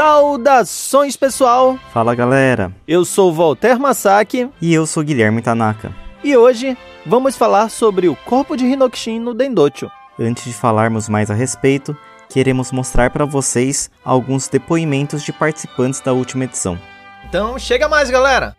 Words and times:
Saudações, 0.00 1.14
pessoal! 1.14 1.78
Fala, 1.92 2.14
galera! 2.14 2.72
Eu 2.88 3.04
sou 3.04 3.30
Walter 3.30 3.78
Masaki. 3.78 4.48
E 4.58 4.72
eu 4.72 4.86
sou 4.86 5.02
Guilherme 5.02 5.42
Tanaka. 5.42 5.94
E 6.24 6.34
hoje 6.34 6.74
vamos 7.04 7.36
falar 7.36 7.68
sobre 7.68 8.08
o 8.08 8.16
corpo 8.16 8.56
de 8.56 8.64
Hinokshin 8.64 9.18
no 9.18 9.34
Dendocho. 9.34 9.90
Antes 10.18 10.44
de 10.44 10.54
falarmos 10.54 11.06
mais 11.06 11.30
a 11.30 11.34
respeito, 11.34 11.94
queremos 12.30 12.72
mostrar 12.72 13.10
para 13.10 13.26
vocês 13.26 13.90
alguns 14.02 14.48
depoimentos 14.48 15.22
de 15.22 15.34
participantes 15.34 16.00
da 16.00 16.14
última 16.14 16.44
edição. 16.44 16.80
Então, 17.28 17.58
chega 17.58 17.86
mais, 17.86 18.08
galera! 18.08 18.56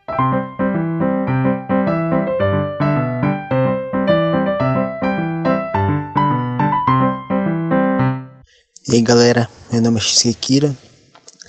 E 8.88 8.94
aí 8.94 9.02
galera, 9.02 9.49
meu 9.71 9.81
nome 9.81 9.98
é 9.98 10.02
Shisekira, 10.02 10.76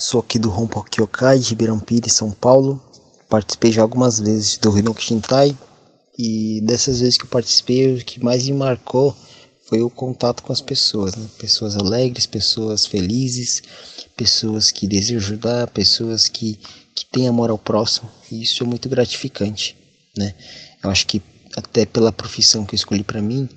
sou 0.03 0.21
aqui 0.21 0.37
do 0.37 0.51
Rompo 0.51 0.83
Kyokai, 0.83 1.39
de 1.39 1.51
Ribeirão 1.51 1.79
Pires, 1.79 2.13
São 2.15 2.33
Paulo. 2.33 2.83
Participei 3.29 3.71
já 3.71 3.83
algumas 3.83 4.19
vezes 4.19 4.59
do 4.59 4.77
Hinoki 4.77 5.03
Shintai 5.03 5.57
e 6.19 6.61
dessas 6.63 7.01
vezes 7.01 7.17
que 7.17 7.25
eu 7.25 7.29
participei, 7.29 7.95
o 7.95 8.05
que 8.05 8.23
mais 8.23 8.45
me 8.45 8.53
marcou 8.53 9.17
foi 9.65 9.81
o 9.81 9.89
contato 9.89 10.43
com 10.43 10.53
as 10.53 10.61
pessoas, 10.61 11.15
né? 11.15 11.25
pessoas 11.39 11.77
alegres, 11.77 12.27
pessoas 12.27 12.85
felizes, 12.85 13.63
pessoas 14.17 14.73
que 14.73 14.89
desejam 14.89 15.19
ajudar, 15.19 15.69
pessoas 15.69 16.29
que, 16.29 16.59
que 16.95 17.07
têm 17.07 17.29
amor 17.29 17.49
ao 17.49 17.57
próximo 17.57 18.11
e 18.31 18.43
isso 18.43 18.65
é 18.65 18.67
muito 18.67 18.89
gratificante, 18.89 19.77
né? 20.19 20.35
Eu 20.83 20.91
acho 20.91 21.07
que 21.07 21.23
até 21.57 21.87
pela 21.87 22.13
profissão 22.13 22.67
que 22.67 22.75
eu 22.75 22.77
escolhi 22.77 23.05
para 23.05 23.23
mim, 23.23 23.49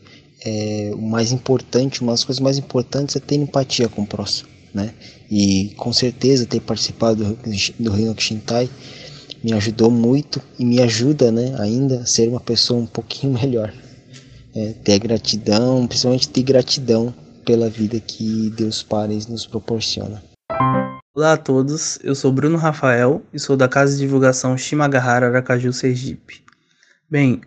é, 0.46 0.92
o 0.94 1.02
mais 1.02 1.32
importante, 1.32 2.02
uma 2.02 2.14
das 2.14 2.24
coisas 2.24 2.40
mais 2.40 2.58
importantes 2.60 3.16
é 3.16 3.20
ter 3.20 3.36
empatia 3.36 3.90
com 3.90 4.04
o 4.04 4.08
próximo, 4.08 4.48
né? 4.76 4.94
E 5.32 5.74
com 5.78 5.94
certeza 5.94 6.46
ter 6.46 6.60
participado 6.60 7.38
do, 7.80 7.92
Rio 7.92 8.14
Shintai 8.18 8.70
me 9.42 9.54
ajudou 9.54 9.90
muito 9.90 10.42
e 10.60 10.66
me 10.66 10.82
ajuda, 10.82 11.32
né, 11.32 11.56
ainda 11.60 12.02
a 12.02 12.06
ser 12.06 12.28
uma 12.28 12.40
pessoa 12.40 12.82
um 12.82 12.86
pouquinho 12.86 13.34
melhor. 13.40 13.74
É, 14.54 14.74
ter 14.84 15.00
gratidão, 15.00 15.86
principalmente 15.88 16.30
ter 16.30 16.44
gratidão 16.44 17.14
pela 17.46 17.70
vida 17.70 18.00
que 18.00 18.50
Deus 18.52 18.82
Pares 18.82 19.28
nos 19.28 19.46
proporciona. 19.46 20.24
Olá 21.14 21.34
a 21.34 21.38
todos, 21.38 22.00
eu 22.04 22.16
sou 22.16 22.32
Bruno 22.32 22.58
Rafael 22.58 23.22
e 23.34 23.40
sou 23.40 23.56
da 23.58 23.68
Casa 23.68 23.94
de 23.94 24.00
Divulgação 24.00 24.58
Shimagahara 24.58 25.28
Aracaju 25.28 25.72
Sergipe. 25.74 26.42
Bem, 27.10 27.42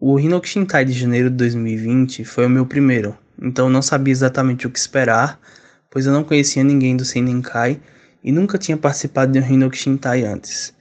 o 0.00 0.18
Hinoki 0.18 0.48
Shintai 0.48 0.84
de 0.84 0.92
janeiro 0.92 1.30
de 1.30 1.36
2020 1.36 2.24
foi 2.24 2.46
o 2.46 2.50
meu 2.50 2.64
primeiro, 2.64 3.16
então 3.40 3.68
não 3.68 3.82
sabia 3.82 4.12
exatamente 4.12 4.66
o 4.66 4.70
que 4.70 4.78
esperar, 4.78 5.38
pois 5.92 6.06
eu 6.06 6.12
não 6.12 6.24
conhecia 6.24 6.64
ninguém 6.64 6.96
do 6.96 7.04
Seinenkai 7.04 7.78
e 8.24 8.32
nunca 8.32 8.56
tinha 8.56 8.76
participado 8.76 9.30
de 9.30 9.38
um 9.38 9.46
Hinoki 9.46 9.76
Shintai 9.76 10.24
antes. 10.24 10.72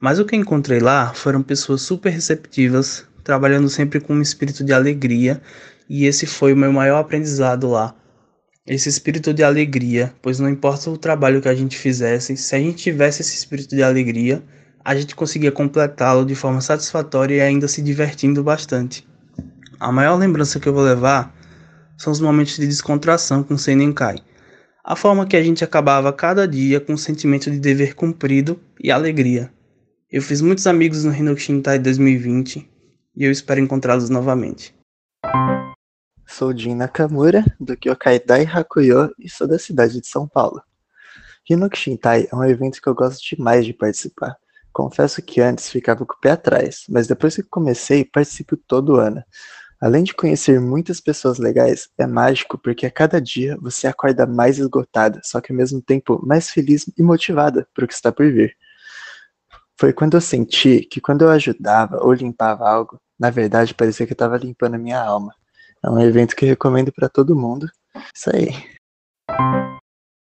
Mas 0.00 0.20
o 0.20 0.24
que 0.24 0.36
encontrei 0.36 0.78
lá 0.78 1.12
foram 1.12 1.42
pessoas 1.42 1.82
super 1.82 2.10
receptivas, 2.10 3.04
trabalhando 3.24 3.68
sempre 3.68 4.00
com 4.00 4.14
um 4.14 4.22
espírito 4.22 4.62
de 4.62 4.72
alegria, 4.72 5.42
e 5.88 6.06
esse 6.06 6.26
foi 6.26 6.52
o 6.52 6.56
meu 6.56 6.72
maior 6.72 6.98
aprendizado 6.98 7.68
lá. 7.68 7.94
Esse 8.64 8.88
espírito 8.88 9.34
de 9.34 9.42
alegria, 9.42 10.14
pois 10.22 10.38
não 10.38 10.48
importa 10.48 10.88
o 10.88 10.96
trabalho 10.96 11.42
que 11.42 11.48
a 11.48 11.54
gente 11.54 11.76
fizesse, 11.76 12.36
se 12.36 12.54
a 12.54 12.58
gente 12.58 12.82
tivesse 12.82 13.20
esse 13.22 13.34
espírito 13.34 13.74
de 13.74 13.82
alegria, 13.82 14.42
a 14.84 14.94
gente 14.94 15.16
conseguia 15.16 15.50
completá-lo 15.50 16.24
de 16.24 16.36
forma 16.36 16.60
satisfatória 16.60 17.34
e 17.36 17.40
ainda 17.40 17.66
se 17.66 17.82
divertindo 17.82 18.42
bastante. 18.42 19.06
A 19.80 19.90
maior 19.90 20.16
lembrança 20.16 20.60
que 20.60 20.68
eu 20.68 20.72
vou 20.72 20.84
levar 20.84 21.34
são 21.96 22.12
os 22.12 22.20
momentos 22.20 22.56
de 22.56 22.66
descontração 22.66 23.42
com 23.42 23.58
Senenkai. 23.58 24.22
A 24.84 24.96
forma 24.96 25.24
que 25.24 25.36
a 25.36 25.42
gente 25.42 25.62
acabava 25.62 26.12
cada 26.12 26.46
dia 26.46 26.80
com 26.80 26.94
um 26.94 26.96
sentimento 26.96 27.48
de 27.48 27.60
dever 27.60 27.94
cumprido 27.94 28.60
e 28.82 28.90
alegria. 28.90 29.52
Eu 30.10 30.20
fiz 30.20 30.40
muitos 30.40 30.66
amigos 30.66 31.04
no 31.04 31.14
Hinoki 31.14 31.40
Shintai 31.40 31.78
2020 31.78 32.68
e 33.14 33.24
eu 33.24 33.30
espero 33.30 33.60
encontrá-los 33.60 34.10
novamente. 34.10 34.74
Sou 36.26 36.52
Jin 36.56 36.74
Nakamura, 36.74 37.44
do 37.60 37.76
Kyokai 37.76 38.18
Dai 38.18 38.44
Hakuyo 38.44 39.14
e 39.20 39.30
sou 39.30 39.46
da 39.46 39.56
cidade 39.56 40.00
de 40.00 40.06
São 40.08 40.26
Paulo. 40.26 40.60
Hinoki 41.48 41.78
Shintai 41.78 42.26
é 42.32 42.34
um 42.34 42.42
evento 42.42 42.82
que 42.82 42.88
eu 42.88 42.94
gosto 42.94 43.24
demais 43.24 43.64
de 43.64 43.72
participar. 43.72 44.36
Confesso 44.72 45.22
que 45.22 45.40
antes 45.40 45.70
ficava 45.70 46.04
com 46.04 46.14
o 46.14 46.20
pé 46.20 46.32
atrás, 46.32 46.86
mas 46.88 47.06
depois 47.06 47.36
que 47.36 47.44
comecei, 47.44 48.04
participo 48.04 48.56
todo 48.56 48.96
ano. 48.96 49.22
Além 49.82 50.04
de 50.04 50.14
conhecer 50.14 50.60
muitas 50.60 51.00
pessoas 51.00 51.38
legais, 51.38 51.88
é 51.98 52.06
mágico 52.06 52.56
porque 52.56 52.86
a 52.86 52.90
cada 52.90 53.20
dia 53.20 53.58
você 53.60 53.88
acorda 53.88 54.24
mais 54.24 54.56
esgotada, 54.56 55.20
só 55.24 55.40
que 55.40 55.50
ao 55.50 55.58
mesmo 55.58 55.82
tempo 55.82 56.24
mais 56.24 56.50
feliz 56.50 56.88
e 56.96 57.02
motivada 57.02 57.66
para 57.74 57.84
o 57.84 57.88
que 57.88 57.92
está 57.92 58.12
por 58.12 58.30
vir. 58.30 58.56
Foi 59.76 59.92
quando 59.92 60.16
eu 60.16 60.20
senti 60.20 60.82
que 60.82 61.00
quando 61.00 61.22
eu 61.22 61.30
ajudava 61.30 61.98
ou 62.00 62.12
limpava 62.12 62.68
algo, 62.68 63.00
na 63.18 63.28
verdade 63.28 63.74
parecia 63.74 64.06
que 64.06 64.12
eu 64.12 64.14
estava 64.14 64.36
limpando 64.36 64.76
a 64.76 64.78
minha 64.78 65.02
alma. 65.02 65.34
É 65.84 65.90
um 65.90 65.98
evento 65.98 66.36
que 66.36 66.46
recomendo 66.46 66.92
para 66.92 67.08
todo 67.08 67.34
mundo. 67.34 67.68
Isso 68.14 68.30
aí. 68.32 68.54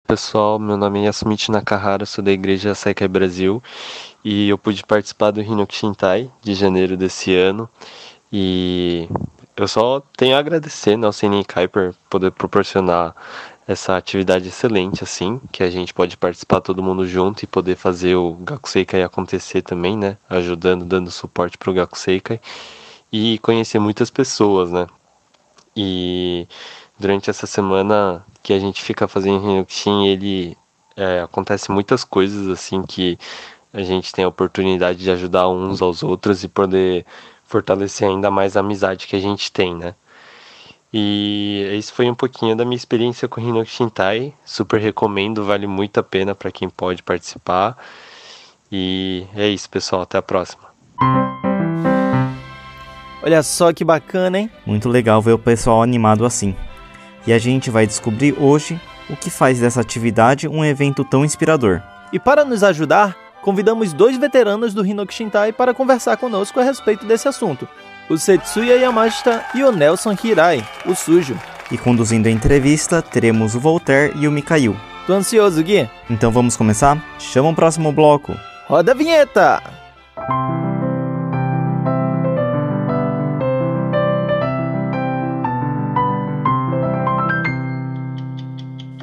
Pessoal, 0.06 0.59
meu 0.59 0.78
nome 0.78 1.00
é 1.00 1.04
Yasumiti 1.04 1.50
Nakahara, 1.50 2.06
sou 2.06 2.25
da 2.25 2.32
Igreja 2.32 2.75
Saikai 2.75 3.09
Brasil 3.09 3.62
e 4.25 4.48
eu 4.48 4.56
pude 4.56 4.82
participar 4.87 5.32
do 5.32 5.42
Hinoki 5.42 5.77
Shintai 5.77 6.32
de 6.41 6.54
janeiro 6.54 6.97
desse 6.97 7.37
ano 7.37 7.69
e 8.32 9.09
eu 9.60 9.69
só 9.69 10.00
tenho 10.16 10.37
a 10.37 10.38
agradecer 10.38 10.97
né, 10.97 11.06
ao 11.06 11.12
Seninkai 11.12 11.69
por 11.69 11.94
poder 12.09 12.31
proporcionar 12.31 13.15
essa 13.69 13.97
atividade 13.97 14.48
excelente 14.48 15.04
assim, 15.04 15.41
que 15.53 15.62
a 15.62 15.71
gente 15.71 15.93
pode 15.93 16.16
participar 16.16 16.60
todo 16.60 16.82
mundo 16.82 17.06
junto 17.06 17.43
e 17.43 17.47
poder 17.47 17.76
fazer 17.76 18.16
o 18.16 18.32
Gakuseikai 18.34 19.03
acontecer 19.03 19.62
também, 19.62 19.97
né, 19.97 20.16
ajudando, 20.28 20.84
dando 20.84 21.10
suporte 21.10 21.59
para 21.59 21.71
o 21.71 21.75
Gakuseikai 21.75 22.41
e 23.12 23.38
conhecer 23.41 23.78
muitas 23.78 24.10
pessoas, 24.10 24.71
né. 24.71 24.87
E 25.77 26.48
durante 26.98 27.28
essa 27.28 27.47
semana 27.47 28.25
que 28.42 28.53
a 28.53 28.59
gente 28.59 28.82
fica 28.82 29.06
fazendo 29.06 29.44
Hinokshin, 29.44 30.06
ele 30.06 30.56
é, 30.97 31.21
acontece 31.21 31.71
muitas 31.71 32.03
coisas 32.03 32.48
assim 32.48 32.82
que 32.82 33.19
a 33.72 33.82
gente 33.82 34.12
tem 34.12 34.25
a 34.25 34.28
oportunidade 34.28 34.98
de 34.98 35.10
ajudar 35.10 35.48
uns 35.48 35.81
aos 35.81 36.03
outros 36.03 36.42
e 36.42 36.48
poder 36.48 37.04
fortalecer 37.50 38.08
ainda 38.08 38.30
mais 38.30 38.56
a 38.56 38.60
amizade 38.60 39.08
que 39.08 39.16
a 39.16 39.20
gente 39.20 39.50
tem, 39.50 39.74
né? 39.74 39.94
E 40.92 41.76
isso 41.76 41.92
foi 41.92 42.08
um 42.08 42.14
pouquinho 42.14 42.56
da 42.56 42.64
minha 42.64 42.76
experiência 42.76 43.28
com 43.28 43.40
o 43.40 43.44
Hinoki 43.44 43.70
Shintai. 43.70 44.32
Super 44.44 44.80
recomendo, 44.80 45.44
vale 45.44 45.66
muito 45.66 45.98
a 45.98 46.02
pena 46.02 46.34
para 46.34 46.50
quem 46.50 46.68
pode 46.68 47.02
participar. 47.02 47.76
E 48.70 49.26
é 49.34 49.48
isso, 49.48 49.68
pessoal. 49.68 50.02
Até 50.02 50.18
a 50.18 50.22
próxima. 50.22 50.62
Olha 53.22 53.42
só 53.42 53.72
que 53.72 53.84
bacana, 53.84 54.38
hein? 54.38 54.50
Muito 54.64 54.88
legal 54.88 55.20
ver 55.20 55.32
o 55.32 55.38
pessoal 55.38 55.82
animado 55.82 56.24
assim. 56.24 56.56
E 57.26 57.32
a 57.32 57.38
gente 57.38 57.70
vai 57.70 57.86
descobrir 57.86 58.34
hoje 58.40 58.80
o 59.08 59.16
que 59.16 59.28
faz 59.28 59.60
dessa 59.60 59.80
atividade 59.80 60.48
um 60.48 60.64
evento 60.64 61.04
tão 61.04 61.24
inspirador. 61.24 61.82
E 62.12 62.18
para 62.18 62.44
nos 62.44 62.64
ajudar, 62.64 63.16
convidamos 63.42 63.92
dois 63.92 64.16
veteranos 64.16 64.74
do 64.74 64.84
Hinoki 64.84 65.14
Shintai 65.14 65.52
para 65.52 65.74
conversar 65.74 66.16
conosco 66.16 66.60
a 66.60 66.62
respeito 66.62 67.04
desse 67.06 67.28
assunto. 67.28 67.68
O 68.08 68.18
Setsuya 68.18 68.76
Yamashita 68.76 69.44
e 69.54 69.62
o 69.62 69.70
Nelson 69.70 70.16
Hirai, 70.22 70.66
o 70.86 70.94
sujo. 70.94 71.38
E 71.70 71.78
conduzindo 71.78 72.28
a 72.28 72.30
entrevista, 72.30 73.00
teremos 73.00 73.54
o 73.54 73.60
Voltaire 73.60 74.12
e 74.16 74.26
o 74.26 74.32
Mikhail. 74.32 74.76
Tô 75.06 75.12
ansioso, 75.12 75.62
Gui? 75.62 75.88
Então 76.08 76.30
vamos 76.30 76.56
começar? 76.56 77.02
Chama 77.18 77.50
o 77.50 77.54
próximo 77.54 77.92
bloco. 77.92 78.36
Roda 78.66 78.92
a 78.92 78.94
vinheta! 78.94 79.62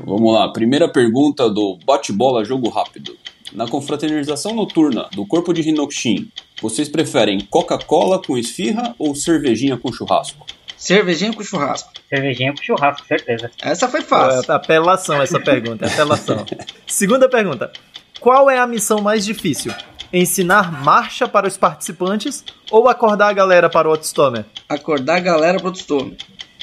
Vamos 0.06 0.34
lá, 0.34 0.52
primeira 0.52 0.92
pergunta 0.92 1.50
do 1.50 1.78
bate-bola 1.86 2.44
jogo 2.44 2.70
rápido. 2.70 3.16
Na 3.54 3.68
confraternização 3.68 4.54
noturna 4.54 5.08
do 5.14 5.26
corpo 5.26 5.54
de 5.54 5.62
Hinokshin, 5.68 6.30
vocês 6.62 6.90
preferem 6.90 7.40
Coca-Cola 7.40 8.22
com 8.22 8.38
esfirra 8.38 8.94
ou 9.00 9.16
cervejinha 9.16 9.78
com 9.78 9.92
churrasco? 9.92 10.46
Cervejinha 10.76 11.34
com 11.34 11.44
churrasco. 11.44 11.92
Cervejinha 12.10 12.54
com 12.54 12.62
churrasco, 12.62 13.08
certeza. 13.08 13.50
Essa 13.62 13.88
foi 13.88 14.02
fácil. 14.02 14.52
É, 14.52 14.56
apelação 14.56 15.22
essa 15.22 15.40
pergunta, 15.40 15.88
apelação. 15.88 16.46
Segunda 16.86 17.30
pergunta. 17.30 17.72
Qual 18.20 18.50
é 18.50 18.60
a 18.60 18.68
missão 18.68 19.02
mais 19.02 19.26
difícil? 19.26 19.74
Ensinar 20.12 20.72
marcha 20.84 21.28
para 21.28 21.48
os 21.48 21.58
participantes 21.58 22.44
ou 22.70 22.88
acordar 22.88 23.30
a 23.30 23.34
galera 23.34 23.70
para 23.70 23.90
o 23.90 23.92
Otstomer? 23.92 24.46
Acordar 24.70 25.18
a 25.18 25.20
galera 25.20 25.58
para 25.58 25.68
o 25.68 25.70
Otstomer. 25.70 26.16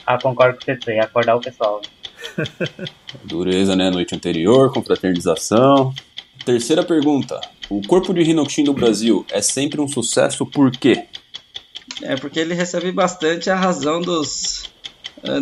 Ah, 0.07 0.19
concordo 0.19 0.59
com 0.65 0.75
você, 0.75 0.99
acordar 0.99 1.37
o 1.37 1.41
pessoal. 1.41 1.81
Dureza, 3.25 3.75
né? 3.75 3.91
Noite 3.91 4.15
anterior, 4.15 4.73
confraternização. 4.73 5.93
Terceira 6.45 6.83
pergunta. 6.85 7.41
O 7.71 7.81
corpo 7.87 8.13
de 8.13 8.23
Hinokshin 8.23 8.65
do 8.65 8.73
Brasil 8.73 9.25
é 9.31 9.41
sempre 9.41 9.81
um 9.81 9.89
sucesso 9.89 10.45
por 10.45 10.71
quê? 10.71 11.07
É 12.03 12.17
porque 12.17 12.41
ele 12.41 12.55
recebe 12.55 12.93
bastante 12.93 13.49
a 13.49 13.57
razão 13.57 14.01
dos, 14.01 14.65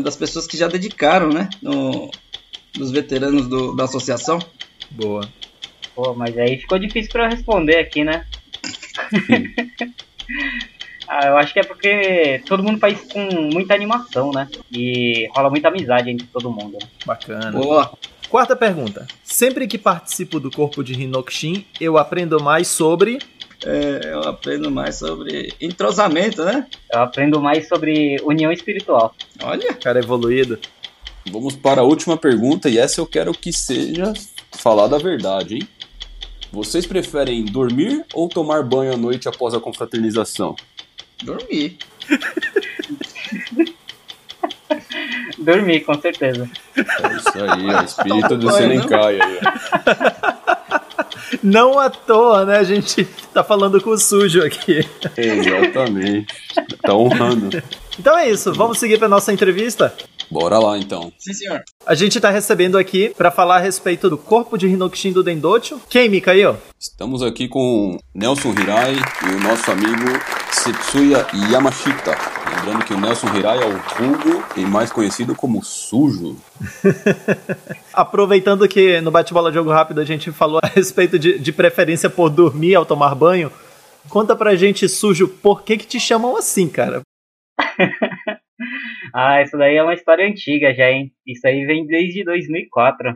das 0.02 0.16
pessoas 0.16 0.46
que 0.46 0.56
já 0.56 0.68
dedicaram, 0.68 1.28
né? 1.28 1.48
No, 1.60 2.10
dos 2.74 2.90
veteranos 2.90 3.48
do, 3.48 3.74
da 3.74 3.84
associação. 3.84 4.38
Boa. 4.90 5.28
Pô, 5.94 6.14
mas 6.14 6.36
aí 6.38 6.58
ficou 6.58 6.78
difícil 6.78 7.10
pra 7.10 7.24
eu 7.24 7.30
responder 7.30 7.78
aqui, 7.78 8.04
né? 8.04 8.24
ah, 11.08 11.26
eu 11.26 11.36
acho 11.36 11.52
que 11.52 11.60
é 11.60 11.64
porque 11.64 12.42
todo 12.46 12.62
mundo 12.62 12.78
faz 12.78 13.00
com 13.12 13.20
muita 13.52 13.74
animação, 13.74 14.30
né? 14.30 14.48
E 14.70 15.28
rola 15.34 15.50
muita 15.50 15.68
amizade 15.68 16.10
entre 16.10 16.26
todo 16.28 16.50
mundo. 16.50 16.78
Né? 16.80 16.88
Bacana. 17.04 17.52
Boa. 17.52 17.92
Quarta 18.32 18.56
pergunta. 18.56 19.06
Sempre 19.22 19.66
que 19.66 19.76
participo 19.76 20.40
do 20.40 20.50
corpo 20.50 20.82
de 20.82 20.94
Hinokshin, 20.94 21.66
eu 21.78 21.98
aprendo 21.98 22.42
mais 22.42 22.66
sobre. 22.66 23.18
É, 23.62 24.10
eu 24.10 24.20
aprendo 24.20 24.70
mais 24.70 24.96
sobre 24.96 25.52
entrosamento, 25.60 26.42
né? 26.42 26.66
Eu 26.90 27.00
aprendo 27.00 27.38
mais 27.38 27.68
sobre 27.68 28.16
união 28.24 28.50
espiritual. 28.50 29.14
Olha. 29.42 29.74
Cara 29.74 29.98
evoluído. 29.98 30.58
Vamos 31.30 31.54
para 31.54 31.82
a 31.82 31.84
última 31.84 32.16
pergunta 32.16 32.70
e 32.70 32.78
essa 32.78 33.02
eu 33.02 33.06
quero 33.06 33.34
que 33.34 33.52
seja 33.52 34.14
falada 34.50 34.96
a 34.96 34.98
verdade, 34.98 35.56
hein? 35.56 35.68
Vocês 36.50 36.86
preferem 36.86 37.44
dormir 37.44 38.02
ou 38.14 38.30
tomar 38.30 38.62
banho 38.62 38.94
à 38.94 38.96
noite 38.96 39.28
após 39.28 39.52
a 39.52 39.60
confraternização? 39.60 40.56
Dormir. 41.22 41.76
Dormir, 45.42 45.80
com 45.80 46.00
certeza. 46.00 46.48
É 46.76 47.16
isso 47.16 47.30
aí, 47.34 47.70
é 47.70 47.80
o 47.80 47.84
espírito 47.84 48.36
do 48.36 48.50
Senencai. 48.50 49.18
Não 51.42 51.78
à 51.78 51.90
toa, 51.90 52.44
né? 52.44 52.58
A 52.58 52.62
gente 52.62 53.04
tá 53.32 53.42
falando 53.42 53.80
com 53.80 53.90
o 53.90 53.98
sujo 53.98 54.42
aqui. 54.42 54.86
Exatamente. 55.16 56.34
Tá 56.82 56.94
honrando. 56.94 57.62
Então 57.98 58.18
é 58.18 58.30
isso, 58.30 58.52
vamos 58.52 58.78
seguir 58.78 58.98
pra 58.98 59.08
nossa 59.08 59.32
entrevista? 59.32 59.94
Bora 60.30 60.58
lá 60.58 60.78
então. 60.78 61.12
Sim, 61.18 61.34
senhor. 61.34 61.62
A 61.84 61.94
gente 61.94 62.18
tá 62.18 62.30
recebendo 62.30 62.78
aqui 62.78 63.12
pra 63.14 63.30
falar 63.30 63.56
a 63.56 63.60
respeito 63.60 64.08
do 64.08 64.16
corpo 64.16 64.56
de 64.56 64.66
Hinokshin 64.66 65.12
do 65.12 65.22
Dendocho. 65.22 65.78
Quem, 65.90 66.08
Mikael? 66.08 66.56
Estamos 66.80 67.22
aqui 67.22 67.48
com 67.48 67.98
Nelson 68.14 68.52
Hirai 68.52 68.94
e 68.94 69.34
o 69.34 69.40
nosso 69.40 69.70
amigo 69.70 70.06
Setsuya 70.50 71.26
Yamashita. 71.50 72.16
Lembrando 72.56 72.84
que 72.84 72.94
o 72.94 72.98
Nelson 72.98 73.26
Hirai 73.36 73.58
é 73.62 73.66
o 73.66 73.78
vulgo 73.98 74.42
e 74.56 74.60
mais 74.60 74.90
conhecido 74.90 75.34
como 75.34 75.62
Sujo. 75.62 76.36
Aproveitando 77.92 78.66
que 78.66 79.02
no 79.02 79.10
bate-bola 79.10 79.52
jogo 79.52 79.70
rápido 79.70 80.00
a 80.00 80.04
gente 80.04 80.32
falou 80.32 80.60
a 80.62 80.66
respeito 80.66 81.18
de, 81.18 81.38
de 81.38 81.52
preferência 81.52 82.08
por 82.08 82.30
dormir 82.30 82.74
ao 82.74 82.86
tomar 82.86 83.14
banho, 83.14 83.52
conta 84.08 84.34
pra 84.34 84.56
gente, 84.56 84.88
sujo, 84.88 85.28
por 85.28 85.62
que 85.62 85.76
que 85.76 85.86
te 85.86 86.00
chamam 86.00 86.36
assim, 86.38 86.68
cara? 86.68 87.02
Ah, 89.14 89.42
isso 89.42 89.56
daí 89.56 89.76
é 89.76 89.82
uma 89.82 89.94
história 89.94 90.26
antiga 90.26 90.74
já, 90.74 90.90
hein? 90.90 91.12
Isso 91.26 91.46
aí 91.46 91.64
vem 91.66 91.86
desde 91.86 92.24
2004. 92.24 93.14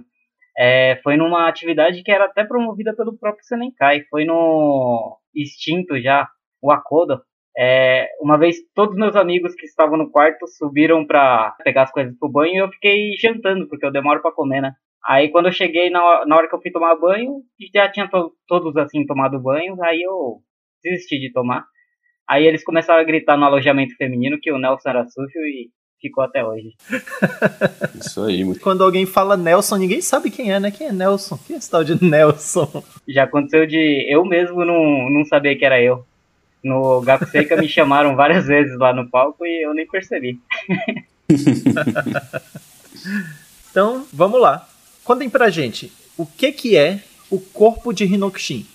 É, 0.58 0.96
foi 1.02 1.16
numa 1.16 1.48
atividade 1.48 2.02
que 2.02 2.10
era 2.10 2.26
até 2.26 2.44
promovida 2.44 2.94
pelo 2.96 3.16
próprio 3.18 3.44
Senenkai. 3.44 4.02
Foi 4.10 4.24
no 4.24 5.18
extinto 5.34 6.00
já, 6.00 6.28
o 6.62 6.72
Akodo. 6.72 7.20
É, 7.58 8.08
uma 8.20 8.38
vez 8.38 8.56
todos 8.74 8.96
meus 8.96 9.16
amigos 9.16 9.54
que 9.54 9.66
estavam 9.66 9.96
no 9.98 10.10
quarto 10.10 10.46
subiram 10.46 11.06
pra 11.06 11.54
pegar 11.64 11.84
as 11.84 11.92
coisas 11.92 12.14
pro 12.18 12.30
banho 12.30 12.54
e 12.54 12.58
eu 12.58 12.70
fiquei 12.70 13.12
jantando, 13.20 13.68
porque 13.68 13.86
eu 13.86 13.92
demoro 13.92 14.20
pra 14.22 14.32
comer, 14.32 14.60
né? 14.60 14.72
Aí 15.06 15.30
quando 15.30 15.46
eu 15.46 15.52
cheguei, 15.52 15.88
na, 15.90 16.26
na 16.26 16.36
hora 16.36 16.48
que 16.48 16.54
eu 16.54 16.60
fui 16.60 16.70
tomar 16.70 16.96
banho, 16.96 17.42
já 17.74 17.90
tinha 17.90 18.08
to- 18.10 18.32
todos 18.46 18.76
assim 18.76 19.06
tomado 19.06 19.40
banho, 19.40 19.82
aí 19.84 20.02
eu 20.02 20.38
desisti 20.82 21.18
de 21.20 21.32
tomar. 21.32 21.64
Aí 22.28 22.46
eles 22.46 22.64
começaram 22.64 23.00
a 23.00 23.04
gritar 23.04 23.36
no 23.36 23.44
alojamento 23.44 23.96
feminino 23.96 24.38
que 24.40 24.50
o 24.50 24.58
Nelson 24.58 24.88
era 24.88 25.06
sujo 25.06 25.38
e 25.38 25.70
ficou 26.00 26.24
até 26.24 26.44
hoje. 26.44 26.74
Isso 28.00 28.22
aí, 28.22 28.44
muito 28.44 28.60
Quando 28.60 28.82
alguém 28.82 29.06
fala 29.06 29.36
Nelson, 29.36 29.76
ninguém 29.76 30.00
sabe 30.00 30.30
quem 30.30 30.52
é, 30.52 30.60
né? 30.60 30.70
Quem 30.70 30.88
é 30.88 30.92
Nelson? 30.92 31.38
Quem 31.46 31.54
é 31.54 31.58
esse 31.58 31.70
tal 31.70 31.84
de 31.84 32.02
Nelson? 32.02 32.82
Já 33.08 33.24
aconteceu 33.24 33.66
de 33.66 34.06
eu 34.08 34.24
mesmo 34.24 34.64
não, 34.64 35.10
não 35.10 35.24
saber 35.24 35.56
que 35.56 35.64
era 35.64 35.80
eu. 35.80 36.04
No 36.62 37.00
Gaku 37.00 37.26
Seika 37.26 37.56
me 37.56 37.68
chamaram 37.68 38.16
várias 38.16 38.46
vezes 38.46 38.76
lá 38.78 38.92
no 38.92 39.08
palco 39.08 39.46
e 39.46 39.64
eu 39.64 39.72
nem 39.72 39.86
percebi. 39.86 40.38
Então, 43.70 44.06
vamos 44.10 44.40
lá. 44.40 44.66
Contem 45.04 45.28
pra 45.28 45.50
gente, 45.50 45.92
o 46.16 46.24
que 46.24 46.50
que 46.50 46.78
é 46.78 47.02
o 47.30 47.38
corpo 47.38 47.92
de 47.92 48.04
Hinokshin? 48.04 48.66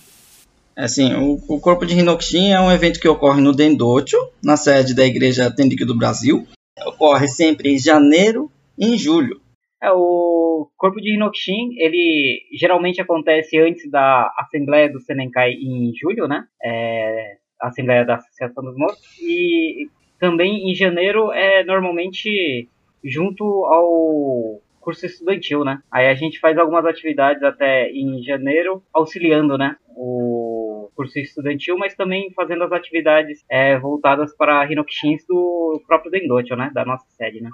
Assim, 0.76 1.14
o, 1.14 1.38
o 1.48 1.60
Corpo 1.60 1.84
de 1.84 1.98
Hinokshin 1.98 2.52
é 2.52 2.60
um 2.60 2.72
evento 2.72 3.00
que 3.00 3.08
ocorre 3.08 3.40
no 3.40 3.54
Dendocho, 3.54 4.16
na 4.42 4.56
sede 4.56 4.94
da 4.94 5.04
Igreja 5.04 5.54
Tenrikyo 5.54 5.86
do 5.86 5.96
Brasil. 5.96 6.46
Ocorre 6.86 7.28
sempre 7.28 7.74
em 7.74 7.78
janeiro 7.78 8.50
e 8.78 8.94
em 8.94 8.98
julho. 8.98 9.40
É, 9.82 9.90
o 9.90 10.70
corpo 10.76 11.00
de 11.00 11.14
Hinokshin, 11.14 11.74
ele 11.76 12.40
geralmente 12.52 13.00
acontece 13.00 13.58
antes 13.58 13.90
da 13.90 14.32
Assembleia 14.38 14.88
do 14.90 15.00
Senenkai 15.00 15.52
em 15.54 15.92
julho, 16.00 16.28
né? 16.28 16.44
É, 16.62 17.36
a 17.60 17.68
Assembleia 17.68 18.04
da 18.04 18.14
Associação 18.14 18.62
dos 18.62 18.76
Mortos. 18.76 19.02
E 19.20 19.88
também 20.20 20.70
em 20.70 20.74
janeiro 20.74 21.32
é 21.32 21.64
normalmente 21.64 22.68
junto 23.04 23.44
ao 23.64 24.60
curso 24.80 25.04
estudantil, 25.04 25.64
né? 25.64 25.80
Aí 25.90 26.06
a 26.06 26.14
gente 26.14 26.38
faz 26.38 26.56
algumas 26.56 26.84
atividades 26.86 27.42
até 27.42 27.90
em 27.90 28.22
janeiro, 28.22 28.82
auxiliando, 28.92 29.58
né? 29.58 29.76
O 29.96 30.51
curso 30.94 31.18
estudantil, 31.18 31.76
mas 31.78 31.94
também 31.94 32.32
fazendo 32.34 32.64
as 32.64 32.72
atividades 32.72 33.44
é, 33.50 33.78
voltadas 33.78 34.34
para 34.36 34.70
Hinokishins 34.70 35.24
do 35.28 35.82
próprio 35.86 36.10
Dendocho, 36.10 36.54
né? 36.56 36.70
Da 36.74 36.84
nossa 36.84 37.04
sede, 37.16 37.40
né? 37.40 37.50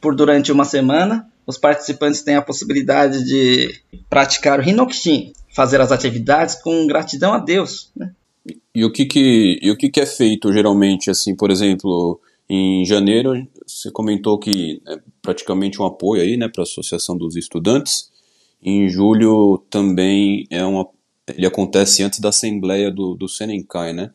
Por 0.00 0.14
durante 0.14 0.52
uma 0.52 0.64
semana, 0.64 1.28
os 1.46 1.58
participantes 1.58 2.22
têm 2.22 2.36
a 2.36 2.42
possibilidade 2.42 3.24
de 3.24 3.74
praticar 4.08 4.60
o 4.60 4.62
Hinokshin, 4.62 5.32
fazer 5.54 5.80
as 5.80 5.90
atividades 5.90 6.54
com 6.54 6.86
gratidão 6.86 7.32
a 7.32 7.38
Deus. 7.38 7.90
Né? 7.96 8.12
E 8.74 8.84
o 8.84 8.92
que 8.92 9.06
que, 9.06 9.58
e 9.60 9.70
o 9.70 9.76
que 9.76 9.88
que 9.88 10.00
é 10.00 10.06
feito 10.06 10.52
geralmente, 10.52 11.10
assim, 11.10 11.34
por 11.34 11.50
exemplo, 11.50 12.20
em 12.48 12.84
janeiro, 12.84 13.32
você 13.66 13.90
comentou 13.90 14.38
que 14.38 14.80
é 14.86 14.98
praticamente 15.20 15.82
um 15.82 15.86
apoio 15.86 16.22
aí, 16.22 16.36
né, 16.36 16.48
para 16.48 16.62
a 16.62 16.64
Associação 16.64 17.16
dos 17.16 17.34
Estudantes. 17.34 18.10
Em 18.62 18.88
julho 18.88 19.64
também 19.70 20.46
é 20.50 20.64
uma, 20.64 20.86
ele 21.36 21.46
acontece 21.46 22.02
antes 22.02 22.20
da 22.20 22.28
Assembleia 22.28 22.90
do, 22.90 23.14
do 23.14 23.28
Senenkai, 23.28 23.92
né? 23.92 24.12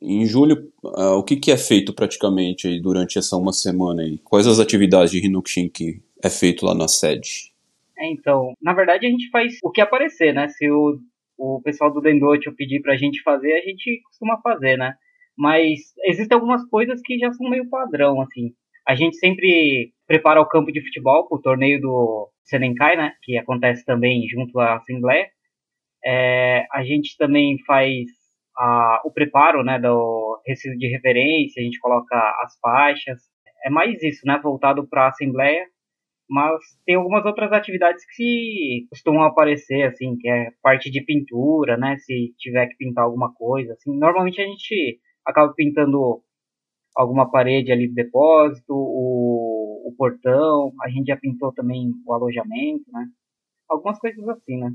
Em 0.00 0.26
julho, 0.26 0.70
ah, 0.94 1.16
o 1.16 1.24
que 1.24 1.36
que 1.36 1.50
é 1.50 1.56
feito 1.56 1.92
praticamente 1.94 2.68
aí 2.68 2.80
durante 2.80 3.18
essa 3.18 3.36
uma 3.36 3.52
semana 3.52 4.02
aí? 4.02 4.18
Quais 4.18 4.46
as 4.46 4.58
atividades 4.58 5.10
de 5.10 5.24
Hinokshin 5.24 5.68
que 5.68 6.02
é 6.22 6.28
feito 6.28 6.66
lá 6.66 6.74
na 6.74 6.86
sede? 6.86 7.52
É, 7.98 8.10
então, 8.10 8.52
na 8.60 8.74
verdade 8.74 9.06
a 9.06 9.10
gente 9.10 9.30
faz 9.30 9.54
o 9.62 9.70
que 9.70 9.80
aparecer, 9.80 10.34
né? 10.34 10.48
Se 10.48 10.70
o, 10.70 10.98
o 11.38 11.60
pessoal 11.62 11.92
do 11.92 12.00
Dendocho 12.00 12.54
pedir 12.54 12.82
pra 12.82 12.96
gente 12.96 13.22
fazer, 13.22 13.52
a 13.54 13.62
gente 13.62 14.02
costuma 14.04 14.38
fazer, 14.42 14.76
né? 14.76 14.94
Mas 15.36 15.80
existem 16.04 16.34
algumas 16.34 16.64
coisas 16.68 17.00
que 17.02 17.18
já 17.18 17.32
são 17.32 17.48
meio 17.48 17.68
padrão, 17.68 18.20
assim. 18.20 18.52
A 18.86 18.94
gente 18.94 19.16
sempre 19.16 19.92
prepara 20.06 20.40
o 20.40 20.48
campo 20.48 20.70
de 20.70 20.80
futebol 20.80 21.26
pro 21.26 21.40
torneio 21.40 21.80
do 21.80 22.30
Senenkai, 22.44 22.96
né? 22.96 23.12
Que 23.22 23.36
acontece 23.36 23.84
também 23.84 24.26
junto 24.28 24.58
à 24.60 24.76
Assembleia. 24.76 25.28
É, 26.06 26.66
a 26.72 26.84
gente 26.84 27.16
também 27.18 27.58
faz 27.66 28.06
a, 28.56 29.02
o 29.04 29.10
preparo, 29.12 29.64
né? 29.64 29.78
Do 29.78 30.40
recibo 30.46 30.76
de 30.78 30.88
referência, 30.88 31.60
a 31.60 31.64
gente 31.64 31.80
coloca 31.80 32.16
as 32.42 32.58
faixas. 32.60 33.20
É 33.64 33.70
mais 33.70 34.00
isso, 34.02 34.26
né? 34.26 34.38
Voltado 34.42 34.86
para 34.88 35.06
a 35.06 35.08
Assembleia 35.08 35.66
mas 36.28 36.60
tem 36.84 36.96
algumas 36.96 37.24
outras 37.24 37.52
atividades 37.52 38.04
que 38.16 38.86
costumam 38.90 39.22
aparecer, 39.22 39.84
assim, 39.84 40.16
que 40.16 40.28
é 40.28 40.50
parte 40.62 40.90
de 40.90 41.00
pintura, 41.04 41.76
né? 41.76 41.96
Se 41.98 42.34
tiver 42.38 42.66
que 42.68 42.76
pintar 42.76 43.04
alguma 43.04 43.32
coisa, 43.34 43.72
assim. 43.74 43.96
Normalmente 43.96 44.40
a 44.40 44.44
gente 44.44 45.00
acaba 45.24 45.52
pintando 45.54 46.22
alguma 46.96 47.30
parede 47.30 47.72
ali 47.72 47.88
do 47.88 47.94
depósito, 47.94 48.72
o, 48.74 49.88
o 49.88 49.94
portão, 49.96 50.72
a 50.82 50.88
gente 50.88 51.06
já 51.06 51.16
pintou 51.16 51.52
também 51.52 51.92
o 52.06 52.12
alojamento, 52.14 52.84
né? 52.92 53.06
Algumas 53.68 53.98
coisas 53.98 54.28
assim, 54.28 54.58
né? 54.58 54.70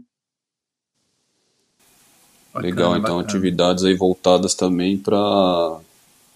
Legal, 2.56 2.98
então 2.98 3.18
bacana. 3.18 3.22
atividades 3.22 3.84
aí 3.84 3.96
voltadas 3.96 4.54
também 4.54 4.98
para 4.98 5.80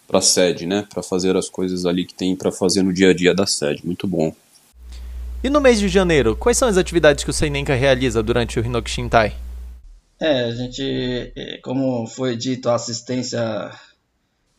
para 0.08 0.22
sede, 0.22 0.66
né? 0.66 0.88
Para 0.94 1.02
fazer 1.02 1.36
as 1.36 1.50
coisas 1.50 1.86
ali 1.86 2.06
que 2.06 2.14
tem 2.14 2.36
para 2.36 2.52
fazer 2.52 2.84
no 2.84 2.94
dia 2.94 3.10
a 3.10 3.14
dia 3.14 3.34
da 3.34 3.48
sede. 3.48 3.86
Muito 3.86 4.08
bom. 4.08 4.34
E 5.44 5.50
no 5.50 5.60
mês 5.60 5.80
de 5.80 5.88
janeiro, 5.88 6.36
quais 6.36 6.58
são 6.58 6.68
as 6.68 6.78
atividades 6.78 7.24
que 7.24 7.30
o 7.30 7.34
Seinenka 7.34 7.74
realiza 7.74 8.22
durante 8.22 8.60
o 8.60 8.66
Hinokshintai? 8.66 9.36
É, 10.20 10.46
a 10.46 10.52
gente, 10.52 11.34
eh, 11.36 11.60
como 11.62 12.08
foi 12.08 12.38
dito, 12.38 12.70
a 12.70 12.76
assistência 12.76 13.72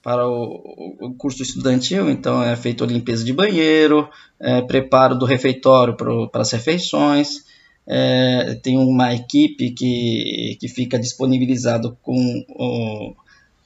para 0.02 0.28
o, 0.28 0.96
o 1.00 1.14
curso 1.14 1.42
estudantil, 1.42 2.08
então 2.08 2.40
é 2.40 2.54
feito 2.54 2.84
a 2.84 2.86
limpeza 2.86 3.24
de 3.24 3.32
banheiro, 3.32 4.08
é, 4.38 4.62
preparo 4.62 5.16
do 5.16 5.24
refeitório 5.24 5.96
para 5.96 6.42
as 6.42 6.52
refeições, 6.52 7.44
é, 7.86 8.58
tem 8.62 8.76
uma 8.76 9.14
equipe 9.14 9.70
que, 9.70 10.56
que 10.60 10.68
fica 10.68 10.98
disponibilizado 10.98 11.96
com 12.02 12.44
o, 12.48 13.14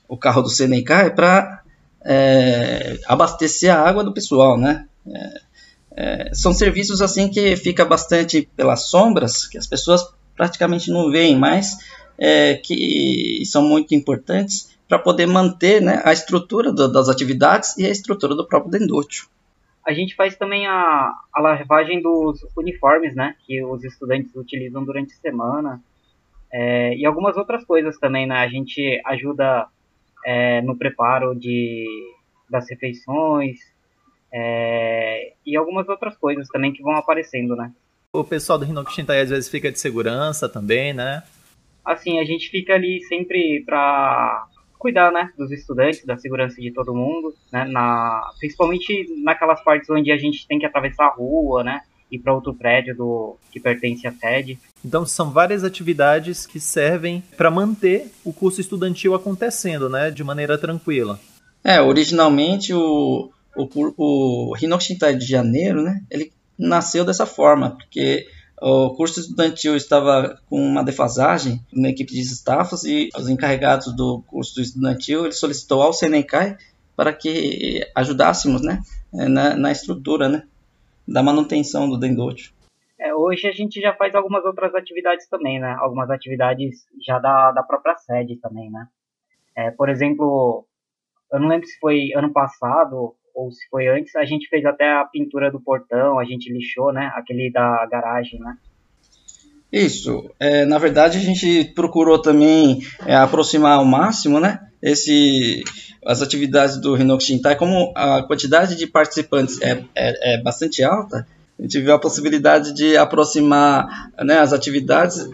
o 0.09 0.17
carro 0.17 0.43
do 0.43 0.50
Senenkai 0.50 1.15
para 1.15 1.62
abastecer 3.07 3.75
a 3.75 3.81
água 3.81 4.03
do 4.03 4.12
pessoal, 4.12 4.59
né? 4.59 4.87
É, 5.07 5.41
é, 5.97 6.31
são 6.35 6.53
serviços 6.53 7.03
assim 7.03 7.29
que 7.29 7.57
fica 7.57 7.85
bastante 7.85 8.49
pelas 8.57 8.85
sombras, 8.85 9.47
que 9.47 9.59
as 9.59 9.67
pessoas 9.67 10.07
praticamente 10.37 10.91
não 10.91 11.11
veem, 11.11 11.37
mas 11.37 11.79
é, 12.17 12.55
que 12.55 13.43
são 13.47 13.62
muito 13.62 13.95
importantes 13.95 14.71
para 14.89 14.99
poder 14.99 15.27
manter 15.27 15.81
né, 15.81 16.00
a 16.05 16.12
estrutura 16.12 16.73
do, 16.73 16.91
das 16.91 17.09
atividades 17.09 17.77
e 17.77 17.87
a 17.87 17.91
estrutura 17.91 18.35
do 18.35 18.47
próprio 18.47 18.71
dendútil. 18.71 19.27
A 19.87 19.93
gente 19.93 20.15
faz 20.15 20.37
também 20.37 20.67
a, 20.67 21.13
a 21.33 21.41
lavagem 21.41 22.03
dos 22.03 22.41
uniformes, 22.57 23.15
né, 23.15 23.35
que 23.47 23.63
os 23.65 23.83
estudantes 23.83 24.35
utilizam 24.37 24.85
durante 24.85 25.13
a 25.15 25.17
semana, 25.17 25.83
é, 26.53 26.95
e 26.97 27.07
algumas 27.07 27.37
outras 27.37 27.65
coisas 27.65 27.99
também, 27.99 28.27
né, 28.27 28.37
a 28.37 28.49
gente 28.49 29.01
ajuda 29.07 29.67
é, 30.25 30.61
no 30.63 30.77
preparo 30.77 31.35
de, 31.35 31.87
das 32.49 32.69
refeições, 32.69 33.59
é, 34.33 35.33
e 35.45 35.57
algumas 35.57 35.89
outras 35.89 36.17
coisas 36.17 36.47
também 36.49 36.73
que 36.73 36.83
vão 36.83 36.97
aparecendo, 36.97 37.57
né. 37.57 37.73
O 38.13 38.25
pessoal 38.25 38.59
do 38.59 38.65
Rinokushintai 38.65 39.21
às 39.21 39.31
vezes 39.31 39.49
fica 39.49 39.71
de 39.71 39.79
segurança 39.79 40.49
também, 40.49 40.93
né? 40.93 41.23
Assim, 41.85 42.19
a 42.19 42.25
gente 42.25 42.51
fica 42.51 42.75
ali 42.75 43.01
sempre 43.05 43.63
para 43.65 44.47
cuidar, 44.81 45.13
né, 45.13 45.31
dos 45.39 45.53
estudantes, 45.53 46.05
da 46.05 46.17
segurança 46.17 46.61
de 46.61 46.73
todo 46.73 46.95
mundo, 46.95 47.33
né, 47.53 47.65
na, 47.67 48.33
principalmente 48.41 49.07
naquelas 49.23 49.63
partes 49.63 49.89
onde 49.91 50.11
a 50.11 50.19
gente 50.19 50.47
tem 50.49 50.59
que 50.59 50.67
atravessar 50.67 51.05
a 51.05 51.15
rua, 51.15 51.63
né, 51.63 51.83
ir 52.11 52.19
para 52.19 52.35
outro 52.35 52.53
prédio 52.53 52.97
do 52.97 53.37
que 53.53 53.61
pertence 53.61 54.07
à 54.07 54.13
sede. 54.13 54.59
Então 54.85 55.07
são 55.07 55.31
várias 55.31 55.63
atividades 55.63 56.47
que 56.47 56.59
servem 56.59 57.23
para 57.37 57.51
manter 57.51 58.11
o 58.25 58.33
curso 58.33 58.61
estudantil 58.61 59.15
acontecendo, 59.15 59.89
né, 59.89 60.11
de 60.11 60.25
maneira 60.25 60.59
tranquila. 60.59 61.21
É, 61.63 61.81
originalmente 61.81 62.73
o 62.73 63.31
o, 63.57 63.69
o 63.97 64.55
Rinokushintai 64.55 65.17
de 65.17 65.27
janeiro, 65.27 65.83
né, 65.83 66.01
ele 66.11 66.33
nasceu 66.59 67.05
dessa 67.05 67.27
forma, 67.27 67.71
porque 67.71 68.27
o 68.61 68.95
curso 68.95 69.21
estudantil 69.21 69.75
estava 69.75 70.38
com 70.49 70.61
uma 70.61 70.85
defasagem 70.85 71.61
na 71.73 71.88
equipe 71.88 72.12
de 72.12 72.21
staffs 72.21 72.85
e 72.85 73.09
os 73.17 73.29
encarregados 73.29 73.95
do 73.97 74.23
curso 74.26 74.61
estudantil 74.61 75.25
ele 75.25 75.33
solicitou 75.33 75.83
ao 75.83 75.93
Senencai 75.93 76.57
para 76.95 77.12
que 77.12 77.81
ajudássemos 77.95 78.62
né, 78.62 78.83
na, 79.12 79.57
na 79.57 79.73
estrutura 79.73 80.29
né, 80.29 80.47
da 81.09 81.23
manutenção 81.23 81.88
do 81.88 81.99
Dendote. 81.99 82.55
É, 82.99 83.14
hoje 83.14 83.49
a 83.49 83.52
gente 83.52 83.81
já 83.81 83.95
faz 83.95 84.14
algumas 84.14 84.45
outras 84.45 84.75
atividades 84.75 85.26
também, 85.26 85.59
né? 85.59 85.75
Algumas 85.81 86.11
atividades 86.11 86.87
já 87.00 87.19
da, 87.19 87.50
da 87.50 87.62
própria 87.62 87.97
sede 87.97 88.37
também, 88.37 88.71
né? 88.71 88.87
É, 89.57 89.71
por 89.71 89.88
exemplo, 89.88 90.67
eu 91.33 91.40
não 91.40 91.49
lembro 91.49 91.67
se 91.67 91.79
foi 91.79 92.12
ano 92.14 92.31
passado 92.31 93.17
ou 93.41 93.51
se 93.51 93.67
foi 93.71 93.89
antes, 93.89 94.15
a 94.17 94.25
gente 94.25 94.49
fez 94.49 94.65
até 94.67 94.85
a 94.93 95.05
pintura 95.05 95.51
do 95.51 95.61
portão, 95.61 96.19
a 96.19 96.25
gente 96.25 96.53
lixou, 96.53 96.93
né? 96.93 97.11
Aquele 97.15 97.51
da 97.51 97.87
garagem, 97.91 98.39
né? 98.39 98.57
Isso. 99.73 100.31
É, 100.39 100.67
na 100.67 100.79
verdade, 100.79 101.17
a 101.17 101.21
gente 101.21 101.73
procurou 101.75 102.21
também 102.21 102.81
é, 103.07 103.15
aproximar 103.15 103.79
ao 103.79 103.85
máximo, 103.85 104.41
né? 104.41 104.61
Esse, 104.83 105.63
as 106.05 106.21
atividades 106.21 106.79
do 106.79 106.95
Rinox 106.95 107.25
Shintai, 107.25 107.57
como 107.57 107.93
a 107.97 108.23
quantidade 108.23 108.77
de 108.77 108.87
participantes 108.87 109.61
é, 109.63 109.85
é, 109.95 110.35
é, 110.35 110.43
bastante 110.43 110.83
alta, 110.83 111.27
a 111.59 111.63
gente 111.63 111.81
viu 111.81 111.95
a 111.95 111.99
possibilidade 111.99 112.75
de 112.75 112.97
aproximar 112.97 114.11
né, 114.19 114.39
as 114.39 114.53
atividades 114.53 115.29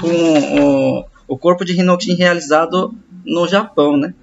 com 0.00 0.98
o, 0.98 1.04
o 1.28 1.38
corpo 1.38 1.64
de 1.64 1.72
Rinoxin 1.72 2.14
realizado 2.14 2.94
no 3.24 3.48
Japão, 3.48 3.96
né? 3.96 4.14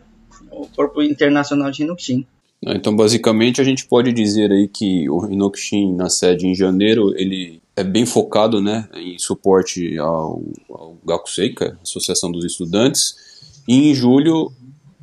O 0.52 0.68
corpo 0.68 1.02
internacional 1.02 1.72
de 1.72 1.84
Rinoxin. 1.84 2.26
Né? 2.64 2.74
Então, 2.76 2.96
basicamente, 2.96 3.62
a 3.62 3.64
gente 3.64 3.86
pode 3.88 4.12
dizer 4.12 4.52
aí 4.52 4.68
que 4.68 5.10
o 5.10 5.26
Inokushin 5.32 5.96
na 5.96 6.10
sede 6.10 6.48
em 6.48 6.56
janeiro, 6.56 7.14
ele 7.16 7.62
é 7.76 7.84
bem 7.84 8.06
focado 8.06 8.62
né, 8.62 8.90
em 8.96 9.20
suporte 9.20 9.98
ao, 9.98 10.42
ao 10.70 10.98
Gakuseika, 11.06 11.78
Associação 11.82 12.32
dos 12.32 12.44
Estudantes, 12.44 13.16
e 13.68 13.90
em 13.90 13.94
julho 13.94 14.52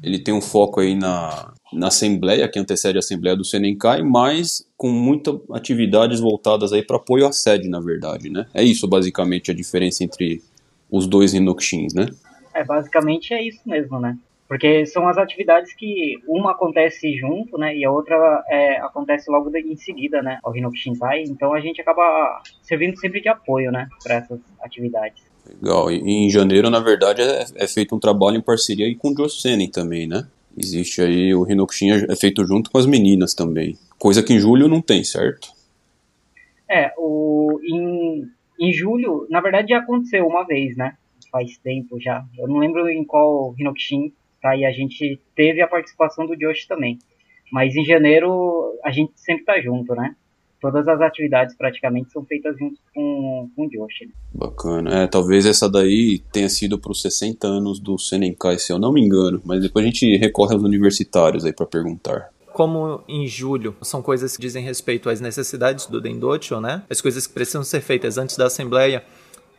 ele 0.02 0.18
tem 0.18 0.34
um 0.34 0.40
foco 0.40 0.80
aí 0.80 0.94
na, 0.94 1.52
na 1.72 1.86
Assembleia, 1.86 2.48
que 2.48 2.58
antecede 2.58 2.98
a 2.98 3.00
Assembleia 3.00 3.36
do 3.36 3.44
Senenkai, 3.44 4.02
mas 4.02 4.66
com 4.76 4.90
muitas 4.90 5.36
atividades 5.50 6.20
voltadas 6.20 6.72
aí 6.72 6.82
para 6.82 6.96
apoio 6.96 7.26
à 7.26 7.32
sede, 7.32 7.68
na 7.68 7.80
verdade, 7.80 8.28
né? 8.28 8.46
É 8.52 8.62
isso, 8.62 8.86
basicamente, 8.86 9.50
a 9.50 9.54
diferença 9.54 10.04
entre 10.04 10.42
os 10.90 11.06
dois 11.06 11.32
Inokushins, 11.32 11.94
né? 11.94 12.06
É, 12.52 12.62
basicamente 12.62 13.32
é 13.32 13.42
isso 13.42 13.60
mesmo, 13.64 13.98
né? 13.98 14.16
Porque 14.46 14.84
são 14.84 15.08
as 15.08 15.16
atividades 15.16 15.74
que 15.74 16.16
uma 16.28 16.52
acontece 16.52 17.16
junto, 17.16 17.56
né, 17.56 17.74
e 17.76 17.84
a 17.84 17.90
outra 17.90 18.44
é, 18.48 18.76
acontece 18.78 19.30
logo 19.30 19.50
em 19.56 19.76
seguida, 19.76 20.22
né, 20.22 20.38
ao 20.42 20.54
Hinoki 20.54 20.78
Shintai. 20.78 21.22
Então 21.22 21.54
a 21.54 21.60
gente 21.60 21.80
acaba 21.80 22.42
servindo 22.62 22.98
sempre 22.98 23.20
de 23.20 23.28
apoio, 23.28 23.72
né, 23.72 23.88
para 24.02 24.16
essas 24.16 24.40
atividades. 24.60 25.22
Legal. 25.46 25.90
E 25.90 25.98
em 25.98 26.30
janeiro, 26.30 26.70
na 26.70 26.80
verdade, 26.80 27.22
é, 27.22 27.44
é 27.56 27.66
feito 27.66 27.94
um 27.94 27.98
trabalho 27.98 28.36
em 28.36 28.42
parceria 28.42 28.86
aí 28.86 28.94
com 28.94 29.10
o 29.10 29.16
Josenen 29.16 29.70
também, 29.70 30.06
né? 30.06 30.26
Existe 30.56 31.02
aí 31.02 31.34
o 31.34 31.50
Hinokushin 31.50 32.06
é 32.08 32.16
feito 32.16 32.46
junto 32.46 32.70
com 32.70 32.78
as 32.78 32.86
meninas 32.86 33.34
também. 33.34 33.76
Coisa 33.98 34.22
que 34.22 34.32
em 34.32 34.38
julho 34.38 34.68
não 34.68 34.80
tem, 34.80 35.02
certo? 35.02 35.48
É, 36.70 36.92
o, 36.96 37.58
em, 37.62 38.28
em 38.60 38.72
julho, 38.72 39.26
na 39.28 39.40
verdade 39.40 39.68
já 39.70 39.78
aconteceu 39.78 40.26
uma 40.26 40.46
vez, 40.46 40.76
né? 40.76 40.96
Faz 41.30 41.58
tempo 41.58 42.00
já. 42.00 42.24
Eu 42.38 42.46
não 42.46 42.58
lembro 42.58 42.88
em 42.88 43.04
qual 43.04 43.54
Hinokushin 43.58 44.12
tá? 44.44 44.54
E 44.54 44.66
a 44.66 44.70
gente 44.70 45.18
teve 45.34 45.62
a 45.62 45.66
participação 45.66 46.26
do 46.26 46.36
Josh 46.36 46.66
também. 46.66 46.98
Mas 47.50 47.74
em 47.74 47.84
janeiro 47.84 48.78
a 48.84 48.90
gente 48.90 49.12
sempre 49.16 49.44
tá 49.44 49.58
junto, 49.58 49.94
né? 49.94 50.14
Todas 50.60 50.86
as 50.86 51.00
atividades 51.00 51.56
praticamente 51.56 52.12
são 52.12 52.24
feitas 52.24 52.56
junto 52.58 52.78
com, 52.94 53.50
com 53.56 53.66
o 53.66 53.70
Josh. 53.70 54.02
Né? 54.02 54.12
Bacana. 54.34 55.02
É, 55.02 55.06
talvez 55.06 55.46
essa 55.46 55.68
daí 55.68 56.18
tenha 56.30 56.48
sido 56.50 56.78
para 56.78 56.92
os 56.92 57.00
60 57.00 57.46
anos 57.46 57.80
do 57.80 57.98
Senenkai, 57.98 58.58
se 58.58 58.70
eu 58.70 58.78
não 58.78 58.92
me 58.92 59.00
engano. 59.00 59.40
Mas 59.46 59.62
depois 59.62 59.82
a 59.82 59.88
gente 59.88 60.16
recorre 60.16 60.54
aos 60.54 60.62
universitários 60.62 61.44
aí 61.44 61.52
para 61.52 61.66
perguntar 61.66 62.30
como 62.52 63.02
em 63.08 63.26
julho 63.26 63.74
são 63.82 64.00
coisas 64.00 64.36
que 64.36 64.40
dizem 64.40 64.62
respeito 64.62 65.10
às 65.10 65.20
necessidades 65.20 65.86
do 65.86 66.00
Dendocho, 66.00 66.60
né? 66.60 66.84
As 66.88 67.00
coisas 67.00 67.26
que 67.26 67.34
precisam 67.34 67.64
ser 67.64 67.80
feitas 67.80 68.16
antes 68.16 68.36
da 68.36 68.46
Assembleia, 68.46 69.02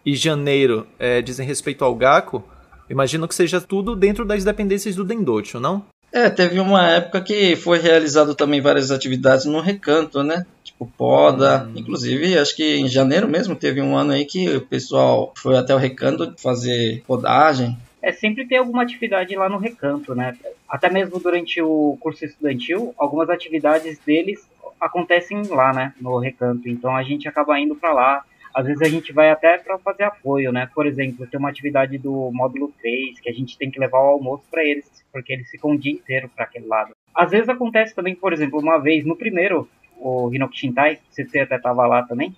e 0.05 0.15
janeiro 0.15 0.87
é, 0.97 1.21
dizem 1.21 1.45
respeito 1.45 1.83
ao 1.83 1.93
Gaku, 1.93 2.41
Imagino 2.89 3.27
que 3.27 3.35
seja 3.35 3.59
tudo 3.59 3.95
dentro 3.95 4.25
das 4.25 4.43
dependências 4.43 4.95
do 4.95 5.03
Dendocho, 5.03 5.59
não? 5.59 5.85
É, 6.15 6.29
teve 6.29 6.59
uma 6.61 6.89
época 6.89 7.19
que 7.19 7.57
foi 7.57 7.77
realizado 7.77 8.33
também 8.33 8.61
várias 8.61 8.89
atividades 8.89 9.43
no 9.45 9.59
recanto, 9.59 10.23
né? 10.23 10.45
Tipo 10.63 10.85
poda. 10.85 11.65
Hum. 11.65 11.73
Inclusive, 11.75 12.37
acho 12.37 12.55
que 12.55 12.77
em 12.77 12.87
janeiro 12.87 13.27
mesmo 13.27 13.53
teve 13.53 13.81
um 13.81 13.97
ano 13.97 14.13
aí 14.13 14.23
que 14.23 14.47
o 14.49 14.61
pessoal 14.61 15.33
foi 15.35 15.57
até 15.57 15.75
o 15.75 15.77
recanto 15.77 16.33
fazer 16.37 17.03
podagem. 17.05 17.77
É, 18.01 18.13
sempre 18.13 18.47
tem 18.47 18.57
alguma 18.57 18.83
atividade 18.83 19.35
lá 19.35 19.49
no 19.49 19.57
recanto, 19.57 20.15
né? 20.15 20.37
Até 20.69 20.89
mesmo 20.89 21.19
durante 21.19 21.61
o 21.61 21.97
curso 21.99 22.23
estudantil, 22.23 22.93
algumas 22.97 23.29
atividades 23.29 23.99
deles 24.05 24.47
acontecem 24.79 25.41
lá, 25.47 25.73
né? 25.73 25.93
No 25.99 26.17
recanto. 26.17 26.69
Então 26.69 26.95
a 26.95 27.03
gente 27.03 27.27
acaba 27.27 27.59
indo 27.59 27.75
para 27.75 27.91
lá 27.91 28.23
às 28.55 28.65
vezes 28.65 28.81
a 28.81 28.87
gente 28.87 29.11
vai 29.11 29.29
até 29.29 29.57
para 29.57 29.77
fazer 29.77 30.03
apoio, 30.03 30.49
né? 30.49 30.69
Por 30.73 30.87
exemplo, 30.87 31.27
tem 31.27 31.37
uma 31.37 31.49
atividade 31.49 31.97
do 31.97 32.31
módulo 32.31 32.73
3 32.81 33.19
que 33.19 33.29
a 33.29 33.33
gente 33.33 33.57
tem 33.57 33.69
que 33.69 33.77
levar 33.77 33.99
o 33.99 34.11
almoço 34.11 34.45
para 34.49 34.63
eles, 34.63 34.89
porque 35.11 35.33
eles 35.33 35.49
ficam 35.49 35.71
o 35.71 35.77
dia 35.77 35.91
inteiro 35.91 36.29
para 36.33 36.45
aquele 36.45 36.65
lado. 36.65 36.93
Às 37.13 37.31
vezes 37.31 37.49
acontece 37.49 37.93
também, 37.93 38.15
por 38.15 38.31
exemplo, 38.31 38.59
uma 38.61 38.77
vez 38.77 39.05
no 39.05 39.17
primeiro, 39.17 39.67
o 39.97 40.33
Hinoki 40.33 40.57
Shintai, 40.57 40.99
você 41.09 41.39
até 41.39 41.57
estava 41.57 41.85
lá 41.85 42.03
também, 42.03 42.33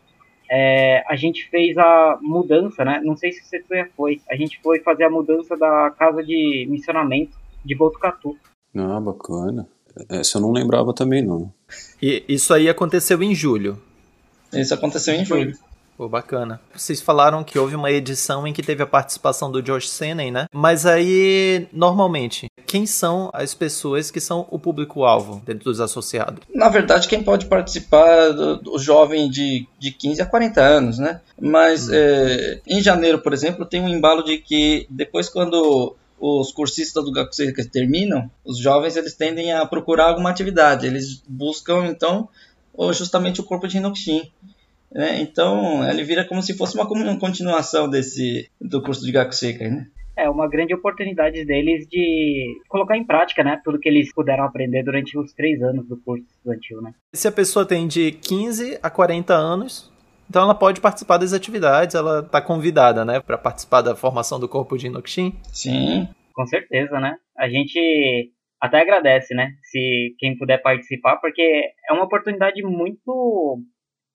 é, 0.49 1.03
a 1.07 1.15
gente 1.15 1.47
fez 1.49 1.77
a 1.77 2.17
mudança, 2.19 2.83
né? 2.83 2.99
Não 3.03 3.15
sei 3.15 3.31
se 3.31 3.43
você 3.43 3.85
foi. 3.95 4.19
A 4.27 4.35
gente 4.35 4.59
foi 4.63 4.79
fazer 4.79 5.03
a 5.03 5.09
mudança 5.09 5.55
da 5.55 5.91
casa 5.91 6.23
de 6.23 6.65
missionamento 6.67 7.37
de 7.63 7.75
Botucatu. 7.75 8.35
Ah, 8.75 8.99
bacana. 8.99 9.67
Essa 10.09 10.37
eu 10.37 10.41
não 10.41 10.51
lembrava 10.51 10.93
também, 10.93 11.23
não. 11.23 11.53
E 12.01 12.23
isso 12.27 12.53
aí 12.53 12.69
aconteceu 12.69 13.21
em 13.21 13.35
julho. 13.35 13.79
Isso 14.53 14.73
aconteceu 14.73 15.13
em 15.13 15.25
julho. 15.25 15.53
Pô, 15.97 16.07
bacana. 16.07 16.61
Vocês 16.75 17.01
falaram 17.01 17.43
que 17.43 17.57
houve 17.57 17.75
uma 17.75 17.89
edição 17.89 18.45
em 18.45 18.53
que 18.53 18.61
teve 18.61 18.83
a 18.83 18.87
participação 18.87 19.51
do 19.51 19.63
Josh 19.63 19.89
Senen, 19.89 20.29
né? 20.29 20.45
Mas 20.53 20.85
aí, 20.85 21.67
normalmente, 21.73 22.45
quem 22.67 22.85
são 22.85 23.31
as 23.33 23.55
pessoas 23.55 24.11
que 24.11 24.19
são 24.19 24.47
o 24.51 24.59
público-alvo 24.59 25.41
dentro 25.43 25.63
dos 25.63 25.81
associados? 25.81 26.43
Na 26.53 26.69
verdade, 26.69 27.07
quem 27.07 27.23
pode 27.23 27.47
participar 27.47 28.29
do, 28.29 28.57
do 28.57 28.77
jovem 28.77 29.27
de, 29.27 29.67
de 29.79 29.89
15 29.89 30.21
a 30.21 30.25
40 30.27 30.61
anos, 30.61 30.99
né? 30.99 31.19
Mas 31.41 31.89
hum. 31.89 31.93
é, 31.93 32.61
em 32.67 32.79
janeiro, 32.79 33.17
por 33.17 33.33
exemplo, 33.33 33.65
tem 33.65 33.81
um 33.81 33.89
embalo 33.89 34.23
de 34.23 34.37
que 34.37 34.85
depois 34.91 35.27
quando 35.27 35.95
os 36.19 36.51
cursistas 36.51 37.03
do 37.03 37.11
Gakusei 37.11 37.51
terminam, 37.53 38.29
os 38.45 38.59
jovens 38.59 38.95
eles 38.95 39.15
tendem 39.15 39.51
a 39.51 39.65
procurar 39.65 40.09
alguma 40.09 40.29
atividade. 40.29 40.85
Eles 40.85 41.23
buscam, 41.27 41.87
então, 41.87 42.29
justamente 42.91 43.41
o 43.41 43.43
corpo 43.43 43.67
de 43.67 43.77
Hinokshin. 43.77 44.31
Né? 44.91 45.21
Então, 45.21 45.87
ele 45.89 46.03
vira 46.03 46.23
como 46.25 46.41
se 46.41 46.57
fosse 46.57 46.75
uma 46.77 46.87
continuação 47.19 47.89
desse 47.89 48.49
do 48.59 48.81
curso 48.81 49.05
de 49.05 49.11
Gakuseikai, 49.11 49.69
né? 49.69 49.87
É 50.15 50.27
uma 50.29 50.49
grande 50.49 50.73
oportunidade 50.73 51.45
deles 51.45 51.87
de 51.87 52.59
colocar 52.67 52.97
em 52.97 53.05
prática, 53.05 53.43
né? 53.43 53.61
Tudo 53.63 53.79
que 53.79 53.87
eles 53.87 54.11
puderam 54.11 54.45
aprender 54.45 54.83
durante 54.83 55.15
os 55.15 55.31
três 55.33 55.61
anos 55.61 55.87
do 55.87 55.95
curso 55.97 56.25
estudantil, 56.25 56.81
né? 56.81 56.93
Se 57.13 57.27
a 57.27 57.31
pessoa 57.31 57.67
tem 57.67 57.87
de 57.87 58.13
15 58.13 58.79
a 58.81 58.89
40 58.89 59.33
anos, 59.33 59.91
Então 60.29 60.43
ela 60.43 60.55
pode 60.55 60.81
participar 60.81 61.17
das 61.17 61.33
atividades, 61.33 61.95
ela 61.95 62.19
está 62.19 62.41
convidada, 62.41 63.05
né, 63.05 63.19
para 63.19 63.37
participar 63.37 63.81
da 63.81 63.95
formação 63.95 64.39
do 64.39 64.49
corpo 64.49 64.77
de 64.77 64.87
Inokshin. 64.87 65.33
Sim, 65.53 66.07
com 66.33 66.45
certeza, 66.45 66.99
né? 66.99 67.15
A 67.37 67.47
gente 67.47 68.31
até 68.59 68.81
agradece, 68.81 69.33
né, 69.33 69.51
se 69.63 70.15
quem 70.19 70.37
puder 70.37 70.61
participar, 70.61 71.17
porque 71.17 71.41
é 71.89 71.93
uma 71.93 72.03
oportunidade 72.03 72.61
muito 72.63 73.61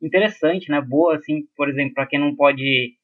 interessante, 0.02 0.70
né, 0.70 0.80
boa, 0.80 1.16
assim, 1.16 1.46
por 1.56 1.68
exemplo, 1.68 1.94
para 1.94 2.06
quem 2.06 2.18
não 2.18 2.34
pode 2.34 2.94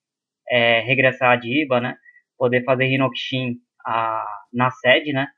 é, 0.48 0.80
regressar 0.80 1.30
a 1.30 1.36
Diba, 1.36 1.80
né, 1.80 1.96
poder 2.36 2.64
fazer 2.64 2.86
Hinokshin 2.86 3.56
a, 3.84 4.24
na 4.52 4.70
sede, 4.70 5.12
né, 5.12 5.28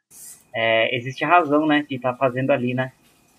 é, 0.54 0.94
existe 0.96 1.24
a 1.24 1.28
razão, 1.28 1.66
né, 1.66 1.84
de 1.88 1.96
estar 1.96 2.12
tá 2.12 2.18
fazendo 2.18 2.50
ali, 2.50 2.74
né. 2.74 2.92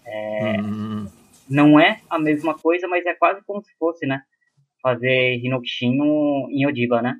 É, 0.06 0.62
hum. 0.62 1.08
Não 1.50 1.80
é 1.80 2.00
a 2.10 2.18
mesma 2.18 2.58
coisa, 2.58 2.88
mas 2.88 3.06
é 3.06 3.14
quase 3.14 3.44
como 3.46 3.62
se 3.62 3.74
fosse, 3.78 4.06
né, 4.06 4.22
fazer 4.82 5.36
Hinokshin 5.44 5.98
no, 5.98 6.48
em 6.52 6.66
Odiba, 6.66 7.02
né. 7.02 7.16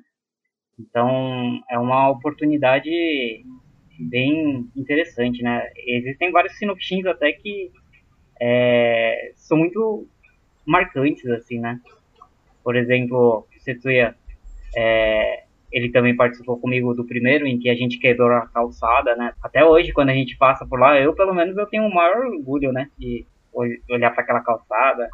Então, 0.78 1.60
é 1.70 1.78
uma 1.78 2.08
oportunidade 2.08 2.90
bem 3.98 4.68
interessante, 4.76 5.42
né. 5.42 5.70
Existem 5.86 6.30
vários 6.30 6.56
Sinokshins 6.56 7.06
até 7.06 7.32
que 7.32 7.70
é, 8.40 9.32
são 9.36 9.58
muito 9.58 10.08
marcantes, 10.66 11.26
assim, 11.26 11.58
né. 11.58 11.80
Por 12.62 12.76
exemplo, 12.76 13.46
Setsuya 13.58 14.14
é, 14.76 15.44
ele 15.72 15.90
também 15.90 16.14
participou 16.14 16.58
comigo 16.58 16.94
do 16.94 17.04
primeiro, 17.04 17.46
em 17.46 17.58
que 17.58 17.70
a 17.70 17.74
gente 17.74 17.98
quebrou 17.98 18.30
a 18.30 18.46
calçada, 18.46 19.16
né? 19.16 19.34
Até 19.42 19.64
hoje, 19.64 19.92
quando 19.92 20.10
a 20.10 20.14
gente 20.14 20.36
passa 20.36 20.66
por 20.66 20.78
lá, 20.78 21.00
eu 21.00 21.14
pelo 21.14 21.34
menos 21.34 21.56
eu 21.56 21.66
tenho 21.66 21.84
o 21.84 21.94
maior 21.94 22.26
orgulho, 22.26 22.72
né? 22.72 22.90
De 22.98 23.26
olhar 23.90 24.10
para 24.10 24.22
aquela 24.22 24.40
calçada. 24.40 25.08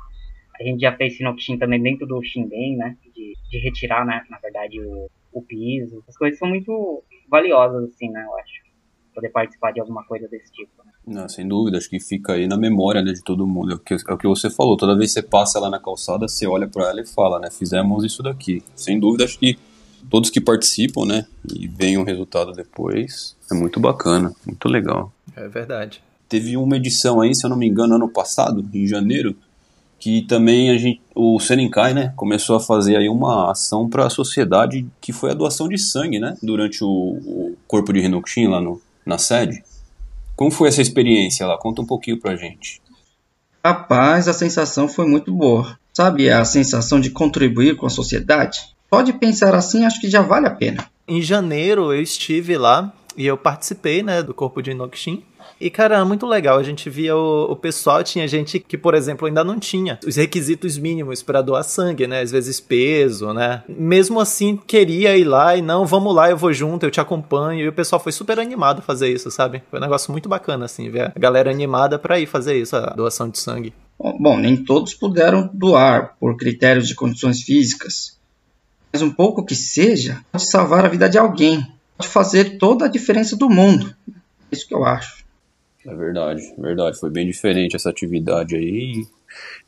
A 0.61 0.63
gente 0.65 0.81
já 0.81 0.93
fez 0.97 1.17
Sinokshin 1.17 1.59
também 1.59 1.81
dentro 1.81 2.07
do 2.07 2.23
Shinden, 2.23 2.77
né? 2.77 2.97
De, 3.15 3.35
de 3.51 3.59
retirar, 3.59 4.05
né? 4.05 4.25
Na 4.29 4.39
verdade, 4.39 4.81
o, 4.81 5.09
o 5.33 5.43
piso. 5.43 6.03
As 6.09 6.17
coisas 6.17 6.39
são 6.39 6.49
muito 6.49 7.05
valiosas, 7.29 7.85
assim, 7.85 8.11
né? 8.11 8.25
Eu 8.25 8.37
acho. 8.39 8.69
Poder 9.15 9.31
participar 9.31 9.73
de 9.73 9.81
alguma 9.81 10.05
coisa 10.05 10.29
desse 10.29 10.53
tipo. 10.53 10.73
Né? 10.85 10.93
Não, 11.09 11.27
sem 11.27 11.49
dúvida, 11.49 11.79
acho 11.79 11.89
que 11.89 11.99
fica 11.99 12.35
aí 12.35 12.47
na 12.47 12.57
memória 12.57 13.01
né, 13.01 13.13
de 13.13 13.23
todo 13.23 13.47
mundo. 13.47 13.73
É 13.73 13.75
o, 13.75 13.79
que, 13.79 13.95
é 13.95 14.13
o 14.13 14.19
que 14.19 14.29
você 14.29 14.51
falou, 14.51 14.77
toda 14.77 14.97
vez 14.97 15.15
que 15.15 15.21
você 15.21 15.27
passa 15.27 15.59
lá 15.59 15.71
na 15.71 15.81
calçada, 15.81 16.29
você 16.29 16.47
olha 16.47 16.69
para 16.69 16.91
ela 16.91 17.01
e 17.01 17.07
fala, 17.07 17.41
né? 17.41 17.51
Fizemos 17.51 18.05
isso 18.05 18.23
daqui. 18.23 18.63
Sem 18.77 19.01
dúvida, 19.01 19.25
acho 19.25 19.39
que 19.39 19.59
todos 20.11 20.29
que 20.31 20.41
participam, 20.41 21.07
né, 21.07 21.27
e 21.53 21.67
veem 21.67 21.99
o 21.99 22.05
resultado 22.05 22.53
depois, 22.53 23.37
é 23.51 23.55
muito 23.55 23.81
bacana, 23.81 24.33
muito 24.47 24.69
legal. 24.69 25.13
É 25.35 25.49
verdade. 25.49 26.03
Teve 26.29 26.57
uma 26.57 26.77
edição 26.77 27.21
aí, 27.21 27.35
se 27.35 27.45
eu 27.45 27.51
não 27.51 27.57
me 27.57 27.67
engano, 27.67 27.95
ano 27.95 28.09
passado, 28.09 28.65
em 28.73 28.87
janeiro, 28.87 29.35
que 29.99 30.23
também 30.23 30.71
a 30.71 30.77
gente, 30.77 31.01
o 31.15 31.41
Senenkai, 31.41 31.95
né, 31.95 32.13
começou 32.17 32.57
a 32.57 32.61
fazer 32.61 32.97
aí 32.97 33.09
uma 33.09 33.51
ação 33.51 33.89
para 33.89 34.07
a 34.07 34.11
sociedade 34.11 34.87
que 35.01 35.13
foi 35.13 35.31
a 35.31 35.35
doação 35.35 35.69
de 35.69 35.79
sangue, 35.79 36.19
né, 36.19 36.37
durante 36.43 36.85
o, 36.85 36.89
o 36.89 37.57
corpo 37.67 37.93
de 37.93 38.01
Hinokushin 38.01 38.47
lá 38.47 38.61
no, 38.61 38.81
na 39.05 39.19
sede. 39.19 39.63
Como 40.39 40.53
foi 40.53 40.69
essa 40.69 40.81
experiência 40.81 41.45
lá? 41.45 41.59
Conta 41.59 41.83
um 41.83 41.85
pouquinho 41.85 42.21
pra 42.21 42.37
gente. 42.37 42.81
Rapaz, 43.63 44.29
a 44.29 44.33
sensação 44.33 44.89
foi 44.89 45.05
muito 45.05 45.33
boa. 45.33 45.77
Sabe 45.93 46.31
a 46.31 46.45
sensação 46.45 47.01
de 47.01 47.11
contribuir 47.11 47.75
com 47.75 47.87
a 47.87 47.91
sociedade? 47.91 48.61
Pode 48.89 49.13
pensar 49.15 49.53
assim, 49.53 49.85
acho 49.85 50.01
que 50.01 50.09
já 50.09 50.23
vale 50.23 50.47
a 50.47 50.55
pena. 50.55 50.89
Em 51.09 51.21
janeiro 51.21 51.93
eu 51.93 52.01
estive 52.01 52.57
lá 52.57 52.95
e 53.19 53.27
eu 53.27 53.37
participei, 53.37 54.01
né, 54.01 54.23
do 54.23 54.33
corpo 54.33 54.63
de 54.63 54.71
Inokshin. 54.71 55.25
E, 55.61 55.69
cara, 55.71 56.05
muito 56.05 56.25
legal. 56.25 56.57
A 56.57 56.63
gente 56.63 56.89
via 56.89 57.17
o, 57.17 57.51
o, 57.51 57.57
pessoal, 57.57 58.05
tinha 58.05 58.29
gente 58.29 58.61
que, 58.61 58.79
por 58.79 58.95
exemplo, 58.95 59.27
ainda 59.27 59.43
não 59.43 59.59
tinha 59.59 59.99
os 60.07 60.15
requisitos 60.15 60.79
mínimos 60.79 61.21
para 61.21 61.43
doar 61.43 61.65
sangue, 61.65 62.07
né? 62.07 62.21
Às 62.21 62.31
vezes 62.31 62.61
peso, 62.61 63.33
né? 63.33 63.65
Mesmo 63.69 64.21
assim, 64.21 64.57
queria 64.57 65.17
ir 65.17 65.25
lá 65.25 65.57
e 65.57 65.63
não, 65.63 65.85
vamos 65.85 66.15
lá, 66.15 66.31
eu 66.31 66.37
vou 66.37 66.53
junto, 66.53 66.87
eu 66.87 66.93
te 66.93 67.01
acompanho. 67.01 67.65
E 67.65 67.69
o 67.69 67.73
pessoal 67.73 67.99
foi 67.99 68.13
super 68.13 68.39
animado 68.39 68.79
a 68.79 68.83
fazer 68.83 69.13
isso, 69.13 69.33
sabe? 69.33 69.61
Foi 69.69 69.81
um 69.81 69.83
negócio 69.83 70.13
muito 70.13 70.29
bacana, 70.29 70.67
assim, 70.67 70.89
ver 70.91 71.13
a 71.15 71.19
galera 71.19 71.51
animada 71.51 71.99
para 71.99 72.21
ir 72.21 72.27
fazer 72.27 72.57
isso, 72.57 72.77
a 72.77 72.91
doação 72.91 73.29
de 73.29 73.39
sangue. 73.39 73.73
Bom, 73.99 74.39
nem 74.39 74.57
todos 74.57 74.95
puderam 74.95 75.51
doar 75.53 76.15
por 76.21 76.37
critérios 76.37 76.87
de 76.87 76.95
condições 76.95 77.43
físicas 77.43 78.19
mas 78.93 79.03
um 79.03 79.11
pouco 79.11 79.45
que 79.45 79.55
seja, 79.55 80.25
pode 80.33 80.51
salvar 80.51 80.85
a 80.85 80.89
vida 80.89 81.09
de 81.09 81.19
alguém, 81.19 81.67
pode 81.99 82.09
fazer 82.09 82.59
toda 82.59 82.85
a 82.85 82.89
diferença 82.89 83.37
do 83.37 83.51
mundo. 83.51 83.93
É 84.09 84.13
isso 84.53 84.67
que 84.67 84.75
eu 84.75 84.85
acho. 84.85 85.25
É 85.85 85.95
verdade, 85.95 86.43
verdade. 86.57 86.99
Foi 86.99 87.11
bem 87.11 87.27
diferente 87.27 87.75
essa 87.75 87.91
atividade 87.91 88.55
aí 88.55 89.05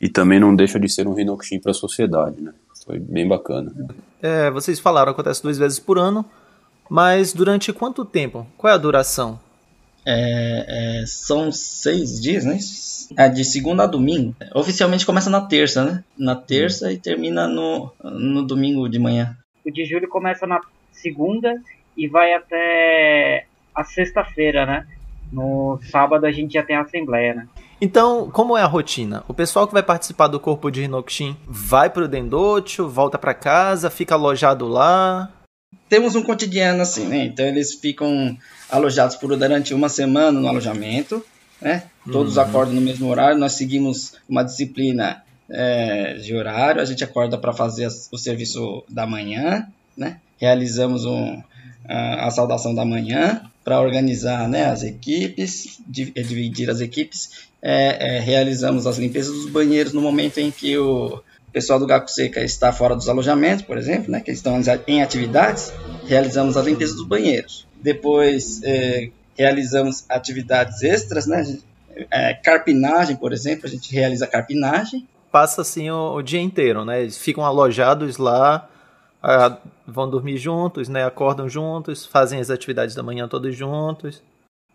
e, 0.01 0.09
também 0.09 0.39
não 0.39 0.55
deixa 0.55 0.79
de 0.79 0.89
ser 0.89 1.07
um 1.07 1.15
Rinokushin 1.15 1.59
para 1.59 1.73
a 1.73 1.75
sociedade, 1.75 2.41
né? 2.41 2.53
Foi 2.85 2.99
bem 2.99 3.27
bacana. 3.27 3.73
É, 4.23 4.51
vocês 4.51 4.79
falaram, 4.79 5.13
acontece 5.13 5.43
duas 5.43 5.59
vezes 5.59 5.79
por 5.79 5.99
ano, 5.99 6.25
mas 6.89 7.33
durante 7.33 7.73
quanto 7.73 8.05
tempo? 8.05 8.47
Qual 8.57 8.71
é 8.71 8.75
a 8.75 8.79
duração? 8.79 9.39
É, 10.05 11.01
é, 11.03 11.07
são 11.07 11.53
seis 11.53 12.21
dias, 12.21 12.45
né? 12.45 12.59
É 13.17 13.29
de 13.29 13.45
segunda 13.45 13.85
a 13.85 13.87
domingo. 13.87 14.35
Oficialmente 14.55 15.05
começa 15.05 15.29
na 15.29 15.43
terça, 15.43 15.85
né? 15.85 16.05
Na 16.17 16.35
terça 16.35 16.93
e 16.93 16.99
termina 16.99 17.47
no, 17.47 17.93
no 18.03 18.47
domingo 18.47 18.89
de 18.89 18.99
manhã. 18.99 19.37
O 19.65 19.71
de 19.71 19.85
julho 19.85 20.09
começa 20.09 20.47
na 20.47 20.61
segunda 20.93 21.61
e 21.97 22.09
vai 22.09 22.35
até 22.35 23.47
a 23.75 23.85
sexta-feira, 23.85 24.67
né? 24.67 24.87
No 25.33 25.79
sábado 25.91 26.27
a 26.27 26.33
gente 26.33 26.55
já 26.55 26.63
tem 26.63 26.77
a 26.77 26.83
assembleia, 26.83 27.35
né? 27.35 27.49
Então, 27.81 28.31
como 28.31 28.59
é 28.59 28.63
a 28.63 28.67
rotina? 28.67 29.25
O 29.27 29.33
pessoal 29.33 29.67
que 29.67 29.73
vai 29.73 29.83
participar 29.83 30.27
do 30.27 30.39
corpo 30.39 30.71
de 30.71 30.83
Hinokushin 30.83 31.37
vai 31.47 31.89
pro 31.89 32.07
Dendocho, 32.07 32.89
volta 32.89 33.19
para 33.19 33.33
casa, 33.33 33.89
fica 33.89 34.15
alojado 34.15 34.69
lá? 34.69 35.31
Temos 35.89 36.15
um 36.15 36.23
cotidiano 36.23 36.83
assim, 36.83 37.07
né? 37.07 37.25
Então 37.25 37.47
eles 37.47 37.75
ficam 37.75 38.37
alojados 38.69 39.17
por 39.17 39.35
durante 39.37 39.73
uma 39.73 39.89
semana 39.89 40.39
no 40.39 40.47
alojamento, 40.47 41.25
né? 41.61 41.85
Todos 42.11 42.37
uhum. 42.37 42.43
acordam 42.43 42.75
no 42.75 42.81
mesmo 42.81 43.09
horário. 43.09 43.39
Nós 43.39 43.55
seguimos 43.55 44.15
uma 44.29 44.43
disciplina 44.43 45.23
é, 45.49 46.15
de 46.15 46.35
horário. 46.35 46.83
A 46.83 46.85
gente 46.85 47.03
acorda 47.03 47.39
para 47.39 47.53
fazer 47.53 47.89
o 48.13 48.19
serviço 48.19 48.85
da 48.89 49.07
manhã, 49.07 49.67
né? 49.97 50.21
Realizamos 50.39 51.05
um, 51.05 51.43
a, 51.91 52.31
saudação 52.31 52.75
da 52.75 52.85
manhã 52.85 53.43
para 53.65 53.81
organizar 53.81 54.49
né, 54.49 54.67
as 54.67 54.83
equipes, 54.83 55.81
dividir 55.87 56.71
as 56.71 56.81
equipes. 56.81 57.49
É, 57.61 58.17
é, 58.17 58.21
realizamos 58.21 58.87
as 58.87 58.97
limpezas 58.97 59.35
dos 59.35 59.51
banheiros 59.51 59.93
no 59.93 60.01
momento 60.01 60.39
em 60.39 60.51
que 60.51 60.79
o 60.79 61.21
pessoal 61.53 61.79
do 61.79 61.87
Gaku 61.87 62.09
Seca 62.11 62.43
está 62.43 62.73
fora 62.73 62.95
dos 62.95 63.09
alojamentos, 63.09 63.65
por 63.65 63.77
exemplo, 63.77 64.11
né, 64.11 64.21
que 64.21 64.31
estão 64.31 64.61
em 64.87 65.03
atividades. 65.03 65.73
Realizamos 66.07 66.57
as 66.57 66.65
limpezas 66.65 66.97
dos 66.97 67.07
banheiros. 67.07 67.67
Depois 67.83 68.63
é, 68.63 69.11
realizamos 69.37 70.05
atividades 70.09 70.83
extras, 70.83 71.27
né? 71.27 71.59
É, 72.11 72.35
carpinagem, 72.35 73.17
por 73.17 73.33
exemplo, 73.33 73.67
a 73.67 73.69
gente 73.69 73.93
realiza 73.93 74.27
carpinagem. 74.27 75.07
Passa 75.33 75.63
assim 75.63 75.91
o, 75.91 76.15
o 76.15 76.23
dia 76.23 76.41
inteiro, 76.41 76.85
né? 76.85 77.03
Eles 77.03 77.19
ficam 77.19 77.45
alojados 77.45 78.17
lá, 78.17 78.69
ah, 79.23 79.59
vão 79.87 80.09
dormir 80.09 80.37
juntos, 80.37 80.89
né? 80.89 81.05
Acordam 81.05 81.49
juntos, 81.49 82.07
fazem 82.07 82.41
as 82.41 82.51
atividades 82.51 82.95
da 82.95 83.03
manhã 83.03 83.29
todos 83.29 83.55
juntos. 83.55 84.23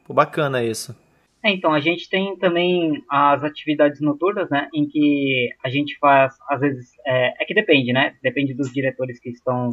Pô, 0.06 0.14
bacana 0.14 0.64
isso. 0.64 0.96
É, 1.44 1.52
então, 1.52 1.74
a 1.74 1.80
gente 1.80 2.10
tem 2.10 2.36
também 2.38 3.04
as 3.10 3.44
atividades 3.44 4.02
noturnas, 4.02 4.50
né? 4.50 4.68
Em 4.74 4.88
que 4.88 5.50
a 5.64 5.70
gente 5.70 5.98
faz, 6.00 6.34
às 6.50 6.60
vezes, 6.60 6.92
é, 7.06 7.44
é 7.44 7.46
que 7.46 7.54
depende, 7.54 7.94
né? 7.94 8.16
Depende 8.22 8.54
dos 8.54 8.72
diretores 8.72 9.20
que 9.20 9.30
estão 9.30 9.72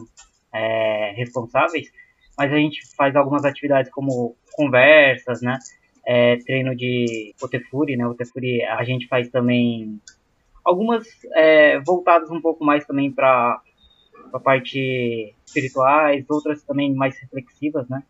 é, 0.55 1.13
responsáveis 1.17 1.91
mas 2.37 2.53
a 2.53 2.57
gente 2.57 2.81
faz 2.97 3.15
algumas 3.15 3.45
atividades 3.45 3.91
como 3.91 4.37
conversas, 4.53 5.43
né? 5.43 5.59
É, 6.05 6.37
treino 6.39 6.75
de 6.75 7.35
Otefuri, 7.41 7.97
né? 7.97 8.07
Otefuri 8.07 8.63
a 8.65 8.83
gente 8.85 9.07
faz 9.07 9.29
também 9.29 10.01
algumas 10.65 11.07
é, 11.35 11.79
voltadas 11.81 12.31
um 12.31 12.41
pouco 12.41 12.65
mais 12.65 12.85
também 12.85 13.13
para 13.13 13.61
a 14.37 14.41
parte 14.41 15.35
espirituais, 15.47 16.25
outras 16.29 16.63
também 16.63 16.95
mais 16.95 17.19
reflexivas, 17.19 17.89
né? 17.89 18.03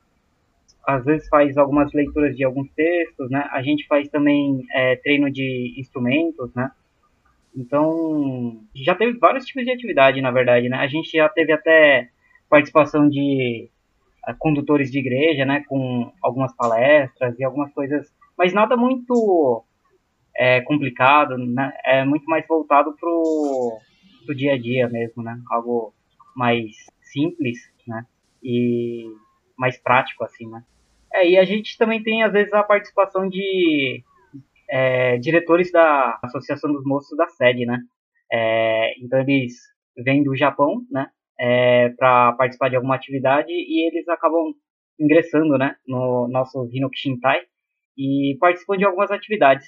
Às 0.86 1.04
vezes 1.04 1.28
faz 1.28 1.56
algumas 1.56 1.92
leituras 1.92 2.36
de 2.36 2.44
alguns 2.44 2.70
textos, 2.72 3.30
né? 3.30 3.48
A 3.52 3.62
gente 3.62 3.86
faz 3.86 4.08
também 4.08 4.64
é, 4.74 4.96
treino 4.96 5.30
de 5.30 5.74
instrumentos, 5.78 6.52
né? 6.54 6.70
Então, 7.54 8.60
já 8.74 8.94
teve 8.94 9.18
vários 9.18 9.44
tipos 9.44 9.64
de 9.64 9.70
atividade, 9.70 10.20
na 10.20 10.30
verdade, 10.30 10.68
né? 10.68 10.78
A 10.78 10.86
gente 10.86 11.10
já 11.16 11.28
teve 11.28 11.52
até 11.52 12.08
participação 12.48 13.08
de 13.08 13.70
condutores 14.38 14.90
de 14.90 14.98
igreja, 14.98 15.44
né, 15.44 15.64
com 15.68 16.12
algumas 16.22 16.54
palestras 16.54 17.38
e 17.38 17.44
algumas 17.44 17.72
coisas, 17.72 18.12
mas 18.38 18.52
nada 18.52 18.76
muito 18.76 19.64
é, 20.36 20.60
complicado, 20.60 21.36
né, 21.36 21.72
é 21.84 22.04
muito 22.04 22.24
mais 22.26 22.46
voltado 22.46 22.94
pro, 22.98 23.78
pro 24.24 24.34
dia 24.34 24.54
a 24.54 24.58
dia 24.58 24.88
mesmo, 24.88 25.22
né, 25.22 25.38
algo 25.50 25.92
mais 26.34 26.76
simples, 27.00 27.58
né, 27.86 28.04
e 28.42 29.06
mais 29.56 29.78
prático 29.78 30.24
assim, 30.24 30.48
né. 30.48 30.62
É, 31.12 31.28
e 31.28 31.38
a 31.38 31.44
gente 31.44 31.76
também 31.76 32.02
tem 32.02 32.22
às 32.22 32.32
vezes 32.32 32.52
a 32.52 32.62
participação 32.62 33.28
de 33.28 34.02
é, 34.68 35.18
diretores 35.18 35.70
da 35.70 36.18
Associação 36.22 36.72
dos 36.72 36.84
Moços 36.84 37.16
da 37.16 37.28
sede, 37.28 37.66
né. 37.66 37.78
É, 38.32 38.94
então 38.98 39.20
eles 39.20 39.54
vêm 39.96 40.22
do 40.22 40.34
Japão, 40.34 40.82
né? 40.90 41.10
É, 41.38 41.90
para 41.90 42.32
participar 42.32 42.68
de 42.68 42.76
alguma 42.76 42.94
atividade 42.94 43.50
e 43.50 43.88
eles 43.88 44.08
acabam 44.08 44.54
ingressando, 44.98 45.58
né? 45.58 45.76
No 45.86 46.28
nosso 46.28 46.68
Hinokushintai 46.72 47.42
e 47.96 48.36
participam 48.40 48.76
de 48.76 48.84
algumas 48.84 49.10
atividades? 49.10 49.66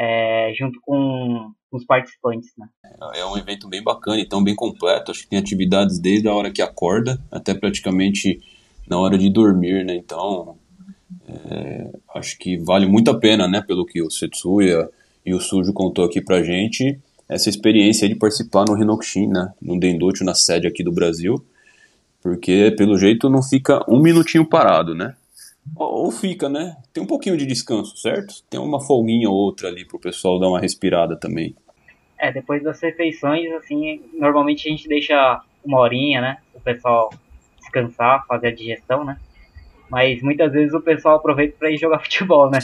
É, 0.00 0.52
junto 0.58 0.80
com 0.80 1.50
os 1.70 1.84
participantes, 1.84 2.50
né? 2.56 2.66
É 3.14 3.24
um 3.26 3.36
evento 3.36 3.68
bem 3.68 3.82
bacana, 3.82 4.18
então 4.18 4.42
bem 4.42 4.54
completo. 4.54 5.10
Acho 5.10 5.22
que 5.22 5.28
tem 5.28 5.38
atividades 5.38 5.98
desde 5.98 6.26
a 6.26 6.34
hora 6.34 6.50
que 6.50 6.62
acorda 6.62 7.20
até 7.30 7.52
praticamente 7.52 8.40
na 8.88 8.98
hora 8.98 9.18
de 9.18 9.28
dormir, 9.30 9.84
né? 9.84 9.94
Então 9.94 10.56
é, 11.28 11.90
acho 12.14 12.38
que 12.38 12.56
vale 12.56 12.86
muito 12.86 13.10
a 13.10 13.18
pena, 13.18 13.46
né? 13.46 13.60
Pelo 13.60 13.84
que 13.84 14.02
o 14.02 14.10
Setsuya 14.10 14.88
e 15.24 15.34
o 15.34 15.40
Sujo 15.40 15.72
contou 15.72 16.04
aqui 16.04 16.20
pra 16.20 16.42
gente, 16.42 16.98
essa 17.28 17.48
experiência 17.48 18.08
de 18.08 18.14
participar 18.14 18.64
no 18.66 18.76
Hinokushin, 18.76 19.28
né? 19.28 19.52
No 19.60 19.78
Dendocho, 19.78 20.24
na 20.24 20.34
sede 20.34 20.66
aqui 20.66 20.82
do 20.82 20.92
Brasil. 20.92 21.44
Porque, 22.22 22.74
pelo 22.76 22.98
jeito, 22.98 23.30
não 23.30 23.42
fica 23.42 23.84
um 23.88 24.00
minutinho 24.00 24.44
parado, 24.44 24.94
né? 24.94 25.14
Ou 25.76 26.10
fica, 26.10 26.48
né? 26.48 26.76
Tem 26.92 27.02
um 27.02 27.06
pouquinho 27.06 27.36
de 27.36 27.46
descanso, 27.46 27.96
certo? 27.96 28.42
Tem 28.48 28.58
uma 28.58 28.80
folguinha 28.80 29.28
ou 29.28 29.34
outra 29.34 29.68
ali 29.68 29.84
pro 29.84 29.98
pessoal 29.98 30.38
dar 30.38 30.48
uma 30.48 30.60
respirada 30.60 31.16
também. 31.16 31.54
É, 32.18 32.32
depois 32.32 32.62
das 32.62 32.80
refeições, 32.80 33.50
assim, 33.52 34.02
normalmente 34.12 34.68
a 34.68 34.70
gente 34.70 34.88
deixa 34.88 35.40
uma 35.64 35.78
horinha, 35.78 36.20
né? 36.20 36.38
O 36.54 36.60
pessoal 36.60 37.10
descansar, 37.58 38.26
fazer 38.26 38.48
a 38.48 38.54
digestão, 38.54 39.04
né? 39.04 39.18
Mas 39.88 40.22
muitas 40.22 40.52
vezes 40.52 40.74
o 40.74 40.80
pessoal 40.80 41.16
aproveita 41.16 41.56
para 41.58 41.70
ir 41.70 41.78
jogar 41.78 42.00
futebol, 42.04 42.50
né? 42.50 42.58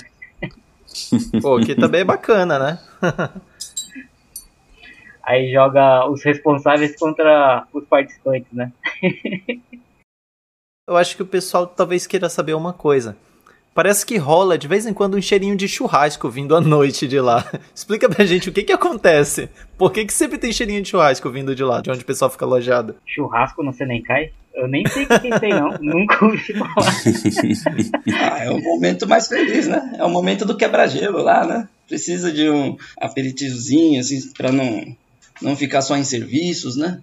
Pô, 1.41 1.59
que 1.61 1.75
também 1.75 2.03
é 2.03 2.05
bacana, 2.05 2.59
né? 2.59 2.79
Aí 5.23 5.51
joga 5.53 6.09
os 6.09 6.23
responsáveis 6.23 6.97
contra 6.97 7.67
os 7.73 7.85
participantes, 7.85 8.53
né? 8.53 8.73
Eu 10.89 10.97
acho 10.97 11.17
que 11.17 11.23
o 11.23 11.27
pessoal 11.27 11.67
talvez 11.67 12.07
queira 12.07 12.29
saber 12.29 12.55
uma 12.55 12.73
coisa. 12.73 13.17
Parece 13.75 14.07
que 14.07 14.17
rola 14.17 14.57
de 14.57 14.69
vez 14.69 14.87
em 14.87 14.95
quando 14.95 15.17
um 15.17 15.21
cheirinho 15.21 15.57
de 15.57 15.67
churrasco 15.67 16.31
vindo 16.31 16.55
à 16.55 16.61
noite 16.61 17.09
de 17.09 17.19
lá. 17.19 17.45
Explica 17.75 18.09
pra 18.09 18.25
gente 18.25 18.49
o 18.49 18.53
que 18.53 18.63
que 18.63 18.73
acontece. 18.73 19.51
Por 19.77 19.91
que, 19.91 20.05
que 20.05 20.13
sempre 20.13 20.39
tem 20.39 20.53
cheirinho 20.53 20.81
de 20.81 20.89
churrasco 20.89 21.29
vindo 21.29 21.57
de 21.57 21.65
lá, 21.65 21.81
de 21.81 21.91
onde 21.91 22.03
o 22.03 22.07
pessoal 22.07 22.31
fica 22.31 22.45
alojado? 22.45 22.95
Churrasco 23.05 23.65
no 23.65 23.73
Senencai? 23.73 24.31
Eu 24.55 24.69
nem 24.69 24.87
sei 24.87 25.03
o 25.03 25.21
que 25.21 25.41
tem, 25.41 25.51
não. 25.51 25.77
Nunca 25.83 26.25
ouvi 26.25 26.53
falar. 26.55 27.03
ah, 28.33 28.45
é 28.45 28.51
o 28.51 28.63
momento 28.63 29.09
mais 29.09 29.27
feliz, 29.27 29.67
né? 29.67 29.97
É 29.99 30.05
o 30.05 30.09
momento 30.09 30.47
do 30.47 30.57
quebra-gelo 30.57 31.21
lá, 31.21 31.45
né? 31.45 31.69
Precisa 31.89 32.31
de 32.31 32.49
um 32.49 32.77
aperitivozinho, 33.01 33.99
assim, 33.99 34.33
pra 34.35 34.53
não, 34.53 34.97
não 35.43 35.57
ficar 35.57 35.83
só 35.83 35.97
em 35.97 36.05
serviços, 36.05 36.77
né? 36.77 37.01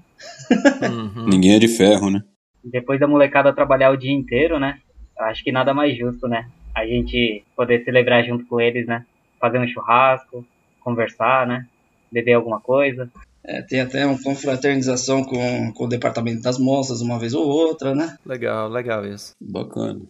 Uhum. 0.81 1.27
Ninguém 1.27 1.55
é 1.55 1.59
de 1.59 1.67
ferro, 1.67 2.09
né? 2.09 2.23
Depois 2.63 2.99
da 2.99 3.07
molecada 3.07 3.53
trabalhar 3.53 3.91
o 3.91 3.97
dia 3.97 4.11
inteiro, 4.11 4.59
né? 4.59 4.79
Acho 5.19 5.43
que 5.43 5.51
nada 5.51 5.73
mais 5.73 5.97
justo, 5.97 6.27
né? 6.27 6.47
A 6.73 6.85
gente 6.85 7.43
poder 7.55 7.83
celebrar 7.83 8.23
junto 8.23 8.45
com 8.45 8.59
eles, 8.59 8.87
né? 8.87 9.05
Fazer 9.39 9.59
um 9.59 9.67
churrasco, 9.67 10.45
conversar, 10.79 11.45
né? 11.45 11.67
Beber 12.11 12.33
alguma 12.33 12.59
coisa. 12.59 13.09
É, 13.45 13.61
tem 13.61 13.81
até 13.81 14.05
uma 14.05 14.21
confraternização 14.21 15.23
com, 15.23 15.73
com 15.73 15.83
o 15.83 15.89
departamento 15.89 16.41
das 16.41 16.57
moças 16.57 17.01
uma 17.01 17.19
vez 17.19 17.33
ou 17.33 17.45
outra, 17.45 17.93
né? 17.93 18.17
Legal, 18.25 18.69
legal 18.69 19.05
isso. 19.05 19.33
Bacana. 19.41 20.01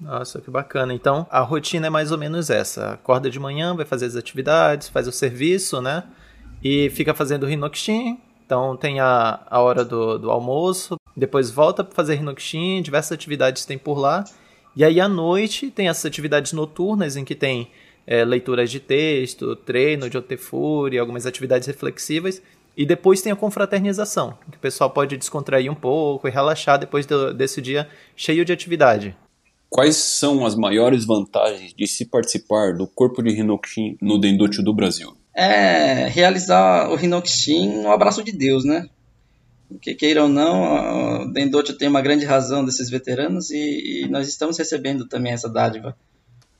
Nossa, 0.00 0.40
que 0.40 0.50
bacana. 0.50 0.92
Então, 0.92 1.26
a 1.30 1.40
rotina 1.40 1.86
é 1.86 1.90
mais 1.90 2.10
ou 2.10 2.18
menos 2.18 2.50
essa. 2.50 2.92
Acorda 2.92 3.30
de 3.30 3.38
manhã, 3.38 3.74
vai 3.74 3.84
fazer 3.84 4.06
as 4.06 4.16
atividades, 4.16 4.88
faz 4.88 5.06
o 5.08 5.12
serviço, 5.12 5.80
né? 5.80 6.04
E 6.62 6.90
fica 6.90 7.14
fazendo 7.14 7.46
o. 7.46 8.18
Então, 8.44 8.76
tem 8.76 9.00
a, 9.00 9.40
a 9.46 9.60
hora 9.60 9.84
do, 9.84 10.18
do 10.18 10.30
almoço. 10.30 10.96
Depois 11.18 11.50
volta 11.50 11.82
para 11.82 11.94
fazer 11.94 12.14
Hinokushin, 12.14 12.80
diversas 12.80 13.12
atividades 13.12 13.64
tem 13.64 13.76
por 13.76 13.98
lá. 13.98 14.24
E 14.76 14.84
aí, 14.84 15.00
à 15.00 15.08
noite, 15.08 15.68
tem 15.68 15.88
essas 15.88 16.06
atividades 16.06 16.52
noturnas 16.52 17.16
em 17.16 17.24
que 17.24 17.34
tem 17.34 17.68
é, 18.06 18.24
leituras 18.24 18.70
de 18.70 18.78
texto, 18.78 19.56
treino 19.56 20.08
de 20.08 20.16
Otefuri, 20.16 20.96
algumas 20.96 21.26
atividades 21.26 21.66
reflexivas. 21.66 22.40
E 22.76 22.86
depois 22.86 23.20
tem 23.20 23.32
a 23.32 23.36
confraternização, 23.36 24.38
que 24.48 24.56
o 24.56 24.60
pessoal 24.60 24.88
pode 24.90 25.16
descontrair 25.16 25.68
um 25.68 25.74
pouco 25.74 26.28
e 26.28 26.30
relaxar 26.30 26.78
depois 26.78 27.04
do, 27.04 27.34
desse 27.34 27.60
dia 27.60 27.88
cheio 28.14 28.44
de 28.44 28.52
atividade. 28.52 29.16
Quais 29.68 29.96
são 29.96 30.46
as 30.46 30.54
maiores 30.54 31.04
vantagens 31.04 31.74
de 31.74 31.86
se 31.88 32.06
participar 32.06 32.74
do 32.74 32.86
corpo 32.86 33.20
de 33.20 33.30
Hinokushin 33.30 33.98
no 34.00 34.20
Dendocho 34.20 34.62
do 34.62 34.72
Brasil? 34.72 35.16
É 35.34 36.06
realizar 36.06 36.88
o 36.88 36.98
Hinokushin 36.98 37.82
no 37.82 37.90
abraço 37.90 38.22
de 38.22 38.30
Deus, 38.30 38.64
né? 38.64 38.88
Que 39.80 39.94
queira 39.94 40.22
ou 40.22 40.28
não, 40.28 41.22
o 41.22 41.32
Dendocho 41.32 41.76
tem 41.76 41.88
uma 41.88 42.00
grande 42.00 42.24
razão 42.24 42.64
desses 42.64 42.88
veteranos 42.88 43.50
e, 43.50 44.04
e 44.04 44.08
nós 44.08 44.26
estamos 44.26 44.56
recebendo 44.56 45.06
também 45.06 45.32
essa 45.32 45.48
dádiva 45.48 45.94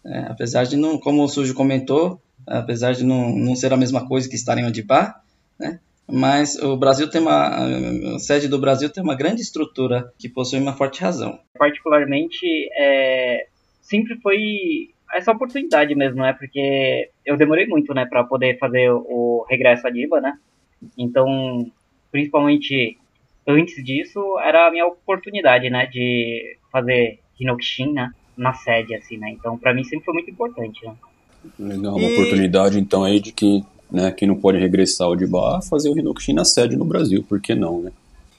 é, 0.05 0.21
apesar 0.31 0.65
de 0.65 0.77
não, 0.77 0.99
como 0.99 1.23
o 1.23 1.29
Sujo 1.29 1.55
comentou, 1.55 2.21
apesar 2.47 2.93
de 2.93 3.05
não, 3.05 3.31
não 3.31 3.55
ser 3.55 3.73
a 3.73 3.77
mesma 3.77 4.07
coisa 4.07 4.29
que 4.29 4.37
estar 4.37 4.57
em 4.59 4.67
Odibá, 4.67 5.21
né? 5.59 5.81
Mas 6.11 6.57
o 6.57 6.75
Brasil 6.75 7.11
tem 7.11 7.21
uma 7.21 8.15
a 8.15 8.19
sede 8.19 8.49
do 8.49 8.59
Brasil 8.59 8.91
tem 8.91 9.03
uma 9.03 9.15
grande 9.15 9.43
estrutura 9.43 10.11
que 10.19 10.27
possui 10.27 10.59
uma 10.59 10.73
forte 10.73 11.03
razão. 11.03 11.39
Particularmente, 11.59 12.47
é, 12.79 13.47
sempre 13.83 14.17
foi 14.23 14.95
essa 15.15 15.33
oportunidade 15.33 15.95
mesmo, 15.95 16.23
né? 16.23 16.33
Porque 16.33 17.11
eu 17.27 17.37
demorei 17.37 17.67
muito, 17.67 17.93
né, 17.93 18.07
para 18.07 18.25
poder 18.25 18.59
fazer 18.59 18.91
o 18.91 19.45
regresso 19.51 19.87
a 19.87 19.91
Diba, 19.91 20.19
né? 20.21 20.39
Então, 20.97 21.71
principalmente 22.11 22.97
antes 23.49 23.83
disso, 23.83 24.21
era 24.41 24.69
a 24.69 24.71
minha 24.71 24.87
oportunidade, 24.87 25.71
né, 25.71 25.87
de 25.87 26.59
fazer 26.71 27.19
Hinokushin, 27.41 27.93
né? 27.93 28.13
na 28.39 28.55
sede, 28.55 28.95
assim, 28.95 29.19
né? 29.19 29.31
Então, 29.33 29.59
para 29.59 29.75
mim 29.75 29.83
sempre 29.83 30.05
foi 30.05 30.15
muito 30.15 30.31
importante, 30.31 30.87
né? 30.87 30.95
Legal, 31.59 31.97
uma 31.97 32.09
e... 32.09 32.13
oportunidade 32.13 32.79
então 32.79 33.05
aí 33.05 33.21
de 33.21 33.33
que, 33.33 33.65
né, 33.91 34.13
quem 34.13 34.29
não 34.29 34.37
pode 34.37 34.59
regressar 34.59 35.09
ao 35.09 35.17
de 35.17 35.27
bar, 35.27 35.61
fazer 35.63 35.91
o 35.91 35.99
Hinokushin 35.99 36.33
na 36.33 36.45
sede 36.45 36.77
no 36.77 36.85
Brasil, 36.85 37.25
por 37.29 37.41
que 37.41 37.55
não, 37.55 37.83
né? 37.83 37.93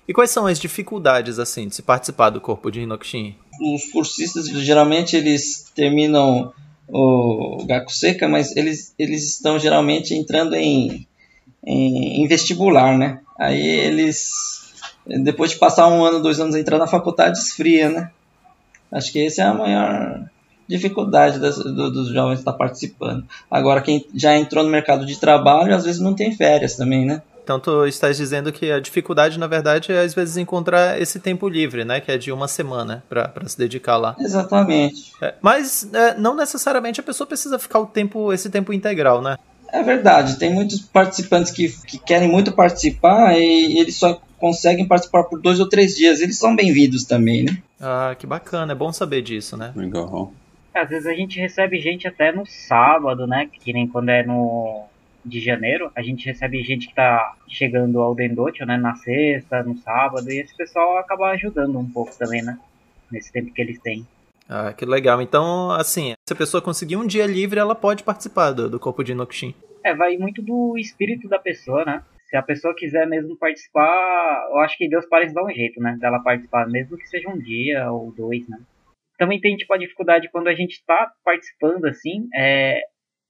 E 0.08 0.14
quais 0.14 0.32
são 0.32 0.48
as 0.48 0.58
dificuldades, 0.58 1.38
assim, 1.38 1.68
de 1.68 1.76
se 1.76 1.84
participar 1.84 2.32
do 2.32 2.42
corpo 2.42 2.72
de 2.72 2.80
Hinokushin? 2.80 3.36
Os 3.62 3.92
cursistas, 3.92 4.48
geralmente, 4.48 5.16
eles 5.16 5.70
terminam 5.76 6.52
o 6.88 7.64
Gakuseka, 7.68 8.28
mas 8.28 8.56
eles, 8.56 8.96
eles 8.98 9.30
estão 9.30 9.60
geralmente 9.60 10.16
entrando 10.16 10.56
em, 10.56 11.06
em, 11.64 12.24
em 12.24 12.28
vestibular, 12.28 12.98
né? 12.98 13.20
Aí 13.38 13.62
eles, 13.62 14.69
depois 15.06 15.52
de 15.52 15.58
passar 15.58 15.88
um 15.88 16.04
ano, 16.04 16.22
dois 16.22 16.40
anos 16.40 16.56
entrando 16.56 16.82
na 16.82 16.88
faculdade, 16.88 17.38
esfria, 17.38 17.90
né? 17.90 18.12
Acho 18.92 19.12
que 19.12 19.26
essa 19.26 19.44
é 19.44 19.46
a 19.46 19.54
maior 19.54 20.26
dificuldade 20.68 21.40
das, 21.40 21.58
do, 21.58 21.92
dos 21.92 22.10
jovens 22.10 22.40
estar 22.40 22.54
participando. 22.54 23.26
Agora, 23.50 23.82
quem 23.82 24.06
já 24.14 24.36
entrou 24.38 24.64
no 24.64 24.70
mercado 24.70 25.06
de 25.06 25.20
trabalho, 25.20 25.76
às 25.76 25.84
vezes 25.84 26.00
não 26.00 26.14
tem 26.14 26.36
férias 26.36 26.76
também, 26.76 27.06
né? 27.06 27.22
Então, 27.44 27.60
tu 27.60 27.88
estás 27.88 28.16
dizendo 28.16 28.52
que 28.52 28.72
a 28.72 28.80
dificuldade, 28.80 29.40
na 29.40 29.48
verdade, 29.48 29.92
é 29.92 30.02
às 30.02 30.14
vezes 30.14 30.38
encontrar 30.38 31.02
esse 31.02 31.20
tempo 31.20 31.50
livre, 31.50 31.84
né? 31.84 32.00
Que 32.00 32.12
é 32.12 32.18
de 32.18 32.32
uma 32.32 32.48
semana 32.48 33.04
para 33.10 33.34
se 33.48 33.58
dedicar 33.58 33.98
lá. 33.98 34.16
Exatamente. 34.20 35.12
É, 35.20 35.34
mas 35.42 35.90
é, 35.92 36.16
não 36.16 36.36
necessariamente 36.36 37.00
a 37.00 37.04
pessoa 37.04 37.26
precisa 37.26 37.58
ficar 37.58 37.80
o 37.80 37.88
tempo, 37.88 38.32
esse 38.32 38.52
tempo 38.52 38.72
integral, 38.72 39.20
né? 39.24 39.36
É 39.72 39.84
verdade. 39.84 40.38
Tem 40.38 40.54
muitos 40.54 40.82
participantes 40.82 41.52
que, 41.52 41.70
que 41.86 41.98
querem 41.98 42.28
muito 42.28 42.52
participar 42.52 43.38
e, 43.38 43.74
e 43.74 43.80
eles 43.80 43.96
só 43.96 44.22
conseguem 44.38 44.88
participar 44.88 45.24
por 45.24 45.42
dois 45.42 45.60
ou 45.60 45.68
três 45.68 45.96
dias. 45.96 46.22
Eles 46.22 46.38
são 46.38 46.56
bem-vindos 46.56 47.04
também, 47.04 47.44
né? 47.44 47.58
Ah, 47.80 48.16
que 48.18 48.26
bacana, 48.26 48.74
é 48.74 48.76
bom 48.76 48.92
saber 48.92 49.22
disso, 49.22 49.56
né? 49.58 49.72
Legal. 49.76 50.34
Às 50.74 50.90
vezes 50.90 51.08
a 51.08 51.14
gente 51.14 51.40
recebe 51.40 51.80
gente 51.80 52.08
até 52.08 52.32
no 52.32 52.46
sábado, 52.46 53.28
né? 53.28 53.50
Que 53.52 53.74
nem 53.74 53.88
quando 53.88 54.10
é 54.10 54.24
no 54.24 54.86
de 55.26 55.42
janeiro, 55.42 55.92
a 55.96 56.02
gente 56.02 56.26
recebe 56.26 56.64
gente 56.64 56.88
que 56.88 56.96
tá 56.96 57.36
chegando 57.48 58.00
ao 58.00 58.16
Dendote, 58.16 58.66
né? 58.66 58.78
Na 58.78 58.96
sexta, 58.96 59.62
no 59.64 59.78
sábado, 59.78 60.32
e 60.32 60.40
esse 60.40 60.56
pessoal 60.56 60.98
acaba 60.98 61.30
ajudando 61.32 61.78
um 61.78 61.90
pouco 61.90 62.18
também, 62.18 62.42
né? 62.42 62.58
Nesse 63.12 63.32
tempo 63.32 63.54
que 63.54 63.62
eles 63.62 63.80
têm. 63.80 64.06
Ah, 64.50 64.74
que 64.74 64.86
legal. 64.86 65.22
Então, 65.22 65.72
assim, 65.72 66.14
se 66.28 66.34
a 66.34 66.38
pessoa 66.38 66.62
conseguir 66.62 66.98
um 66.98 67.06
dia 67.06 67.28
livre, 67.28 67.60
ela 67.60 67.76
pode 67.76 68.04
participar 68.04 68.52
do, 68.52 68.70
do 68.70 68.80
corpo 68.80 69.04
de 69.04 69.12
Inokushin. 69.12 69.54
É, 69.86 69.96
vai 69.96 70.18
muito 70.18 70.42
do 70.42 70.76
espírito 70.78 71.30
da 71.30 71.38
pessoa, 71.38 71.86
né? 71.86 72.04
se 72.30 72.36
a 72.38 72.44
pessoa 72.44 72.76
quiser 72.76 73.08
mesmo 73.08 73.36
participar, 73.38 74.48
eu 74.52 74.60
acho 74.60 74.78
que 74.78 74.88
Deus 74.88 75.06
parece 75.08 75.34
dar 75.34 75.44
um 75.44 75.50
jeito, 75.50 75.82
né? 75.82 75.98
Dela 76.00 76.22
participar, 76.22 76.68
mesmo 76.70 76.96
que 76.96 77.08
seja 77.08 77.28
um 77.28 77.40
dia 77.40 77.92
ou 77.92 78.14
dois, 78.14 78.48
né? 78.48 78.60
Também 79.18 79.42
tem, 79.42 79.58
tipo, 79.58 79.74
a 79.74 79.78
dificuldade 79.78 80.30
quando 80.32 80.48
a 80.48 80.54
gente 80.54 80.74
está 80.74 81.12
participando, 81.26 81.86
assim, 81.86 82.30
é... 82.36 82.82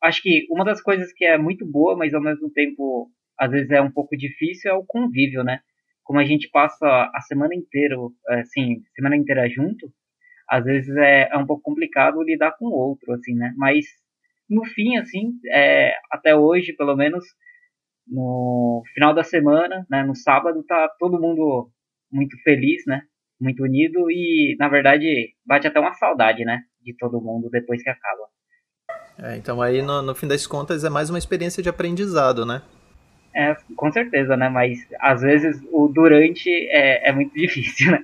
Acho 0.04 0.22
que 0.22 0.46
uma 0.50 0.66
das 0.66 0.82
coisas 0.82 1.12
que 1.14 1.26
é 1.26 1.38
muito 1.38 1.66
boa, 1.66 1.96
mas 1.96 2.14
ao 2.14 2.22
mesmo 2.22 2.50
tempo, 2.52 3.10
às 3.38 3.52
vezes 3.52 3.72
é 3.72 3.82
um 3.82 3.92
pouco 3.92 4.18
difícil, 4.18 4.72
é 4.72 4.74
o 4.74 4.86
convívio, 4.86 5.44
né? 5.44 5.62
Como 6.04 6.20
a 6.20 6.26
gente 6.26 6.50
passa 6.50 6.86
a 7.14 7.22
semana 7.22 7.56
inteira, 7.56 7.96
assim, 8.30 8.82
semana 8.96 9.16
inteira 9.16 9.48
junto, 9.50 9.90
às 10.50 10.66
vezes 10.66 10.96
é, 10.98 11.30
é 11.32 11.38
um 11.38 11.46
pouco 11.46 11.62
complicado 11.64 12.22
lidar 12.24 12.52
com 12.58 12.66
o 12.66 12.74
outro, 12.74 13.14
assim, 13.14 13.34
né? 13.36 13.54
Mas, 13.58 13.86
no 14.50 14.66
fim, 14.66 14.98
assim, 14.98 15.34
é... 15.52 15.94
até 16.12 16.36
hoje, 16.36 16.74
pelo 16.74 16.96
menos, 16.96 17.24
no 18.08 18.84
final 18.94 19.14
da 19.14 19.24
semana, 19.24 19.86
né, 19.90 20.04
no 20.04 20.16
sábado, 20.16 20.64
tá 20.64 20.90
todo 20.98 21.22
mundo 21.22 21.70
muito 22.12 22.36
feliz, 22.44 22.84
né? 22.88 23.04
Muito 23.40 23.64
unido 23.64 24.10
e, 24.12 24.56
na 24.60 24.68
verdade, 24.68 25.34
bate 25.46 25.68
até 25.68 25.80
uma 25.80 25.94
saudade, 25.94 26.44
né? 26.44 26.62
De 26.82 26.96
todo 26.98 27.22
mundo 27.22 27.50
depois 27.50 27.82
que 27.84 27.90
acaba. 27.90 28.28
É, 29.22 29.38
então 29.38 29.62
aí, 29.62 29.82
no, 29.82 30.02
no 30.02 30.16
fim 30.16 30.28
das 30.28 30.48
contas, 30.48 30.84
é 30.84 30.90
mais 30.90 31.10
uma 31.10 31.20
experiência 31.20 31.62
de 31.62 31.70
aprendizado, 31.70 32.46
né? 32.46 32.62
É, 33.36 33.56
com 33.76 33.92
certeza, 33.92 34.36
né? 34.36 34.50
Mas 34.50 34.80
às 35.00 35.22
vezes 35.22 35.62
o 35.72 35.88
durante 35.88 36.50
é, 36.70 37.10
é 37.10 37.12
muito 37.12 37.34
difícil, 37.38 37.92
né? 37.92 38.04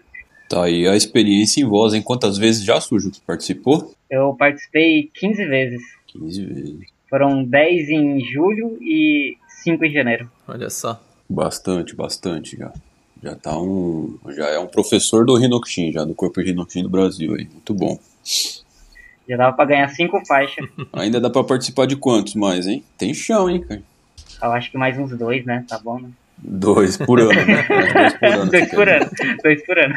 Tá 0.49 0.65
aí 0.65 0.87
a 0.87 0.95
experiência 0.95 1.61
em 1.61 1.65
voz, 1.65 1.93
em 1.93 2.01
quantas 2.01 2.37
vezes 2.37 2.63
já, 2.63 2.79
Sujo, 2.79 3.11
que 3.11 3.21
participou? 3.21 3.93
Eu 4.09 4.35
participei 4.37 5.09
15 5.13 5.45
vezes. 5.45 5.81
15 6.07 6.45
vezes. 6.45 6.75
Foram 7.09 7.43
10 7.43 7.89
em 7.89 8.19
julho 8.25 8.77
e 8.81 9.37
5 9.63 9.85
em 9.85 9.91
janeiro. 9.91 10.29
Olha 10.47 10.69
só. 10.69 11.01
Bastante, 11.27 11.95
bastante 11.95 12.57
já. 12.57 12.71
Já 13.23 13.35
tá 13.35 13.57
um. 13.59 14.19
Já 14.35 14.49
é 14.49 14.59
um 14.59 14.67
professor 14.67 15.25
do 15.25 15.35
Rinoxin, 15.35 15.91
já 15.91 16.03
do 16.03 16.13
Corpo 16.13 16.41
Rinoxin 16.41 16.83
do 16.83 16.89
Brasil 16.89 17.33
aí. 17.33 17.47
Muito 17.51 17.73
bom. 17.73 17.99
Já 19.27 19.37
dava 19.37 19.55
pra 19.55 19.65
ganhar 19.65 19.87
5 19.87 20.25
faixas. 20.27 20.67
Ainda 20.93 21.19
dá 21.19 21.29
pra 21.29 21.43
participar 21.43 21.87
de 21.87 21.95
quantos 21.95 22.35
mais, 22.35 22.67
hein? 22.67 22.83
Tem 22.97 23.13
chão, 23.13 23.49
hein, 23.49 23.61
cara? 23.61 23.81
Eu 24.41 24.51
acho 24.51 24.69
que 24.69 24.77
mais 24.77 24.97
uns 24.99 25.17
dois, 25.17 25.43
né? 25.45 25.65
Tá 25.67 25.79
bom, 25.79 25.99
né? 25.99 26.09
Dois 26.47 26.95
por 26.95 27.19
ano, 27.19 27.33
né? 27.33 27.65
Dois 27.67 28.13
por 28.13 28.27
ano. 28.27 28.51
dois 28.51 28.69
por 28.69 28.87
ano. 28.87 29.09
Dois 29.43 29.65
por 29.65 29.79
ano. 29.79 29.95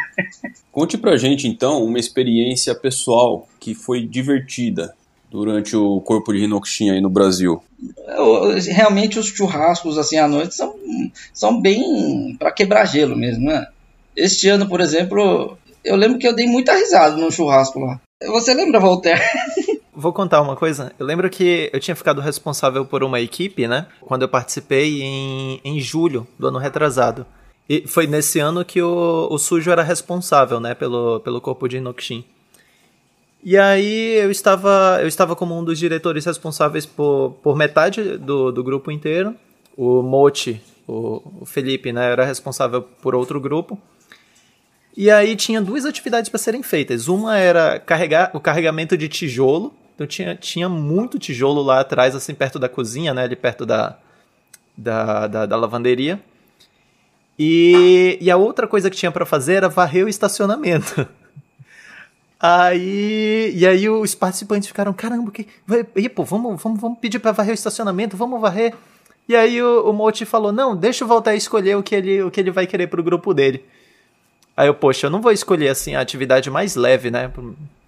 Conte 0.73 0.97
pra 0.97 1.17
gente, 1.19 1.47
então, 1.47 1.85
uma 1.85 1.99
experiência 1.99 2.75
pessoal 2.75 3.47
que 3.61 3.75
foi 3.75 4.07
divertida 4.07 4.95
durante 5.31 5.77
o 5.77 6.01
Corpo 6.01 6.33
de 6.33 6.41
Rinoxin 6.41 6.91
aí 6.91 7.01
no 7.03 7.11
Brasil. 7.11 7.63
Realmente 8.67 9.19
os 9.19 9.27
churrascos 9.27 9.99
assim 9.99 10.17
à 10.17 10.27
noite 10.27 10.55
são, 10.55 10.75
são 11.35 11.61
bem 11.61 12.35
para 12.39 12.51
quebrar 12.51 12.87
gelo 12.87 13.15
mesmo, 13.15 13.45
né? 13.45 13.67
Este 14.17 14.49
ano, 14.49 14.67
por 14.67 14.81
exemplo, 14.81 15.59
eu 15.85 15.97
lembro 15.97 16.19
que 16.19 16.27
eu 16.27 16.35
dei 16.35 16.47
muita 16.47 16.75
risada 16.75 17.17
no 17.17 17.31
churrasco 17.31 17.79
lá. 17.79 18.01
Você 18.27 18.55
lembra, 18.55 18.81
Voltaire? 18.81 19.21
Vou 20.01 20.13
contar 20.13 20.41
uma 20.41 20.55
coisa. 20.55 20.93
Eu 20.97 21.05
lembro 21.05 21.29
que 21.29 21.69
eu 21.73 21.81
tinha 21.81 21.97
ficado 21.97 22.21
responsável 22.21 22.87
por 22.87 23.03
uma 23.03 23.19
equipe, 23.19 23.67
né? 23.67 23.89
Quando 24.01 24.23
eu 24.23 24.29
participei 24.29 25.03
em, 25.03 25.61
em 25.65 25.81
julho 25.81 26.25
do 26.39 26.47
ano 26.47 26.59
retrasado. 26.61 27.27
E 27.69 27.85
foi 27.85 28.07
nesse 28.07 28.39
ano 28.39 28.65
que 28.65 28.81
o, 28.81 29.27
o 29.29 29.37
Sujo 29.39 29.73
era 29.73 29.83
responsável, 29.83 30.61
né? 30.61 30.73
Pelo, 30.73 31.19
pelo 31.19 31.41
corpo 31.41 31.67
de 31.67 31.79
Inoxin. 31.79 32.25
E 33.43 33.59
aí 33.59 34.21
eu 34.23 34.31
estava, 34.31 34.99
eu 35.01 35.09
estava 35.09 35.35
como 35.35 35.59
um 35.59 35.65
dos 35.65 35.77
diretores 35.81 36.25
responsáveis 36.25 36.87
por, 36.87 37.33
por 37.43 37.57
metade 37.57 38.19
do, 38.19 38.53
do 38.53 38.63
grupo 38.63 38.93
inteiro. 38.93 39.35
O 39.77 40.01
Moti, 40.01 40.63
o, 40.87 41.41
o 41.41 41.45
Felipe, 41.45 41.93
né? 41.93 42.09
Era 42.09 42.25
responsável 42.25 42.83
por 42.83 43.17
outro 43.17 43.41
grupo. 43.41 43.77
E 44.97 45.11
aí 45.11 45.35
tinha 45.35 45.61
duas 45.61 45.85
atividades 45.85 46.31
para 46.31 46.39
serem 46.39 46.63
feitas. 46.63 47.09
Uma 47.09 47.37
era 47.37 47.81
carregar 47.81 48.31
o 48.33 48.39
carregamento 48.39 48.97
de 48.97 49.09
tijolo. 49.09 49.75
Então 49.99 50.07
tinha, 50.07 50.37
tinha 50.37 50.69
muito 50.69 51.19
tijolo 51.19 51.61
lá 51.61 51.81
atrás, 51.81 52.15
assim, 52.15 52.33
perto 52.33 52.57
da 52.57 52.69
cozinha, 52.69 53.13
né? 53.13 53.25
Ali 53.25 53.35
perto 53.35 53.67
da, 53.67 53.97
da, 54.77 55.27
da, 55.27 55.45
da 55.45 55.57
lavanderia. 55.57 56.23
E, 57.37 58.17
e 58.21 58.31
a 58.31 58.37
outra 58.37 58.69
coisa 58.69 58.89
que 58.89 58.97
tinha 58.97 59.11
para 59.11 59.27
fazer 59.27 59.55
era 59.55 59.69
varrer 59.69 60.07
o 60.07 60.09
estacionamento. 60.09 61.05
Aí, 62.41 63.53
e 63.53 63.67
aí 63.67 63.89
os 63.89 64.15
participantes 64.15 64.69
ficaram, 64.69 64.93
caramba, 64.93 65.29
que, 65.33 65.49
e, 65.97 66.09
pô, 66.09 66.23
vamos, 66.23 66.63
vamos, 66.63 66.81
vamos 66.81 67.01
pedir 67.01 67.19
para 67.19 67.33
varrer 67.33 67.51
o 67.51 67.55
estacionamento, 67.55 68.17
vamos 68.17 68.41
varrer. 68.41 68.75
E 69.29 69.35
aí 69.35 69.61
o, 69.61 69.91
o 69.91 69.93
Moti 69.93 70.25
falou, 70.25 70.53
não, 70.53 70.77
deixa 70.77 71.03
eu 71.03 71.09
voltar 71.09 71.33
a 71.33 71.35
escolher 71.35 71.77
o 71.77 71.83
que 71.83 71.97
ele, 71.97 72.23
o 72.23 72.31
que 72.31 72.39
ele 72.39 72.53
vai 72.53 72.65
querer 72.65 72.87
pro 72.87 73.03
grupo 73.03 73.35
dele. 73.35 73.65
Aí 74.59 74.67
eu, 74.67 74.75
poxa, 74.75 75.07
eu 75.07 75.11
não 75.11 75.23
vou 75.23 75.31
escolher 75.31 75.69
assim 75.69 75.95
a 75.95 76.01
atividade 76.01 76.51
mais 76.51 76.75
leve, 76.75 77.13
né? 77.13 77.31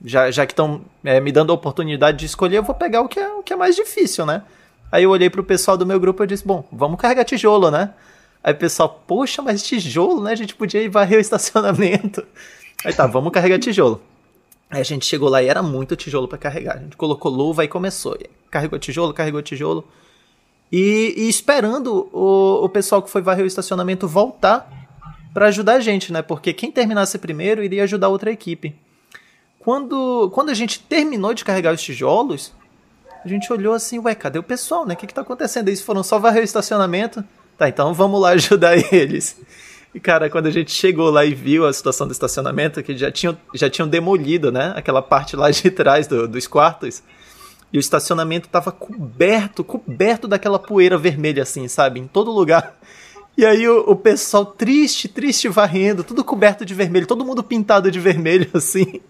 Já, 0.05 0.31
já 0.31 0.47
que 0.47 0.53
estão 0.53 0.83
me 1.03 1.33
dando 1.33 1.51
a 1.51 1.55
oportunidade 1.57 2.19
de 2.19 2.27
escolher, 2.27 2.59
eu 2.59 2.63
vou 2.63 2.77
pegar 2.77 3.01
o 3.01 3.09
que 3.09 3.19
é, 3.19 3.29
o 3.29 3.43
que 3.43 3.53
é 3.53 3.57
mais 3.57 3.75
difícil, 3.75 4.25
né? 4.25 4.45
Aí 4.93 5.03
eu 5.03 5.11
olhei 5.11 5.29
pro 5.29 5.43
pessoal 5.43 5.77
do 5.77 5.85
meu 5.85 5.99
grupo 5.99 6.23
e 6.23 6.29
disse, 6.29 6.47
bom, 6.47 6.65
vamos 6.71 7.01
carregar 7.01 7.25
tijolo, 7.25 7.73
né? 7.73 7.93
Aí 8.41 8.53
o 8.53 8.57
pessoal, 8.57 9.03
poxa, 9.05 9.43
mas 9.43 9.65
tijolo, 9.65 10.23
né? 10.23 10.31
A 10.31 10.37
gente 10.37 10.55
podia 10.55 10.81
ir 10.81 10.89
varrer 10.89 11.19
o 11.19 11.21
estacionamento. 11.21 12.25
Aí 12.85 12.93
tá, 12.93 13.05
vamos 13.05 13.33
carregar 13.33 13.59
tijolo. 13.59 14.01
Aí 14.71 14.81
a 14.81 14.85
gente 14.85 15.05
chegou 15.07 15.29
lá 15.29 15.43
e 15.43 15.49
era 15.49 15.65
muito 15.65 15.97
tijolo 15.97 16.29
para 16.29 16.39
carregar. 16.39 16.77
A 16.77 16.79
gente 16.79 16.97
colocou 16.97 17.33
luva 17.33 17.65
e 17.65 17.69
começou. 17.69 18.17
Carregou 18.49 18.79
tijolo, 18.79 19.13
carregou 19.13 19.43
tijolo. 19.43 19.85
E, 20.71 21.15
e 21.17 21.29
esperando 21.29 22.09
o, 22.13 22.65
o 22.65 22.69
pessoal 22.69 23.03
que 23.03 23.11
foi 23.11 23.23
varrer 23.23 23.43
o 23.43 23.49
estacionamento 23.49 24.07
voltar 24.07 24.80
para 25.33 25.47
ajudar 25.49 25.75
a 25.75 25.81
gente, 25.81 26.13
né? 26.13 26.23
Porque 26.23 26.53
quem 26.53 26.71
terminasse 26.73 27.19
primeiro 27.19 27.63
iria 27.63 27.85
ajudar 27.85 28.09
outra 28.09 28.31
equipe. 28.31 28.75
Quando, 29.59 30.31
quando 30.33 30.51
a 30.51 30.55
gente 30.55 30.81
terminou 30.81 31.35
de 31.35 31.45
carregar 31.45 31.75
os 31.75 31.83
tijolos, 31.83 32.53
a 33.25 33.29
gente 33.29 33.53
olhou 33.53 33.75
assim, 33.75 33.99
ué, 33.99 34.15
cadê 34.15 34.39
o 34.39 34.43
pessoal, 34.43 34.87
né? 34.87 34.95
O 34.95 34.97
que, 34.97 35.07
que 35.07 35.15
tá 35.15 35.21
acontecendo? 35.21 35.69
Eles 35.69 35.83
foram 35.83 36.03
só 36.03 36.19
varrer 36.19 36.41
o 36.41 36.45
estacionamento. 36.45 37.23
Tá, 37.59 37.69
então 37.69 37.93
vamos 37.93 38.21
lá 38.21 38.31
ajudar 38.33 38.77
eles. 38.93 39.37
E, 39.95 40.01
cara, 40.01 40.31
quando 40.31 40.47
a 40.47 40.51
gente 40.51 40.71
chegou 40.71 41.11
lá 41.11 41.25
e 41.25 41.35
viu 41.35 41.67
a 41.67 41.73
situação 41.73 42.07
do 42.07 42.13
estacionamento, 42.13 42.83
que 42.83 42.97
já 42.97 43.11
tinham, 43.11 43.37
já 43.55 43.69
tinham 43.69 43.89
demolido, 43.89 44.51
né? 44.51 44.73
Aquela 44.77 45.03
parte 45.03 45.37
lá 45.37 45.51
de 45.51 45.69
trás 45.71 46.07
do- 46.07 46.27
dos 46.27 46.47
quartos. 46.47 47.03
E 47.73 47.77
o 47.77 47.81
estacionamento 47.81 48.49
tava 48.49 48.73
coberto, 48.73 49.63
coberto 49.63 50.27
daquela 50.27 50.59
poeira 50.59 50.97
vermelha, 50.97 51.43
assim, 51.43 51.69
sabe? 51.69 52.01
Em 52.01 52.07
todo 52.07 52.31
lugar. 52.31 52.77
E 53.41 53.47
aí 53.47 53.67
o, 53.67 53.79
o 53.93 53.97
pessoal 53.97 54.45
triste, 54.45 55.09
triste 55.09 55.49
varrendo, 55.49 56.05
tudo 56.05 56.23
coberto 56.23 56.63
de 56.63 56.75
vermelho, 56.75 57.07
todo 57.07 57.25
mundo 57.25 57.43
pintado 57.43 57.91
de 57.91 57.99
vermelho, 57.99 58.47
assim. 58.53 59.01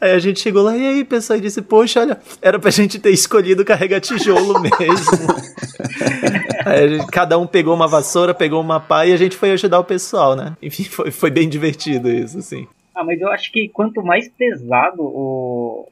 Aí 0.00 0.12
a 0.12 0.18
gente 0.20 0.38
chegou 0.38 0.62
lá, 0.62 0.76
e 0.76 0.86
aí, 0.86 1.04
pessoal, 1.04 1.40
e 1.40 1.42
disse, 1.42 1.60
poxa, 1.60 1.98
olha, 2.00 2.20
era 2.40 2.56
pra 2.60 2.70
gente 2.70 3.00
ter 3.00 3.10
escolhido 3.10 3.64
carregar 3.64 3.98
tijolo 4.00 4.60
mesmo. 4.62 5.26
Aí 6.64 6.88
gente- 6.98 7.06
cada 7.08 7.36
um 7.36 7.48
pegou 7.48 7.74
uma 7.74 7.88
vassoura, 7.88 8.32
pegou 8.32 8.60
uma 8.60 8.78
pá 8.78 9.04
e 9.06 9.12
a 9.12 9.16
gente 9.16 9.36
foi 9.36 9.50
ajudar 9.50 9.80
o 9.80 9.84
pessoal, 9.84 10.36
né? 10.36 10.56
Enfim, 10.62 10.84
foi, 10.84 11.10
foi 11.10 11.28
bem 11.28 11.48
divertido 11.48 12.08
isso, 12.08 12.38
assim. 12.38 12.64
Ah, 12.94 13.02
mas 13.02 13.20
eu 13.20 13.28
acho 13.32 13.50
que 13.50 13.68
quanto 13.70 14.04
mais 14.04 14.28
pesado 14.28 15.02
o, 15.02 15.88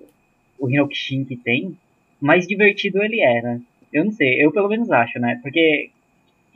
o 0.56 0.70
Hinokshin 0.70 1.24
que 1.24 1.36
tem, 1.36 1.76
mais 2.20 2.46
divertido 2.46 3.02
ele 3.02 3.20
é, 3.20 3.42
né? 3.42 3.60
Eu 3.92 4.04
não 4.04 4.12
sei, 4.12 4.40
eu 4.40 4.52
pelo 4.52 4.68
menos 4.68 4.88
acho, 4.88 5.18
né? 5.18 5.40
Porque, 5.42 5.90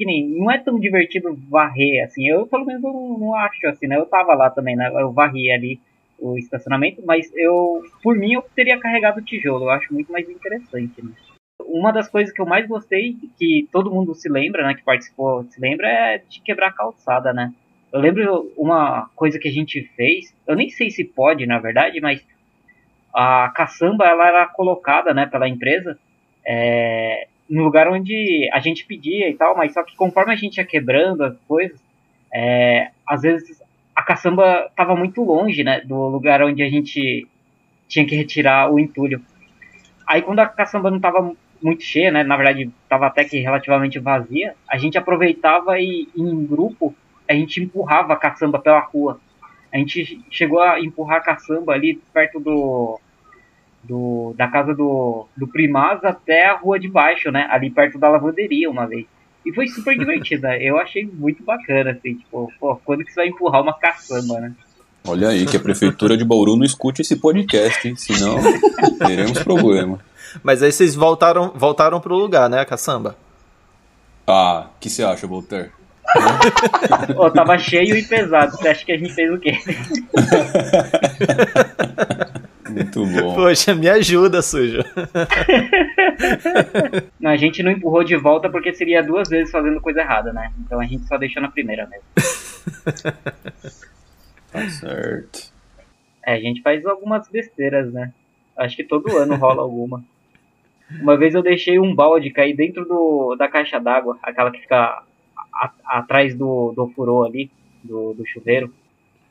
que 0.01 0.07
nem, 0.07 0.27
não 0.31 0.51
é 0.51 0.57
tão 0.57 0.81
divertido 0.81 1.39
varrer, 1.51 2.03
assim. 2.07 2.27
Eu 2.27 2.47
pelo 2.47 2.65
menos 2.65 2.81
não, 2.81 3.19
não 3.19 3.35
acho, 3.35 3.67
assim, 3.67 3.87
né? 3.87 3.99
Eu 3.99 4.07
tava 4.07 4.35
lá 4.35 4.49
também, 4.49 4.75
né? 4.75 4.91
Eu 4.95 5.13
varri 5.13 5.53
ali 5.53 5.79
o 6.19 6.39
estacionamento, 6.39 7.03
mas 7.05 7.31
eu, 7.37 7.83
por 8.03 8.17
mim, 8.17 8.33
eu 8.33 8.43
teria 8.57 8.81
carregado 8.81 9.21
o 9.21 9.23
tijolo. 9.23 9.67
Eu 9.67 9.71
acho 9.71 9.93
muito 9.93 10.11
mais 10.11 10.27
interessante, 10.27 11.05
né? 11.05 11.13
Uma 11.67 11.93
das 11.93 12.09
coisas 12.09 12.33
que 12.33 12.41
eu 12.41 12.47
mais 12.47 12.67
gostei, 12.67 13.15
que 13.39 13.69
todo 13.71 13.91
mundo 13.91 14.15
se 14.15 14.27
lembra, 14.27 14.67
né? 14.67 14.73
Que 14.73 14.83
participou, 14.83 15.45
se 15.45 15.61
lembra, 15.61 15.87
é 15.87 16.23
de 16.27 16.41
quebrar 16.41 16.69
a 16.69 16.73
calçada, 16.73 17.35
né? 17.35 17.53
Eu 17.93 18.01
lembro 18.01 18.51
uma 18.57 19.11
coisa 19.15 19.39
que 19.39 19.49
a 19.49 19.53
gente 19.53 19.83
fez, 19.97 20.35
eu 20.47 20.57
nem 20.57 20.71
sei 20.71 20.89
se 20.89 21.05
pode, 21.05 21.45
na 21.45 21.59
verdade, 21.59 22.01
mas 22.01 22.27
a 23.15 23.53
caçamba 23.55 24.07
ela 24.07 24.27
era 24.27 24.47
colocada, 24.47 25.13
né, 25.13 25.27
pela 25.27 25.49
empresa 25.49 25.99
é, 26.47 27.27
no 27.51 27.65
lugar 27.65 27.89
onde 27.89 28.49
a 28.53 28.61
gente 28.61 28.87
pedia 28.87 29.29
e 29.29 29.35
tal, 29.35 29.57
mas 29.57 29.75
só 29.75 29.83
que 29.83 29.97
conforme 29.97 30.33
a 30.33 30.37
gente 30.37 30.59
ia 30.59 30.65
quebrando 30.65 31.25
as 31.25 31.37
coisas, 31.49 31.79
é, 32.33 32.91
às 33.05 33.23
vezes 33.23 33.61
a 33.95 34.03
caçamba 34.03 34.67
estava 34.71 34.95
muito 34.95 35.23
longe, 35.25 35.65
né, 35.65 35.81
do 35.81 36.09
lugar 36.09 36.43
onde 36.43 36.63
a 36.63 36.71
gente 36.71 37.27
tinha 37.89 38.07
que 38.07 38.15
retirar 38.15 38.73
o 38.73 38.79
entulho. 38.79 39.21
Aí 40.07 40.23
quando 40.23 40.39
a 40.39 40.47
caçamba 40.47 40.91
não 40.91 40.99
estava 40.99 41.33
muito 41.61 41.83
cheia, 41.83 42.13
né, 42.13 42.23
na 42.23 42.37
verdade 42.37 42.71
estava 42.85 43.09
até 43.09 43.25
que 43.25 43.41
relativamente 43.41 43.99
vazia, 43.99 44.55
a 44.69 44.79
gente 44.79 44.97
aproveitava 44.97 45.81
e 45.81 46.09
em 46.17 46.47
grupo 46.47 46.95
a 47.29 47.35
gente 47.35 47.61
empurrava 47.61 48.13
a 48.13 48.17
caçamba 48.17 48.61
pela 48.61 48.81
rua. 48.81 49.21
A 49.73 49.79
gente 49.79 50.21
chegou 50.31 50.61
a 50.61 50.81
empurrar 50.81 51.19
a 51.19 51.23
caçamba 51.23 51.73
ali 51.73 52.01
perto 52.13 52.39
do, 52.41 53.01
do 53.83 54.35
da 54.37 54.49
casa 54.49 54.75
do, 54.75 55.27
do 55.37 55.49
Primaz 55.49 56.05
até 56.05 56.47
a 56.47 56.57
rua 56.57 56.79
de 56.79 56.89
baixo, 56.89 57.31
né? 57.31 57.47
Ali 57.51 57.71
perto 57.71 57.99
da 57.99 58.09
lavanderia 58.09 58.71
uma 58.71 58.87
vez. 58.87 59.07
E 59.45 59.53
foi 59.53 59.67
super 59.69 59.97
divertida. 59.99 60.57
Eu 60.57 60.79
achei 60.79 61.07
muito 61.07 61.43
bacana, 61.43 61.93
assim, 61.93 62.15
tipo, 62.15 62.53
pô, 62.59 62.77
quando 62.85 63.05
que 63.05 63.13
você 63.13 63.21
vai 63.21 63.29
empurrar 63.29 63.63
uma 63.63 63.75
caçamba, 63.75 64.41
né? 64.41 64.53
Olha 65.07 65.29
aí, 65.29 65.47
que 65.47 65.57
a 65.57 65.61
Prefeitura 65.61 66.17
de 66.17 66.25
Bauru 66.25 66.57
não 66.57 66.65
escute 66.65 67.01
esse 67.01 67.17
podcast, 67.17 67.89
hein? 67.89 67.97
Senão 67.97 68.37
teremos 68.99 69.43
problema. 69.43 69.99
Mas 70.43 70.63
aí 70.63 70.71
vocês 70.71 70.95
voltaram, 70.95 71.53
voltaram 71.55 72.01
pro 72.01 72.15
lugar, 72.15 72.51
né, 72.51 72.61
a 72.61 72.67
caçamba? 72.67 73.17
Ah, 74.27 74.67
o 74.77 74.79
que 74.79 74.91
você 74.91 75.03
acha, 75.03 75.27
Voltaire? 75.27 75.71
Ó, 77.17 77.31
tava 77.31 77.59
cheio 77.59 77.97
e 77.97 78.03
pesado. 78.03 78.53
Você 78.53 78.69
acha 78.69 78.85
que 78.85 78.93
a 78.93 78.99
gente 78.99 79.13
fez 79.13 79.33
o 79.33 79.39
quê? 79.39 79.53
Muito 82.97 83.23
bom. 83.23 83.35
Poxa, 83.47 83.75
me 83.75 83.89
ajuda, 83.89 84.43
sujo. 84.43 84.79
Não, 87.21 87.31
a 87.31 87.37
gente 87.37 87.63
não 87.63 87.71
empurrou 87.73 88.05
de 88.05 88.17
volta 88.17 88.49
porque 88.51 88.73
seria 88.75 89.03
duas 89.03 89.29
vezes 89.29 89.51
fazendo 89.51 89.81
coisa 89.81 90.01
errada, 90.01 90.33
né? 90.33 90.53
Então 90.61 90.81
a 90.81 90.85
gente 90.85 91.05
só 91.07 91.17
deixou 91.17 91.41
na 91.43 91.51
primeira 91.51 91.87
mesmo. 91.87 92.05
Tá 94.53 94.69
certo. 94.69 95.53
É, 96.27 96.35
a 96.35 96.41
gente 96.41 96.61
faz 96.61 96.85
algumas 96.85 97.29
besteiras, 97.29 97.93
né? 97.93 98.13
Acho 98.57 98.75
que 98.77 98.83
todo 98.83 99.17
ano 99.17 99.37
rola 99.37 99.63
alguma. 99.63 100.03
Uma 101.01 101.17
vez 101.17 101.37
eu 101.37 101.43
deixei 101.43 101.79
um 101.79 101.95
balde 101.95 102.31
cair 102.31 102.57
dentro 102.57 102.85
do, 102.85 103.37
da 103.37 103.47
caixa 103.47 103.79
d'água, 103.79 104.19
aquela 104.21 104.51
que 104.51 104.59
fica 104.61 104.77
a- 104.77 105.05
a- 105.55 105.99
atrás 105.99 106.35
do, 106.35 106.73
do 106.75 106.89
furô 106.89 107.23
ali, 107.25 107.49
do, 107.85 108.13
do 108.13 108.27
chuveiro. 108.27 108.75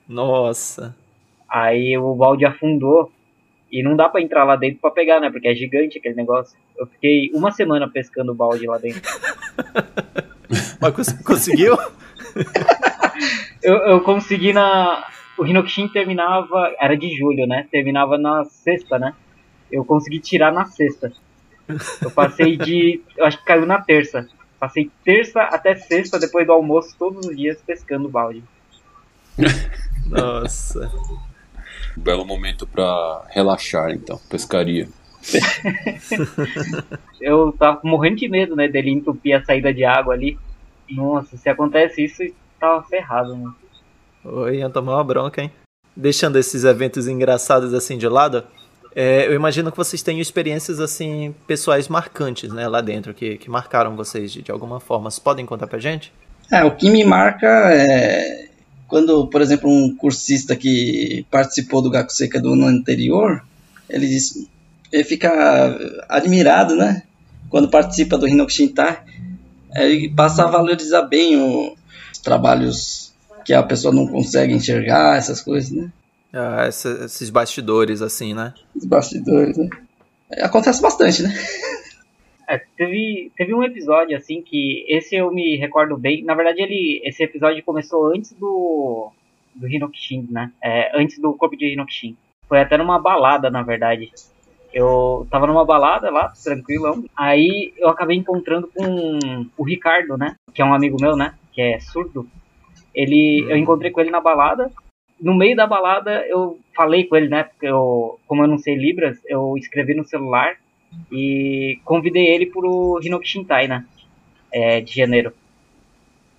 Nossa. 0.08 0.96
Aí 1.50 1.98
o 1.98 2.16
balde 2.16 2.46
afundou 2.46 3.12
e 3.72 3.84
não 3.84 3.96
dá 3.96 4.10
pra 4.10 4.22
entrar 4.22 4.44
lá 4.44 4.56
dentro 4.56 4.80
pra 4.80 4.92
pegar, 4.92 5.20
né? 5.20 5.30
Porque 5.30 5.48
é 5.48 5.56
gigante 5.56 5.98
aquele 5.98 6.16
negócio. 6.16 6.58
Eu 6.78 6.86
fiquei 6.88 7.30
uma 7.34 7.52
semana 7.52 7.90
pescando 7.90 8.32
o 8.32 8.36
balde 8.36 8.66
lá 8.66 8.78
dentro. 8.78 9.02
Mas 10.82 10.94
cons- 10.94 11.22
conseguiu? 11.24 11.78
Eu, 13.62 13.76
eu 13.76 14.02
consegui 14.02 14.54
na. 14.54 15.06
O 15.38 15.46
Hinokshin 15.46 15.90
terminava. 15.90 16.74
Era 16.80 16.96
de 16.96 17.14
julho, 17.18 17.46
né? 17.46 17.68
Terminava 17.70 18.18
na 18.18 18.46
sexta, 18.46 18.98
né? 18.98 19.14
Eu 19.70 19.84
consegui 19.84 20.20
tirar 20.20 20.54
na 20.54 20.64
sexta. 20.66 21.12
Eu 22.02 22.10
passei 22.12 22.56
de. 22.56 23.02
Eu 23.18 23.26
acho 23.26 23.38
que 23.40 23.44
caiu 23.46 23.66
na 23.66 23.82
terça. 23.82 24.26
Passei 24.58 24.90
terça 25.04 25.42
até 25.42 25.76
sexta, 25.76 26.18
depois 26.18 26.46
do 26.48 26.54
almoço, 26.54 26.96
todos 26.98 27.28
os 27.28 27.36
dias 27.36 27.62
pescando 27.62 28.08
o 28.08 28.12
balde. 28.12 28.42
Nossa. 30.08 30.90
Belo 31.96 32.26
momento 32.26 32.68
pra 32.68 33.24
relaxar, 33.30 33.92
então. 33.92 34.20
Pescaria. 34.30 34.88
Eu 37.20 37.52
tava 37.52 37.82
morrendo 37.84 38.18
de 38.18 38.30
medo, 38.30 38.56
né? 38.56 38.68
Dele 38.68 38.92
entupir 38.92 39.36
a 39.36 39.44
saída 39.44 39.74
de 39.74 39.84
água 39.84 40.14
ali. 40.14 40.38
Nossa, 40.90 41.38
se 41.38 41.50
acontece 41.50 42.04
isso, 42.04 42.24
tava 42.60 42.82
ferrado, 42.84 43.36
né? 43.36 43.52
Oi, 44.24 44.58
ia 44.58 44.70
tomar 44.70 44.96
uma 44.96 45.04
bronca, 45.04 45.42
hein? 45.42 45.52
Deixando 45.96 46.38
esses 46.38 46.64
eventos 46.64 47.08
engraçados 47.08 47.74
assim 47.74 47.98
de 47.98 48.08
lado, 48.08 48.44
é, 48.96 49.28
eu 49.28 49.34
imagino 49.34 49.72
que 49.72 49.78
vocês 49.78 50.02
tenham 50.02 50.22
experiências 50.22 50.80
assim 50.80 51.36
pessoais 51.46 51.88
marcantes, 51.88 52.52
né, 52.52 52.68
lá 52.68 52.82
dentro, 52.82 53.14
que, 53.14 53.38
que 53.38 53.50
marcaram 53.50 53.96
vocês 53.96 54.32
de, 54.32 54.42
de 54.42 54.52
alguma 54.52 54.80
forma. 54.80 55.10
Vocês 55.12 55.20
podem 55.20 55.46
contar 55.46 55.68
pra 55.68 55.80
gente? 55.80 56.12
É, 56.52 56.64
o 56.64 56.72
que 56.72 56.90
me 56.90 57.04
marca 57.04 57.48
é 57.48 58.49
quando, 58.90 59.28
por 59.28 59.40
exemplo, 59.42 59.70
um 59.70 59.96
cursista 59.96 60.56
que 60.56 61.26
participou 61.32 61.82
do 61.82 61.90
Gaku 61.90 62.12
Seika 62.12 62.42
do 62.42 62.54
ano 62.54 62.66
anterior, 62.66 63.42
ele, 63.90 64.08
diz, 64.08 64.48
ele 64.92 65.04
fica 65.04 65.30
admirado, 66.10 66.76
né? 66.76 67.04
Quando 67.50 67.70
participa 67.70 68.18
do 68.18 68.28
Hinoki 68.28 68.52
Shintai, 68.54 69.00
ele 69.76 70.10
passa 70.10 70.44
a 70.44 70.48
valorizar 70.52 71.04
bem 71.04 71.38
o- 71.38 71.76
os 72.12 72.20
trabalhos 72.20 73.14
que 73.46 73.54
a 73.54 73.64
pessoa 73.64 73.94
não 73.94 74.08
consegue 74.08 74.54
enxergar, 74.54 75.18
essas 75.18 75.42
coisas, 75.42 75.72
né? 75.72 75.90
Ah, 76.34 76.68
esses 76.68 77.30
bastidores 77.30 78.02
assim, 78.02 78.34
né? 78.34 78.54
Os 78.76 78.86
bastidores, 78.86 79.58
né? 79.58 79.68
Acontece 80.42 80.82
bastante, 80.82 81.24
né? 81.24 81.34
É, 82.50 82.58
teve, 82.76 83.32
teve 83.38 83.54
um 83.54 83.64
episódio 83.64 84.18
assim 84.18 84.42
que 84.42 84.84
esse 84.90 85.16
eu 85.16 85.32
me 85.32 85.56
recordo 85.58 85.96
bem. 85.96 86.24
Na 86.24 86.34
verdade, 86.34 86.64
ele 86.64 87.00
esse 87.04 87.24
episódio 87.24 87.64
começou 87.64 88.08
antes 88.08 88.34
do 88.34 89.12
do 89.54 89.68
Hinokshin, 89.68 90.28
né? 90.32 90.52
É, 90.64 91.00
antes 91.00 91.20
do 91.20 91.34
corpo 91.36 91.56
de 91.56 91.72
Hinokshin. 91.72 92.18
Foi 92.48 92.60
até 92.60 92.76
numa 92.76 93.00
balada, 93.00 93.52
na 93.52 93.62
verdade. 93.62 94.12
Eu 94.74 95.28
tava 95.30 95.46
numa 95.46 95.64
balada 95.64 96.10
lá, 96.10 96.34
tranquilão. 96.44 97.04
Aí 97.16 97.72
eu 97.78 97.88
acabei 97.88 98.18
encontrando 98.18 98.68
com 98.68 99.20
o 99.56 99.64
Ricardo, 99.64 100.18
né? 100.18 100.36
Que 100.52 100.64
é 100.64 100.66
um 100.66 100.74
amigo 100.74 100.98
meu, 101.00 101.16
né? 101.16 101.36
Que 101.52 101.62
é 101.62 101.80
surdo. 101.80 102.28
Ele, 102.96 103.46
eu 103.48 103.58
encontrei 103.58 103.92
com 103.92 104.02
ele 104.02 104.10
na 104.10 104.22
balada. 104.22 104.72
No 105.22 105.36
meio 105.36 105.56
da 105.56 105.68
balada, 105.68 106.26
eu 106.28 106.60
falei 106.76 107.04
com 107.04 107.16
ele, 107.16 107.30
né? 107.30 107.44
Porque 107.44 107.68
eu, 107.68 108.20
como 108.26 108.44
eu 108.44 108.48
não 108.48 108.58
sei 108.58 108.76
Libras, 108.76 109.20
eu 109.28 109.56
escrevi 109.58 109.94
no 109.94 110.06
celular 110.06 110.58
e 111.12 111.80
convidei 111.84 112.28
ele 112.28 112.46
pro 112.46 113.00
Hinoki 113.02 113.28
Shintai, 113.28 113.68
né? 113.68 113.86
É, 114.52 114.82
de 114.82 114.96
janeiro. 114.96 115.34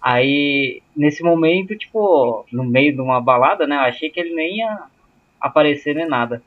Aí, 0.01 0.83
nesse 0.97 1.23
momento, 1.23 1.77
tipo, 1.77 2.47
no 2.51 2.65
meio 2.65 2.95
de 2.95 3.01
uma 3.01 3.21
balada, 3.21 3.67
né? 3.67 3.77
Eu 3.77 3.81
achei 3.81 4.11
que 4.11 4.19
ele 4.19 4.35
nem 4.35 4.59
ia 4.59 4.85
aparecer 5.41 5.95
nem 5.95 6.09
nada. 6.09 6.43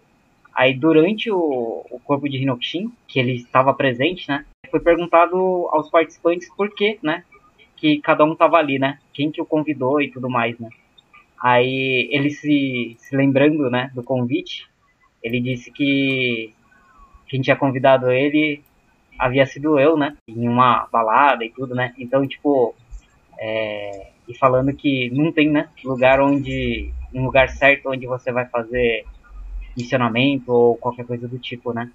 Aí, 0.54 0.74
durante 0.74 1.32
o, 1.32 1.86
o 1.90 2.00
corpo 2.04 2.28
de 2.28 2.38
Hinokshin, 2.38 2.92
que 3.08 3.20
ele 3.20 3.34
estava 3.34 3.74
presente, 3.74 4.28
né? 4.28 4.46
Foi 4.70 4.80
perguntado 4.80 5.38
aos 5.72 5.90
participantes 5.90 6.50
por 6.56 6.74
quê, 6.74 6.98
né? 7.02 7.24
Que 7.76 8.00
cada 8.00 8.26
um 8.26 8.36
tava 8.36 8.58
ali, 8.58 8.80
né? 8.80 9.00
Quem 9.14 9.32
que 9.32 9.42
o 9.42 9.46
convidou 9.46 10.02
e 10.02 10.10
tudo 10.10 10.30
mais, 10.30 10.58
né? 10.60 10.70
Aí, 11.42 12.10
ele 12.12 12.32
se, 12.32 12.96
se 12.98 13.16
lembrando, 13.16 13.70
né? 13.70 13.92
Do 13.94 14.04
convite, 14.04 14.68
ele 15.22 15.40
disse 15.40 15.72
que 15.72 16.54
quem 17.34 17.42
tinha 17.42 17.56
convidado 17.56 18.12
ele 18.12 18.62
havia 19.18 19.44
sido 19.48 19.80
eu, 19.80 19.98
né? 19.98 20.16
Em 20.28 20.48
uma 20.48 20.88
balada 20.92 21.44
e 21.44 21.50
tudo, 21.50 21.74
né? 21.74 21.92
Então, 21.98 22.28
tipo, 22.28 22.76
é, 23.40 24.12
e 24.28 24.38
falando 24.38 24.72
que 24.72 25.10
não 25.10 25.32
tem, 25.32 25.50
né? 25.50 25.68
Lugar 25.84 26.22
onde, 26.22 26.92
um 27.12 27.26
lugar 27.26 27.50
certo 27.50 27.90
onde 27.90 28.06
você 28.06 28.32
vai 28.32 28.46
fazer 28.46 29.08
missionamento 29.76 30.52
ou 30.52 30.78
qualquer 30.78 31.08
coisa 31.08 31.28
do 31.28 31.40
tipo, 31.40 31.74
né? 31.74 31.90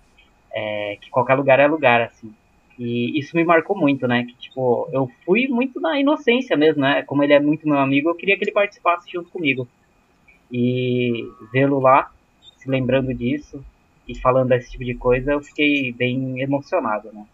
É, 0.53 0.99
que 1.01 1.09
qualquer 1.09 1.37
lugar 1.37 1.61
é 1.61 1.69
lugar, 1.69 2.01
assim. 2.01 2.35
E 2.77 3.17
isso 3.17 3.37
me 3.37 3.45
marcou 3.45 3.79
muito, 3.79 4.09
né? 4.09 4.25
Que, 4.25 4.35
tipo, 4.35 4.89
eu 4.93 5.09
fui 5.25 5.47
muito 5.47 5.81
na 5.81 6.01
inocência 6.01 6.57
mesmo, 6.57 6.83
né? 6.83 7.05
Como 7.05 7.23
ele 7.23 7.33
é 7.33 7.39
muito 7.39 7.69
meu 7.69 7.79
amigo, 7.79 8.09
eu 8.09 8.17
queria 8.17 8.37
que 8.37 8.43
ele 8.43 8.51
participasse 8.51 9.09
junto 9.09 9.31
comigo. 9.31 9.69
E 10.51 11.31
vê-lo 11.53 11.79
lá, 11.79 12.11
se 12.57 12.69
lembrando 12.69 13.15
disso, 13.15 13.65
e 14.09 14.19
falando 14.19 14.49
desse 14.49 14.71
tipo 14.71 14.85
de 14.85 14.95
coisa, 14.95 15.33
eu 15.33 15.41
fiquei 15.43 15.93
bem 15.93 16.41
emocionado, 16.41 17.11
né? 17.13 17.25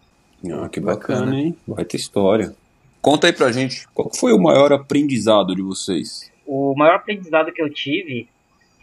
Ah, 0.53 0.67
que 0.69 0.79
bacana, 0.79 1.35
hein? 1.39 1.55
Vai 1.67 1.85
ter 1.85 1.97
história. 1.97 2.53
Conta 3.01 3.27
aí 3.27 3.33
pra 3.33 3.51
gente, 3.51 3.87
qual 3.93 4.11
foi 4.13 4.33
o 4.33 4.41
maior 4.41 4.73
aprendizado 4.73 5.55
de 5.55 5.61
vocês? 5.61 6.31
O 6.45 6.75
maior 6.75 6.95
aprendizado 6.95 7.51
que 7.51 7.61
eu 7.61 7.69
tive 7.73 8.27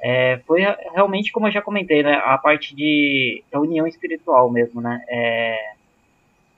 é, 0.02 0.40
foi 0.46 0.62
re- 0.62 0.76
realmente, 0.94 1.30
como 1.30 1.46
eu 1.46 1.52
já 1.52 1.60
comentei, 1.62 2.02
né? 2.02 2.14
A 2.24 2.38
parte 2.38 2.74
de 2.74 3.42
da 3.52 3.60
união 3.60 3.86
espiritual 3.86 4.50
mesmo, 4.50 4.80
né? 4.80 5.00
É, 5.08 5.56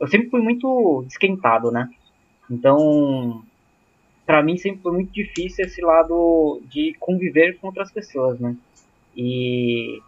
eu 0.00 0.06
sempre 0.08 0.30
fui 0.30 0.40
muito 0.40 1.04
esquentado, 1.08 1.70
né? 1.70 1.88
Então, 2.50 3.42
pra 4.26 4.42
mim 4.42 4.56
sempre 4.56 4.80
foi 4.82 4.92
muito 4.92 5.12
difícil 5.12 5.64
esse 5.64 5.80
lado 5.82 6.60
de 6.70 6.94
conviver 7.00 7.58
com 7.58 7.66
outras 7.68 7.90
pessoas, 7.90 8.38
né? 8.38 8.54
E 9.16 10.00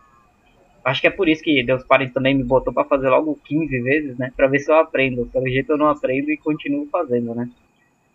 acho 0.87 1.01
que 1.01 1.07
é 1.07 1.11
por 1.11 1.29
isso 1.29 1.43
que 1.43 1.63
Deus 1.63 1.85
Parem 1.85 2.09
também 2.11 2.35
me 2.35 2.43
botou 2.45 2.73
pra 2.73 2.85
fazer 2.85 3.09
logo 3.09 3.39
15 3.45 3.81
vezes, 3.83 4.17
né? 4.17 4.33
Pra 4.37 4.47
ver 4.49 4.61
se 4.61 4.71
eu 4.71 4.77
aprendo. 4.77 5.27
Pelo 5.33 5.49
jeito 5.49 5.73
eu 5.73 5.79
não 5.79 5.89
aprendo 5.89 6.31
e 6.31 6.37
continuo 6.37 6.87
fazendo, 6.91 7.35
né? 7.35 7.49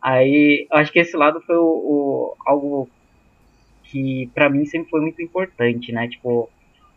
Aí, 0.01 0.65
acho 0.71 0.91
que 0.91 0.99
esse 0.99 1.15
lado 1.15 1.39
foi 1.41 1.55
o, 1.57 1.61
o- 1.63 2.35
algo 2.45 2.89
que 3.83 4.29
pra 4.33 4.49
mim 4.49 4.65
sempre 4.65 4.89
foi 4.89 5.01
muito 5.01 5.21
importante, 5.21 5.91
né? 5.91 6.07
Tipo, 6.07 6.49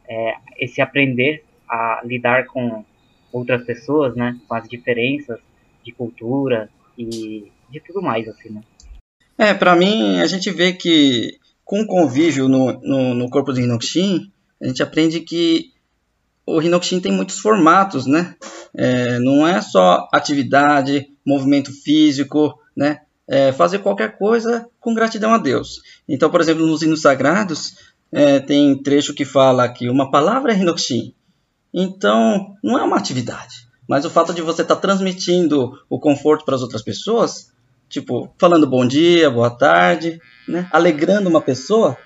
é, 0.09 0.35
esse 0.59 0.81
aprender 0.81 1.45
a 1.69 2.01
lidar 2.05 2.47
com 2.47 2.85
outras 3.33 3.65
pessoas, 3.65 4.15
né? 4.15 4.39
Com 4.49 4.55
as 4.55 4.69
diferenças 4.69 5.39
de 5.85 5.93
cultura 5.93 6.71
e 6.97 7.51
de 7.71 7.81
tudo 7.81 8.01
mais, 8.01 8.27
assim, 8.29 8.51
né? 8.51 8.61
É, 9.37 9.53
pra 9.53 9.75
mim, 9.75 10.21
a 10.21 10.27
gente 10.27 10.51
vê 10.51 10.73
que 10.73 11.39
com 11.65 11.81
o 11.81 11.87
convívio 11.87 12.49
no, 12.49 12.73
no, 12.81 13.15
no 13.15 13.29
corpo 13.31 13.53
do 13.53 13.61
Hinokshin, 13.61 14.31
a 14.65 14.67
gente 14.69 14.83
aprende 14.83 15.21
que 15.21 15.73
o 16.47 16.61
Hinokshin 16.61 16.99
tem 16.99 17.13
muitos 17.13 17.39
formatos, 17.39 18.07
né? 18.07 18.35
É, 18.75 19.19
não 19.19 19.47
é 19.47 19.61
só 19.61 20.09
atividade, 20.11 21.07
movimento 21.25 21.71
físico, 21.71 22.59
né? 22.75 23.03
É, 23.29 23.53
fazer 23.53 23.81
qualquer 23.81 24.17
coisa 24.17 24.67
com 24.81 24.95
gratidão 24.95 25.35
a 25.35 25.39
Deus. 25.39 25.83
Então, 26.09 26.31
por 26.31 26.41
exemplo, 26.41 26.67
nos 26.67 26.83
hinos 26.83 27.03
sagrados, 27.03 27.75
é, 28.11 28.41
tem 28.41 28.83
trecho 28.83 29.13
que 29.13 29.25
fala 29.27 29.69
que 29.69 29.91
uma 29.91 30.11
palavra 30.11 30.53
é 30.53 30.57
Hinokshin. 30.57 31.15
Então, 31.73 32.55
não 32.63 32.79
é 32.79 32.83
uma 32.83 32.97
atividade. 32.97 33.69
Mas 33.87 34.07
o 34.07 34.11
fato 34.11 34.33
de 34.33 34.41
você 34.41 34.63
estar 34.63 34.77
transmitindo 34.77 35.79
o 35.91 36.01
conforto 36.01 36.47
para 36.47 36.55
as 36.55 36.63
outras 36.63 36.81
pessoas, 36.81 37.53
tipo, 37.87 38.33
falando 38.39 38.67
bom 38.67 38.87
dia, 38.87 39.31
boa 39.31 39.51
tarde, 39.51 40.19
né? 40.49 40.67
alegrando 40.73 41.29
uma 41.29 41.43
pessoa, 41.43 41.99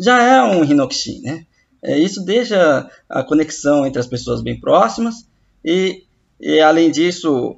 já 0.00 0.20
é 0.20 0.42
um 0.42 0.64
Hinokshin, 0.64 1.20
né? 1.22 1.46
É, 1.82 1.98
isso 1.98 2.24
deixa 2.24 2.88
a 3.08 3.22
conexão 3.24 3.84
entre 3.84 4.00
as 4.00 4.06
pessoas 4.06 4.42
bem 4.42 4.58
próximas 4.58 5.26
e, 5.64 6.04
e 6.40 6.60
além 6.60 6.90
disso, 6.90 7.56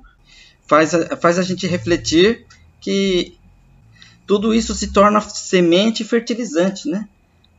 faz 0.66 0.95
a, 0.95 1.16
faz 1.16 1.39
a 1.39 1.43
gente 1.43 1.66
refletir 1.66 2.47
que 2.81 3.37
tudo 4.27 4.55
isso 4.55 4.75
se 4.75 4.93
torna 4.93 5.20
semente 5.20 6.03
fertilizante, 6.05 6.89
né? 6.89 7.09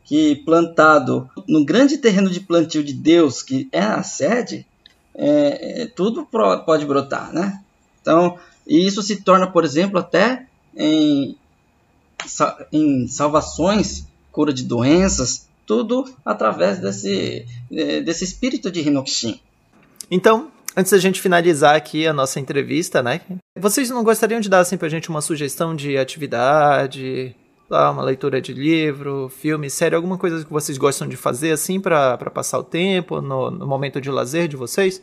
que 0.05 0.35
plantado 0.45 1.29
no 1.47 1.65
grande 1.65 1.97
terreno 1.97 2.29
de 2.29 2.39
plantio 2.39 2.83
de 2.83 2.93
Deus, 2.93 3.41
que 3.41 3.67
é 3.71 3.81
a 3.81 4.03
sede, 4.03 4.65
é, 5.15 5.81
é, 5.81 5.85
tudo 5.87 6.25
pode 6.25 6.85
brotar, 6.85 7.33
né? 7.33 7.61
Então, 8.01 8.37
isso 8.67 9.01
se 9.01 9.21
torna, 9.21 9.47
por 9.47 9.65
exemplo, 9.65 9.99
até 9.99 10.45
em, 10.77 11.35
em 12.71 13.07
salvações, 13.07 14.05
cura 14.31 14.53
de 14.53 14.63
doenças, 14.63 15.49
tudo 15.65 16.05
através 16.23 16.79
desse, 16.79 17.45
é, 17.71 18.01
desse 18.01 18.23
espírito 18.23 18.71
de 18.71 18.81
Hinokshin. 18.81 19.39
Então, 20.09 20.51
antes 20.75 20.91
da 20.91 20.97
gente 20.97 21.21
finalizar 21.21 21.75
aqui 21.75 22.05
a 22.05 22.13
nossa 22.13 22.39
entrevista, 22.39 23.01
né? 23.01 23.21
Vocês 23.57 23.89
não 23.89 24.03
gostariam 24.03 24.39
de 24.39 24.49
dar 24.49 24.59
assim 24.59 24.77
pra 24.77 24.89
gente 24.89 25.09
uma 25.09 25.21
sugestão 25.21 25.75
de 25.75 25.97
atividade, 25.97 27.35
uma 27.69 28.03
leitura 28.03 28.41
de 28.41 28.53
livro, 28.53 29.29
filme, 29.29 29.69
série, 29.69 29.95
alguma 29.95 30.17
coisa 30.17 30.43
que 30.43 30.51
vocês 30.51 30.77
gostam 30.77 31.07
de 31.07 31.17
fazer 31.17 31.51
assim 31.51 31.79
para 31.79 32.17
passar 32.33 32.59
o 32.59 32.63
tempo, 32.63 33.21
no, 33.21 33.49
no, 33.49 33.65
momento 33.65 33.99
de 33.99 34.11
lazer 34.11 34.47
de 34.47 34.55
vocês? 34.55 35.01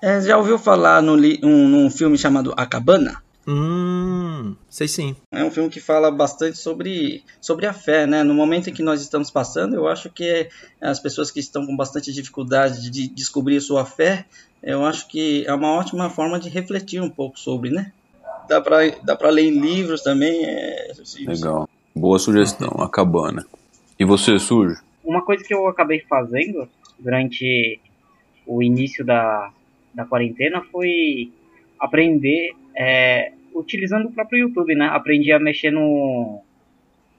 É, 0.00 0.20
já 0.20 0.36
ouviu 0.36 0.58
falar 0.58 1.00
num, 1.00 1.16
um, 1.44 1.68
num 1.68 1.90
filme 1.90 2.18
chamado 2.18 2.52
A 2.56 2.66
Cabana? 2.66 3.22
Hum, 3.46 4.54
sei 4.68 4.86
sim. 4.86 5.16
É 5.32 5.42
um 5.44 5.50
filme 5.50 5.68
que 5.68 5.80
fala 5.80 6.10
bastante 6.10 6.58
sobre, 6.58 7.24
sobre 7.40 7.66
a 7.66 7.72
fé, 7.72 8.06
né? 8.06 8.22
No 8.22 8.34
momento 8.34 8.70
em 8.70 8.72
que 8.72 8.82
nós 8.82 9.00
estamos 9.00 9.30
passando, 9.30 9.74
eu 9.74 9.88
acho 9.88 10.10
que 10.10 10.48
as 10.80 11.00
pessoas 11.00 11.30
que 11.30 11.40
estão 11.40 11.66
com 11.66 11.76
bastante 11.76 12.12
dificuldade 12.12 12.88
de 12.90 13.08
descobrir 13.08 13.60
sua 13.60 13.84
fé, 13.84 14.24
eu 14.62 14.84
acho 14.84 15.08
que 15.08 15.44
é 15.46 15.52
uma 15.52 15.72
ótima 15.72 16.08
forma 16.08 16.38
de 16.38 16.48
refletir 16.48 17.02
um 17.02 17.10
pouco 17.10 17.38
sobre, 17.38 17.70
né? 17.70 17.92
Dá 18.48 18.60
para 18.60 18.90
dá 19.02 19.16
pra 19.16 19.30
ler 19.30 19.46
em 19.46 19.60
livros 19.60 20.02
também. 20.02 20.44
É... 20.44 20.92
Legal. 21.26 21.68
Boa 21.94 22.18
sugestão, 22.18 22.70
a 22.78 22.88
cabana. 22.88 23.44
E 23.98 24.04
você, 24.04 24.38
Sujo? 24.38 24.80
Uma 25.04 25.24
coisa 25.24 25.44
que 25.44 25.52
eu 25.52 25.66
acabei 25.66 26.00
fazendo 26.08 26.68
durante 26.98 27.80
o 28.46 28.62
início 28.62 29.04
da, 29.04 29.50
da 29.92 30.04
quarentena 30.04 30.62
foi 30.70 31.30
aprender 31.78 32.52
é, 32.76 33.32
utilizando 33.54 34.06
o 34.06 34.12
próprio 34.12 34.40
YouTube, 34.40 34.74
né? 34.74 34.86
Aprendi 34.86 35.32
a 35.32 35.38
mexer 35.38 35.70
no, 35.70 36.42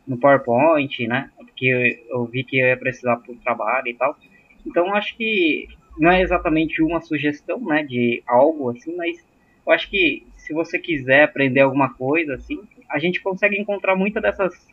no 0.08 0.18
PowerPoint, 0.18 1.08
né? 1.08 1.30
Porque 1.38 1.66
eu, 1.66 2.20
eu 2.20 2.26
vi 2.26 2.44
que 2.44 2.60
eu 2.60 2.68
ia 2.68 2.78
precisar 2.78 3.18
para 3.18 3.32
o 3.32 3.38
trabalho 3.38 3.88
e 3.88 3.94
tal. 3.94 4.18
Então 4.66 4.94
acho 4.96 5.16
que 5.16 5.68
não 5.98 6.12
é 6.12 6.22
exatamente 6.22 6.82
uma 6.82 7.02
sugestão, 7.02 7.60
né? 7.60 7.84
De 7.84 8.24
algo 8.26 8.70
assim, 8.70 8.96
mas 8.96 9.24
eu 9.66 9.72
acho 9.72 9.90
que 9.90 10.26
se 10.38 10.54
você 10.54 10.78
quiser 10.78 11.24
aprender 11.24 11.62
alguma 11.62 11.94
coisa 11.94 12.36
assim, 12.36 12.62
a 12.90 13.00
gente 13.00 13.22
consegue 13.22 13.58
encontrar 13.60 13.96
muitas 13.96 14.22
dessas 14.22 14.68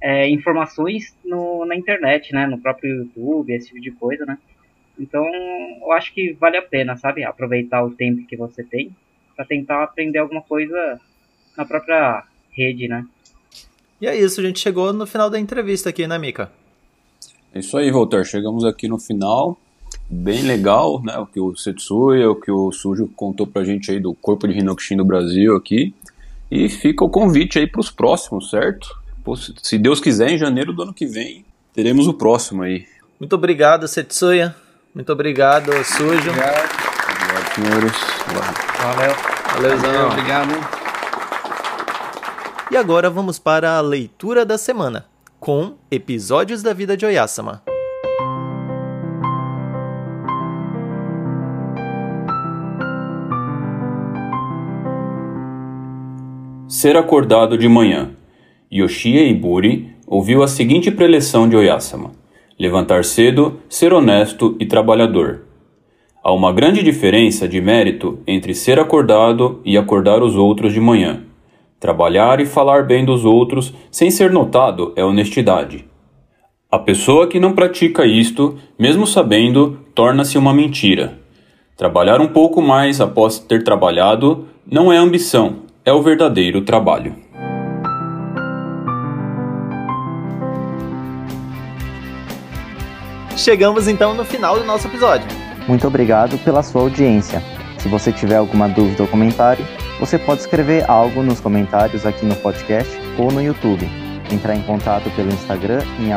é, 0.00 0.28
informações 0.28 1.16
no, 1.24 1.64
na 1.64 1.76
internet, 1.76 2.32
né? 2.32 2.46
No 2.46 2.58
próprio 2.58 2.96
YouTube, 2.96 3.52
esse 3.52 3.68
tipo 3.68 3.80
de 3.80 3.90
coisa, 3.90 4.24
né? 4.24 4.38
Então, 4.98 5.24
eu 5.26 5.90
acho 5.92 6.12
que 6.14 6.32
vale 6.34 6.56
a 6.56 6.62
pena, 6.62 6.96
sabe? 6.96 7.24
Aproveitar 7.24 7.82
o 7.84 7.90
tempo 7.90 8.26
que 8.26 8.36
você 8.36 8.62
tem 8.62 8.94
para 9.34 9.44
tentar 9.44 9.82
aprender 9.82 10.18
alguma 10.18 10.42
coisa 10.42 11.00
na 11.56 11.64
própria 11.64 12.24
rede, 12.52 12.88
né? 12.88 13.04
E 14.00 14.06
é 14.06 14.16
isso, 14.16 14.40
a 14.40 14.44
gente 14.44 14.58
chegou 14.58 14.92
no 14.92 15.06
final 15.06 15.30
da 15.30 15.38
entrevista 15.38 15.88
aqui, 15.90 16.06
né, 16.06 16.18
Mika? 16.18 16.50
É 17.54 17.60
isso 17.60 17.76
aí, 17.76 17.90
Walter. 17.90 18.24
Chegamos 18.24 18.64
aqui 18.64 18.88
no 18.88 18.98
final. 18.98 19.58
Bem 20.10 20.42
legal, 20.42 21.00
né? 21.02 21.16
O 21.18 21.26
que 21.26 21.40
o 21.40 21.54
Setsuya, 21.56 22.28
o 22.28 22.34
que 22.34 22.50
o 22.50 22.72
Sujo 22.72 23.08
contou 23.14 23.46
pra 23.46 23.64
gente 23.64 23.90
aí 23.90 24.00
do 24.00 24.12
Corpo 24.12 24.48
de 24.48 24.58
Hinokushin 24.58 24.96
do 24.96 25.04
Brasil 25.04 25.56
aqui. 25.56 25.94
E 26.50 26.68
fica 26.68 27.04
o 27.04 27.08
convite 27.08 27.58
aí 27.58 27.66
para 27.66 27.80
os 27.80 27.90
próximos, 27.90 28.50
certo? 28.50 28.88
Se 29.62 29.78
Deus 29.78 30.00
quiser, 30.00 30.30
em 30.30 30.38
janeiro 30.38 30.72
do 30.72 30.82
ano 30.82 30.92
que 30.92 31.06
vem, 31.06 31.44
teremos 31.72 32.06
o 32.06 32.14
próximo 32.14 32.62
aí. 32.62 32.86
Muito 33.18 33.34
obrigado, 33.34 33.88
Setsuya. 33.88 34.54
Muito 34.94 35.10
obrigado, 35.12 35.72
Sujo. 35.84 36.30
Obrigado. 36.30 36.83
Senhores. 37.54 37.92
Valeu. 38.82 39.14
Valeu, 39.54 39.78
Valeu 39.78 40.06
Obrigado. 40.08 40.50
E 42.68 42.76
agora 42.76 43.08
vamos 43.08 43.38
para 43.38 43.78
a 43.78 43.80
leitura 43.80 44.44
da 44.44 44.58
semana, 44.58 45.06
com 45.38 45.74
Episódios 45.88 46.64
da 46.64 46.72
Vida 46.72 46.96
de 46.96 47.06
Oyasama. 47.06 47.62
Ser 56.66 56.96
acordado 56.96 57.56
de 57.56 57.68
manhã. 57.68 58.10
Yoshie 58.72 59.30
Iburi 59.30 59.94
ouviu 60.08 60.42
a 60.42 60.48
seguinte 60.48 60.90
preleção 60.90 61.48
de 61.48 61.54
Oyasama: 61.54 62.10
Levantar 62.58 63.04
cedo, 63.04 63.60
ser 63.68 63.92
honesto 63.92 64.56
e 64.58 64.66
trabalhador. 64.66 65.53
Há 66.26 66.32
uma 66.32 66.54
grande 66.54 66.82
diferença 66.82 67.46
de 67.46 67.60
mérito 67.60 68.18
entre 68.26 68.54
ser 68.54 68.80
acordado 68.80 69.60
e 69.62 69.76
acordar 69.76 70.22
os 70.22 70.36
outros 70.36 70.72
de 70.72 70.80
manhã. 70.80 71.22
Trabalhar 71.78 72.40
e 72.40 72.46
falar 72.46 72.84
bem 72.86 73.04
dos 73.04 73.26
outros 73.26 73.74
sem 73.90 74.10
ser 74.10 74.32
notado 74.32 74.94
é 74.96 75.04
honestidade. 75.04 75.84
A 76.72 76.78
pessoa 76.78 77.26
que 77.26 77.38
não 77.38 77.52
pratica 77.52 78.06
isto, 78.06 78.56
mesmo 78.78 79.06
sabendo, 79.06 79.78
torna-se 79.94 80.38
uma 80.38 80.54
mentira. 80.54 81.18
Trabalhar 81.76 82.22
um 82.22 82.28
pouco 82.28 82.62
mais 82.62 83.02
após 83.02 83.38
ter 83.38 83.62
trabalhado 83.62 84.46
não 84.66 84.90
é 84.90 84.96
ambição, 84.96 85.56
é 85.84 85.92
o 85.92 86.00
verdadeiro 86.00 86.62
trabalho. 86.62 87.16
Chegamos 93.36 93.86
então 93.86 94.14
no 94.14 94.24
final 94.24 94.58
do 94.58 94.64
nosso 94.64 94.86
episódio. 94.86 95.43
Muito 95.66 95.86
obrigado 95.86 96.36
pela 96.38 96.62
sua 96.62 96.82
audiência. 96.82 97.42
Se 97.78 97.88
você 97.88 98.12
tiver 98.12 98.36
alguma 98.36 98.68
dúvida 98.68 99.02
ou 99.02 99.08
comentário, 99.08 99.66
você 99.98 100.18
pode 100.18 100.40
escrever 100.40 100.84
algo 100.90 101.22
nos 101.22 101.40
comentários 101.40 102.04
aqui 102.04 102.26
no 102.26 102.36
podcast 102.36 102.92
ou 103.18 103.30
no 103.30 103.42
YouTube. 103.42 103.88
Entrar 104.30 104.56
em 104.56 104.62
contato 104.62 105.10
pelo 105.10 105.30
Instagram 105.32 105.82
em 105.98 106.10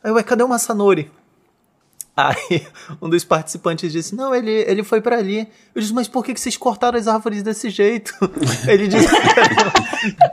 Aí, 0.03 0.11
ué, 0.11 0.22
cadê 0.22 0.43
o 0.43 0.49
Massanori? 0.49 1.11
Aí 2.15 2.67
um 3.01 3.09
dos 3.09 3.25
participantes 3.25 3.91
disse: 3.91 4.15
Não, 4.15 4.35
ele, 4.35 4.51
ele 4.51 4.85
foi 4.85 5.01
para 5.01 5.17
ali. 5.17 5.49
Eu 5.75 5.81
disse: 5.81 5.95
Mas 5.95 6.09
por 6.09 6.25
que, 6.25 6.35
que 6.35 6.41
vocês 6.41 6.57
cortaram 6.57 6.99
as 6.99 7.09
árvores 7.09 7.43
desse 7.43 7.71
jeito? 7.71 8.13
Ele 8.69 8.87
disse, 8.87 9.09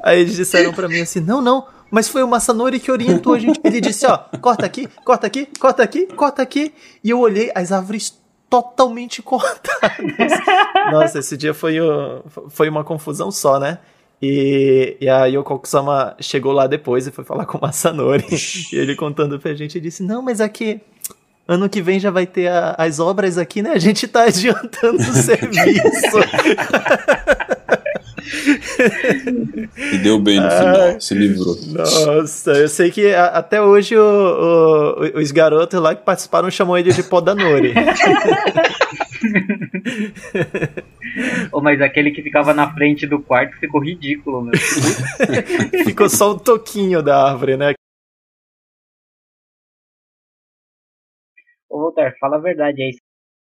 Aí 0.04 0.20
eles 0.20 0.36
disseram 0.36 0.74
para 0.74 0.90
mim 0.90 1.00
assim: 1.00 1.22
Não, 1.22 1.42
não, 1.42 1.66
mas 1.90 2.10
foi 2.10 2.22
o 2.22 2.28
Massanori 2.28 2.80
que 2.80 2.92
orientou 2.92 3.34
a 3.34 3.40
gente. 3.40 3.62
Ele 3.64 3.80
disse: 3.80 4.06
Ó, 4.06 4.18
corta 4.42 4.66
aqui, 4.66 4.88
corta 5.06 5.28
aqui, 5.28 5.48
corta 5.58 5.84
aqui, 5.84 6.06
corta 6.08 6.42
aqui. 6.42 6.74
E 7.02 7.12
eu 7.12 7.20
olhei 7.20 7.50
as 7.56 7.72
árvores 7.72 8.20
totalmente 8.50 9.22
cortadas. 9.22 10.00
Nossa, 10.92 11.20
esse 11.20 11.38
dia 11.38 11.54
foi, 11.54 11.80
o, 11.80 12.24
foi 12.50 12.68
uma 12.68 12.84
confusão 12.84 13.32
só, 13.32 13.60
né? 13.60 13.78
E, 14.22 14.98
e 15.00 15.08
a 15.08 15.26
Yoko 15.28 15.60
Kusama 15.60 16.16
chegou 16.20 16.52
lá 16.52 16.68
depois 16.68 17.08
e 17.08 17.12
foi 17.12 17.24
falar 17.24 17.46
com 17.46 17.58
o 17.58 17.62
Masanori. 17.62 18.26
e 18.74 18.76
ele 18.76 18.96
contando 18.96 19.40
pra 19.40 19.54
gente, 19.54 19.80
disse: 19.80 20.04
Não, 20.04 20.22
mas 20.22 20.42
aqui. 20.42 20.82
Ano 21.50 21.68
que 21.68 21.82
vem 21.82 22.00
já 22.00 22.12
vai 22.12 22.28
ter 22.28 22.46
a, 22.46 22.76
as 22.78 23.00
obras 23.00 23.36
aqui, 23.36 23.64
né? 23.64 23.72
A 23.72 23.80
gente 23.80 24.08
tá 24.08 24.26
adiantando 24.30 24.98
o 24.98 25.14
serviço. 25.14 26.20
e 29.92 29.98
deu 29.98 30.20
bem 30.20 30.40
no 30.40 30.48
final, 30.48 31.02
se 31.02 31.16
livrou. 31.16 31.58
Nossa, 31.70 32.52
eu 32.52 32.68
sei 32.68 32.92
que 32.92 33.12
a, 33.16 33.26
até 33.26 33.60
hoje 33.60 33.98
o, 33.98 34.00
o, 34.00 35.20
os 35.20 35.32
garotos 35.32 35.82
lá 35.82 35.96
que 35.96 36.06
participaram 36.06 36.52
chamam 36.52 36.78
ele 36.78 36.94
de 36.94 37.02
Podanori. 37.02 37.74
oh, 41.52 41.62
mas 41.66 41.82
aquele 41.82 42.12
que 42.12 42.22
ficava 42.22 42.54
na 42.54 42.72
frente 42.72 43.08
do 43.08 43.18
quarto 43.18 43.58
ficou 43.58 43.82
ridículo, 43.82 44.44
meu. 44.44 44.54
ficou 45.84 46.08
só 46.08 46.30
o 46.30 46.40
toquinho 46.40 47.02
da 47.02 47.28
árvore, 47.28 47.58
né? 47.58 47.74
Ô, 51.80 51.84
Walter, 51.84 52.14
fala 52.20 52.36
a 52.36 52.42
verdade 52.42 52.84
aí. 52.84 52.92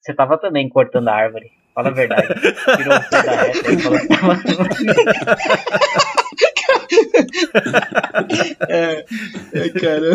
Você 0.01 0.13
tava 0.13 0.37
também 0.37 0.67
cortando 0.67 1.07
a 1.07 1.15
árvore. 1.15 1.49
Fala 1.73 1.87
a 1.87 1.93
verdade. 1.93 2.27
Tirou 2.75 2.97
o 2.97 3.09
pé 3.09 3.23
da 3.23 3.43
reta 3.43 3.71
e 3.71 3.79
falou 3.79 3.99
que 3.99 4.07
tava... 4.07 4.33
é, 8.67 9.05
é, 9.53 9.69
cara. 9.79 10.11